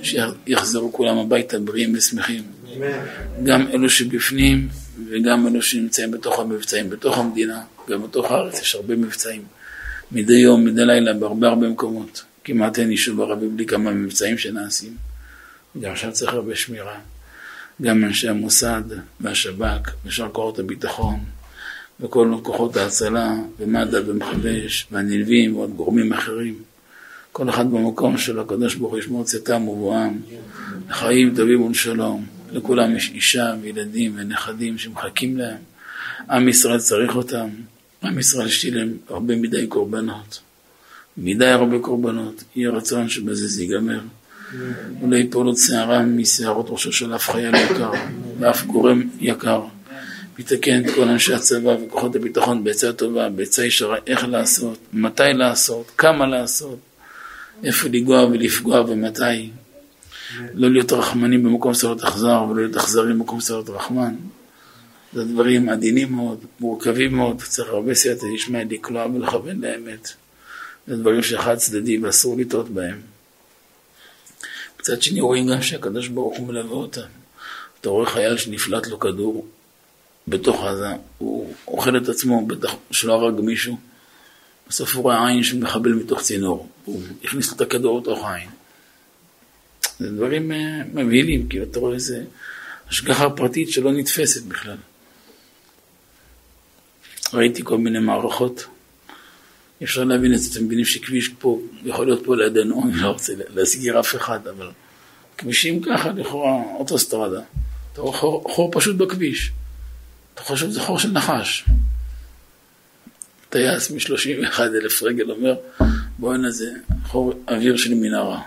שיחזרו 0.04 0.94
כולם 0.94 1.18
הביתה 1.18 1.60
בריאים 1.60 1.94
ושמחים. 1.96 2.44
גם 3.44 3.68
אלו 3.74 3.90
שבפנים 3.90 4.68
וגם 5.10 5.48
אלו 5.48 5.62
שנמצאים 5.62 6.12
בתוך 6.12 6.40
המבצעים, 6.40 6.90
בתוך 6.90 7.18
המדינה, 7.18 7.62
גם 7.90 8.04
בתוך 8.04 8.32
הארץ 8.32 8.62
יש 8.62 8.76
הרבה 8.76 8.96
מבצעים. 8.96 9.42
מדי 10.12 10.34
יום, 10.34 10.66
מדי 10.66 10.86
לילה, 10.86 11.14
בהרבה 11.14 11.48
הרבה 11.48 11.70
מקומות. 11.70 12.24
כמעט 12.44 12.80
אין 12.80 12.92
יישוב 12.92 13.22
ערבי 13.22 13.48
בלי 13.48 13.66
כמה 13.66 13.92
מבצעים 13.92 14.38
שנעשים. 14.38 14.96
גם 15.82 15.92
עכשיו 15.92 16.12
צריך 16.12 16.34
הרבה 16.34 16.56
שמירה. 16.56 17.00
גם 17.82 18.04
אנשי 18.04 18.30
המוסד 18.30 18.84
והשב"כ 19.22 19.92
ושאר 20.06 20.30
כוחות 20.30 20.60
הביטחון 20.60 21.20
וכל 22.00 22.36
כוחות 22.44 22.78
ההצלה 22.78 23.34
ומד"א 23.60 24.00
ומחבש 24.06 24.88
והנלווים 24.92 25.56
ועוד 25.56 25.76
גורמים 25.76 26.14
אחרים. 26.14 26.56
כל 27.32 27.50
אחד 27.50 27.72
במקום 27.72 28.18
שלו, 28.18 28.42
הקדוש 28.42 28.76
ברוך 28.76 28.92
הוא 28.92 29.00
ישמור 29.00 29.24
צאתם 29.24 29.68
ובואם, 29.68 30.20
לחיים 30.90 31.36
טובים 31.36 31.62
ולשלום. 31.62 32.26
לכולם 32.54 32.96
יש 32.96 33.10
אישה 33.10 33.54
וילדים 33.62 34.14
ונכדים 34.18 34.78
שמחכים 34.78 35.38
להם. 35.38 35.58
עם 36.30 36.48
ישראל 36.48 36.80
צריך 36.80 37.16
אותם. 37.16 37.50
עם 38.04 38.20
ישראל 38.20 38.48
שילם 38.48 38.88
הרבה 39.10 39.36
מדי 39.36 39.68
קורבנות. 39.68 40.40
מדי 41.18 41.46
הרבה 41.46 41.80
קורבנות. 41.80 42.44
יהיה 42.56 42.70
רצון 42.70 43.10
שבזה 43.10 43.48
זה 43.48 43.64
ייגמר. 43.64 44.00
ולא 45.02 45.16
יפול 45.16 45.48
עוד 45.48 45.58
שערה 45.58 46.04
משערות 46.04 46.66
ראשו 46.70 46.92
של 46.92 47.16
אף 47.16 47.30
חייל 47.30 47.56
יקר 47.56 47.92
ואף 48.40 48.66
גורם 48.66 49.10
יקר. 49.20 49.62
מתקן 50.40 50.86
את 50.86 50.94
כל 50.96 51.08
אנשי 51.08 51.34
הצבא 51.34 51.70
וכוחות 51.70 52.16
הביטחון 52.16 52.64
בעצה 52.64 52.94
טובה, 52.94 53.30
בעצה 53.30 53.66
ישרה, 53.66 53.98
איך 54.08 54.24
לעשות, 54.24 54.80
מתי 54.94 55.24
לעשות, 55.34 55.92
כמה 55.98 56.28
לעשות, 56.28 56.80
איפה 57.64 57.88
לנגוע 57.88 58.26
ולפגוע 58.26 58.82
ומתי. 58.82 59.50
לא 60.54 60.72
להיות 60.72 60.92
רחמנים 60.92 61.44
במקום 61.44 61.74
של 61.74 61.88
להיות 61.88 62.04
אכזר 62.04 62.44
ולא 62.50 62.62
להיות 62.62 62.78
אכזרים 62.78 63.20
במקום 63.20 63.42
של 63.42 63.54
להיות 63.54 63.70
רחמן. 63.70 64.16
זה 65.14 65.24
דברים 65.24 65.70
עדינים 65.70 66.12
מאוד, 66.12 66.40
מורכבים 66.60 67.16
מאוד, 67.16 67.42
צריך 67.42 67.70
הרבה 67.70 67.94
סייעתא 67.94 68.26
דשמיא 68.36 68.66
לקלוע 68.70 69.06
ולכוון 69.06 69.62
לאמת. 69.62 70.14
זה 70.88 70.96
דברים 70.96 71.24
שחד 71.24 71.56
צדדי 71.56 71.98
ואסור 71.98 72.38
לטעות 72.38 72.70
בהם. 72.70 73.02
מצד 74.80 75.02
שני 75.02 75.22
רואים 75.22 75.48
גם 75.48 75.62
שהקדוש 75.62 76.08
ברוך 76.08 76.38
הוא 76.38 76.48
מלווה 76.48 76.76
אותם. 76.76 77.02
אתה 77.82 77.90
רואה 77.90 78.10
חייל 78.10 78.38
שנפלט 78.38 78.88
לו 78.88 79.00
כדור 79.00 79.48
בתוך 80.28 80.64
עזה, 80.64 80.88
הוא 81.18 81.54
אוכל 81.68 81.98
את 81.98 82.10
עצמו, 82.10 82.46
בטח 82.46 82.76
שלא 82.92 83.14
הרג 83.14 83.40
מישהו, 83.40 83.78
בסוף 84.70 84.96
הוא 84.96 85.04
רואה 85.04 85.28
עין 85.28 85.44
שמחבל 85.44 85.94
מתוך 85.94 86.22
צינור, 86.22 86.68
הוא 86.86 87.02
הכניס 87.24 87.50
לו 87.50 87.56
את 87.56 87.62
הכדור 87.62 88.00
לתוך 88.00 88.24
העין. 88.24 88.50
זה 90.04 90.12
דברים 90.12 90.52
אה, 90.52 90.82
מבהילים, 90.94 91.48
כאילו 91.48 91.64
אתה 91.64 91.80
רואה 91.80 91.94
איזה 91.94 92.24
השגחה 92.90 93.30
פרטית 93.30 93.72
שלא 93.72 93.92
נתפסת 93.92 94.44
בכלל. 94.44 94.78
ראיתי 97.34 97.62
כל 97.64 97.78
מיני 97.78 98.00
מערכות, 98.00 98.66
אפשר 99.84 100.04
להבין 100.04 100.34
את 100.34 100.40
זה, 100.40 100.50
אתם 100.54 100.66
מבינים 100.66 100.86
שכביש 100.86 101.30
פה 101.40 101.62
יכול 101.84 102.06
להיות 102.06 102.26
פה 102.26 102.36
לידינו, 102.36 102.84
אני 102.86 103.02
לא 103.02 103.08
רוצה 103.08 103.34
להסגיר 103.56 104.00
אף 104.00 104.16
אחד, 104.16 104.48
אבל 104.48 104.72
כבישים 105.38 105.82
ככה, 105.82 106.12
לכאורה 106.12 106.64
אוטוסטרדה, 106.80 107.42
אתה 107.94 108.02
רואה 108.02 108.18
חור, 108.18 108.44
חור 108.50 108.72
פשוט 108.74 108.96
בכביש. 108.96 109.52
אתה 110.34 110.42
חושב 110.42 110.70
שזה 110.70 110.80
חור 110.80 111.00
של 111.00 111.12
נחש. 111.12 111.66
טייס 113.50 113.92
מ-31 113.92 114.60
אלף 114.60 115.04
רגל 115.04 115.32
אומר, 115.32 115.56
בואי 116.18 116.38
נזה, 116.38 116.72
חור 117.06 117.34
אוויר 117.48 117.78
של 117.78 117.94
מנהרה. 117.94 118.42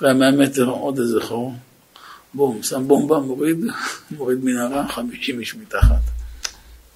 אחרי 0.00 0.12
100 0.14 0.30
מטר 0.30 0.64
עוד 0.64 0.98
איזה 0.98 1.20
חור, 1.20 1.54
בום, 2.34 2.62
שם 2.62 2.88
בומבה, 2.88 3.18
מוריד, 3.18 3.58
מוריד 4.10 4.44
מנהרה, 4.44 4.88
50 4.88 5.40
איש 5.40 5.54
מתחת. 5.54 6.00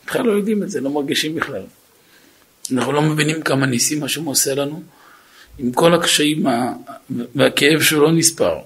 בכלל 0.07 0.27
לא 0.27 0.33
יודעים 0.33 0.63
את 0.63 0.71
זה, 0.71 0.81
לא 0.81 0.91
מרגישים 0.91 1.35
בכלל. 1.35 1.63
אנחנו 2.73 2.93
לא 2.93 3.03
מבינים 3.03 3.43
כמה 3.43 3.67
ניסים 3.67 4.05
השם 4.05 4.25
עושה 4.25 4.55
לנו, 4.55 4.83
עם 5.59 5.73
כל 5.73 5.95
הקשיים 5.95 6.47
והכאב 7.35 7.83
שהוא 7.83 8.03
לא 8.03 8.13
נספר. 8.13 8.59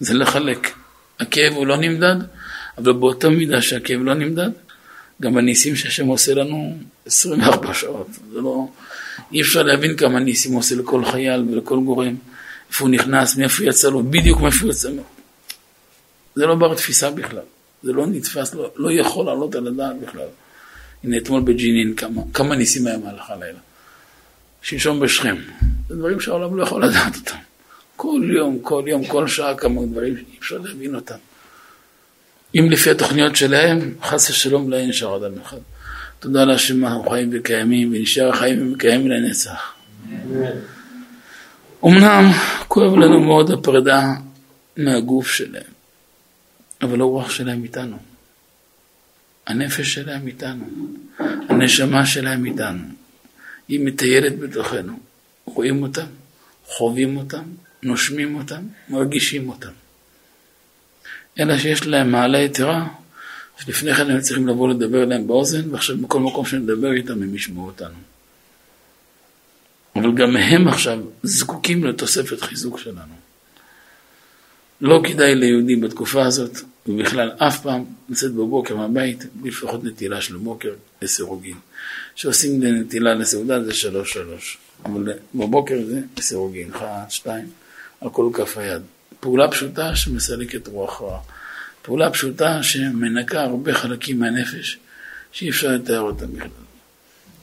זה 0.00 0.14
לחלק. 0.14 0.74
הכאב 1.20 1.52
הוא 1.52 1.66
לא 1.66 1.76
נמדד, 1.76 2.16
אבל 2.78 2.92
באותה 2.92 3.28
מידה 3.28 3.62
שהכאב 3.62 4.00
לא 4.00 4.14
נמדד, 4.14 4.50
גם 5.22 5.38
הניסים 5.38 5.76
שהשם 5.76 6.06
עושה 6.06 6.34
לנו 6.34 6.78
24 7.06 7.74
שעות. 7.74 8.08
זה 8.32 8.40
לא... 8.40 8.68
אי 9.32 9.40
אפשר 9.40 9.62
להבין 9.62 9.96
כמה 9.96 10.18
ניסים 10.20 10.52
עושה 10.52 10.74
לכל 10.74 11.04
חייל 11.04 11.44
ולכל 11.50 11.78
גורם. 11.80 12.16
איפה 12.68 12.84
הוא 12.84 12.90
נכנס, 12.90 13.36
מאיפה 13.36 13.64
יצא 13.64 13.88
לו, 13.88 14.02
בדיוק 14.02 14.40
מאיפה 14.40 14.64
הוא 14.64 14.70
יצא 14.70 14.90
לו. 14.90 15.02
זה 16.34 16.46
לא 16.46 16.54
בר 16.54 16.74
תפיסה 16.74 17.10
בכלל. 17.10 17.42
זה 17.82 17.92
לא 17.92 18.06
נתפס, 18.06 18.54
לא, 18.54 18.70
לא 18.76 18.92
יכול 18.92 19.26
לעלות 19.26 19.54
על 19.54 19.66
הדעת 19.66 19.96
בכלל. 20.00 20.28
הנה 21.04 21.16
אתמול 21.16 21.42
בג'ינין 21.42 21.94
כמה, 21.94 22.22
כמה 22.34 22.56
ניסים 22.56 22.86
היה 22.86 22.98
מהלך 22.98 23.30
הלילה. 23.30 23.58
שלשום 24.62 25.00
בשכם. 25.00 25.36
זה 25.88 25.96
דברים 25.96 26.20
שהעולם 26.20 26.56
לא 26.56 26.62
יכול 26.62 26.84
לדעת 26.84 27.16
אותם. 27.16 27.36
כל 27.96 28.20
יום, 28.36 28.58
כל 28.62 28.82
יום, 28.86 29.06
כל 29.06 29.28
שעה 29.28 29.54
כמה 29.54 29.86
דברים 29.86 30.16
שאי 30.16 30.38
אפשר 30.38 30.58
להבין 30.58 30.94
אותם. 30.94 31.14
אם 32.54 32.70
לפי 32.70 32.90
התוכניות 32.90 33.36
שלהם, 33.36 33.94
חס 34.02 34.30
ושלום 34.30 34.70
לא 34.70 34.86
נשאר 34.86 35.16
אדם 35.16 35.40
אחד. 35.42 35.56
תודה 36.18 36.44
להשם 36.44 36.86
אנחנו 36.86 37.10
חיים 37.10 37.30
וקיימים, 37.32 37.92
ונשאר 37.92 38.32
חיים 38.32 38.72
וקיימים 38.72 39.08
לנצח. 39.08 39.72
אמנם 41.84 42.30
כואב 42.68 42.94
לנו 42.94 43.20
מאוד 43.20 43.50
הפרידה 43.50 44.02
מהגוף 44.76 45.30
שלהם, 45.30 45.72
אבל 46.82 47.00
הרוח 47.00 47.30
שלהם 47.30 47.64
איתנו. 47.64 47.96
הנפש 49.46 49.94
שלהם 49.94 50.26
איתנו, 50.26 50.64
הנשמה 51.48 52.06
שלהם 52.06 52.46
איתנו. 52.46 52.82
היא 53.68 53.80
מטיילת 53.80 54.38
בתוכנו. 54.38 54.98
רואים 55.44 55.82
אותם, 55.82 56.06
חווים 56.66 57.16
אותם, 57.16 57.42
נושמים 57.82 58.36
אותם, 58.36 58.62
מרגישים 58.88 59.48
אותם. 59.48 59.72
אלא 61.40 61.58
שיש 61.58 61.86
להם 61.86 62.12
מעלה 62.12 62.38
יתרה, 62.38 62.88
שלפני 63.58 63.94
כן 63.94 64.10
הם 64.10 64.20
צריכים 64.20 64.48
לבוא 64.48 64.68
לדבר 64.68 65.02
אליהם 65.02 65.26
באוזן, 65.26 65.70
ועכשיו 65.74 65.98
בכל 65.98 66.20
מקום 66.20 66.46
שנדבר 66.46 66.92
איתם 66.92 67.22
הם 67.22 67.34
ישמעו 67.34 67.66
אותנו. 67.66 67.96
אבל 70.00 70.12
גם 70.14 70.36
הם 70.36 70.68
עכשיו 70.68 70.98
זקוקים 71.22 71.84
לתוספת 71.84 72.40
חיזוק 72.40 72.78
שלנו. 72.78 73.14
לא 74.80 75.00
כדאי 75.04 75.34
ליהודי 75.34 75.76
בתקופה 75.76 76.26
הזאת, 76.26 76.58
ובכלל 76.86 77.32
אף 77.38 77.62
פעם, 77.62 77.84
לצאת 78.08 78.32
בבוקר 78.32 78.76
מהבית, 78.76 79.24
לפחות 79.44 79.84
נטילה 79.84 80.20
של 80.20 80.36
בוקר 80.36 80.74
לסירוגין. 81.02 81.56
כשעושים 82.14 82.62
נטילה 82.62 83.14
לסעודה 83.14 83.64
זה 83.64 83.74
שלוש 83.74 84.12
שלוש, 84.12 84.58
אבל 84.84 85.12
בבוקר 85.34 85.84
זה 85.86 86.00
לסירוגין, 86.18 86.70
אחת, 86.74 87.10
שתיים, 87.10 87.46
על 88.00 88.10
כל 88.10 88.30
כף 88.34 88.58
היד. 88.58 88.82
פעולה 89.20 89.50
פשוטה 89.50 89.96
שמסלקת 89.96 90.68
רוח 90.68 91.02
רע. 91.02 91.18
פעולה 91.82 92.10
פשוטה 92.10 92.62
שמנקה 92.62 93.42
הרבה 93.42 93.74
חלקים 93.74 94.18
מהנפש 94.18 94.78
שאי 95.32 95.50
אפשר 95.50 95.68
לתאר 95.68 96.00
אותם 96.00 96.32
בכלל. 96.32 96.48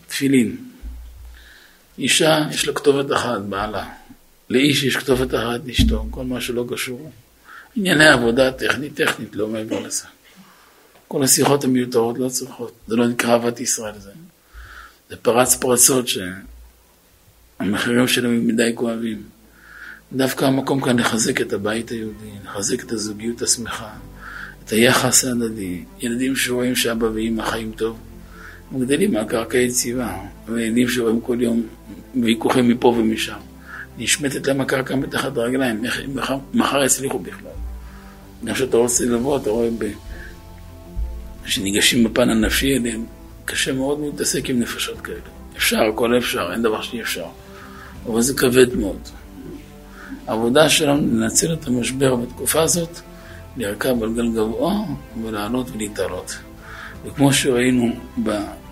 תפילין. 0.07 0.57
אישה 1.97 2.45
יש 2.51 2.67
לה 2.67 2.73
כתובת 2.73 3.11
אחת, 3.11 3.41
בעלה. 3.41 3.85
לאיש 4.49 4.83
יש 4.83 4.97
כתובת 4.97 5.35
אחת, 5.35 5.69
אשתו, 5.69 6.05
כל 6.11 6.25
מה 6.25 6.41
שלא 6.41 6.65
קשור. 6.69 7.11
ענייני 7.75 8.07
עבודה 8.07 8.51
טכנית, 8.51 8.95
טכנית, 8.95 9.35
לא 9.35 9.47
מעבר 9.47 9.79
לזה. 9.79 10.03
כל 11.07 11.23
השיחות 11.23 11.63
המיותרות 11.63 12.19
לא 12.19 12.29
צריכות, 12.29 12.73
זה 12.87 12.95
לא 12.95 13.07
נקרא 13.07 13.31
אהבת 13.31 13.59
ישראל, 13.59 13.99
זה, 13.99 14.11
זה 15.09 15.15
פרץ 15.15 15.55
פרצות 15.55 16.05
שהמחירים 16.07 18.07
שלהם 18.07 18.31
הם 18.31 18.47
מדי 18.47 18.71
כואבים. 18.75 19.23
דווקא 20.13 20.45
המקום 20.45 20.81
כאן 20.81 20.99
לחזק 20.99 21.41
את 21.41 21.53
הבית 21.53 21.89
היהודי, 21.89 22.31
לחזק 22.45 22.83
את 22.83 22.91
הזוגיות 22.91 23.41
השמחה, 23.41 23.89
את 24.65 24.69
היחס 24.69 25.25
ההדדי, 25.25 25.83
ילדים 25.99 26.35
שרואים 26.35 26.75
שאבא 26.75 27.05
ואמא 27.05 27.43
חיים 27.43 27.71
טוב, 27.71 27.97
הם 28.75 28.81
גדלים 28.81 29.13
מהקרקע 29.13 29.57
יציבה, 29.57 30.17
וילדים 30.47 30.89
שרואים 30.89 31.21
כל 31.21 31.37
יום 31.41 31.63
ויכוחים 32.23 32.69
מפה 32.69 32.87
ומשם. 32.87 33.37
נשמטת 33.97 34.47
להם 34.47 34.61
הקרקע 34.61 34.95
מתחת 34.95 35.37
הרגליים, 35.37 35.83
הם 36.03 36.15
מחר 36.53 36.83
יצליחו 36.83 37.19
בכלל. 37.19 37.51
גם 38.45 38.53
כשאתה 38.53 38.77
רוצה 38.77 39.05
לבוא, 39.05 39.37
אתה 39.37 39.49
רואה 39.49 39.69
ב... 39.77 39.85
שניגשים 41.45 42.03
בפן 42.03 42.29
הנפשי 42.29 42.77
אליהם, 42.77 43.05
קשה 43.45 43.73
מאוד 43.73 43.99
להתעסק 43.99 44.49
עם 44.49 44.59
נפשות 44.59 45.01
כאלה. 45.01 45.17
אפשר, 45.57 45.83
הכל 45.93 46.17
אפשר, 46.17 46.49
אין 46.53 46.61
דבר 46.61 46.81
שאי 46.81 47.01
אפשר. 47.01 47.25
אבל 48.05 48.21
זה 48.21 48.33
כבד 48.33 48.75
מאוד. 48.75 48.99
העבודה 50.27 50.69
שלנו 50.69 51.01
לנצל 51.01 51.53
את 51.53 51.67
המשבר 51.67 52.15
בתקופה 52.15 52.61
הזאת, 52.61 52.99
לרכב 53.57 54.03
על 54.03 54.13
גל 54.13 54.31
גבוה 54.31 54.73
ולעלות 55.23 55.67
ולהתעלות. 55.73 56.37
וכמו 57.05 57.33
שראינו 57.33 57.95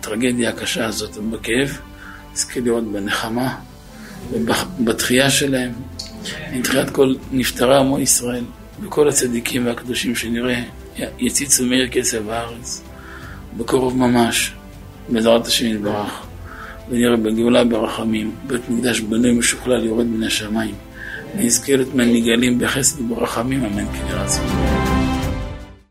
בטרגדיה 0.03 0.49
הקשה 0.49 0.85
הזאת 0.85 1.17
ובכאב, 1.17 1.77
נזכה 2.33 2.59
לראות 2.59 2.91
בנחמה 2.91 3.55
ובתחייה 4.31 5.29
שלהם, 5.29 5.71
עם 6.51 6.61
תחיית 6.61 6.89
כל 6.89 7.15
נפטרי 7.31 7.77
עמו 7.77 7.99
ישראל 7.99 8.43
וכל 8.81 9.09
הצדיקים 9.09 9.65
והקדושים 9.65 10.15
שנראה 10.15 10.63
יציצו 11.19 11.65
מאיר 11.65 11.87
כסף 11.87 12.19
הארץ 12.29 12.83
בקרוב 13.57 13.97
ממש, 13.97 14.53
בעזרת 15.09 15.47
השם 15.47 15.65
יתברך, 15.65 16.25
ונראה 16.89 17.17
בגאולה 17.17 17.63
ברחמים, 17.63 18.35
בית 18.47 18.69
מקדש 18.69 18.99
בנוי 18.99 19.31
משוכלל 19.31 19.85
יורד 19.85 20.05
מן 20.05 20.23
השמיים. 20.23 20.75
נזכה 21.35 21.75
להיות 21.75 21.95
מנהיגלים 21.95 22.59
בחסד 22.59 23.01
וברחמים, 23.01 23.65
אמן 23.65 23.85
כן 23.85 24.05
ירצה. 24.09 24.41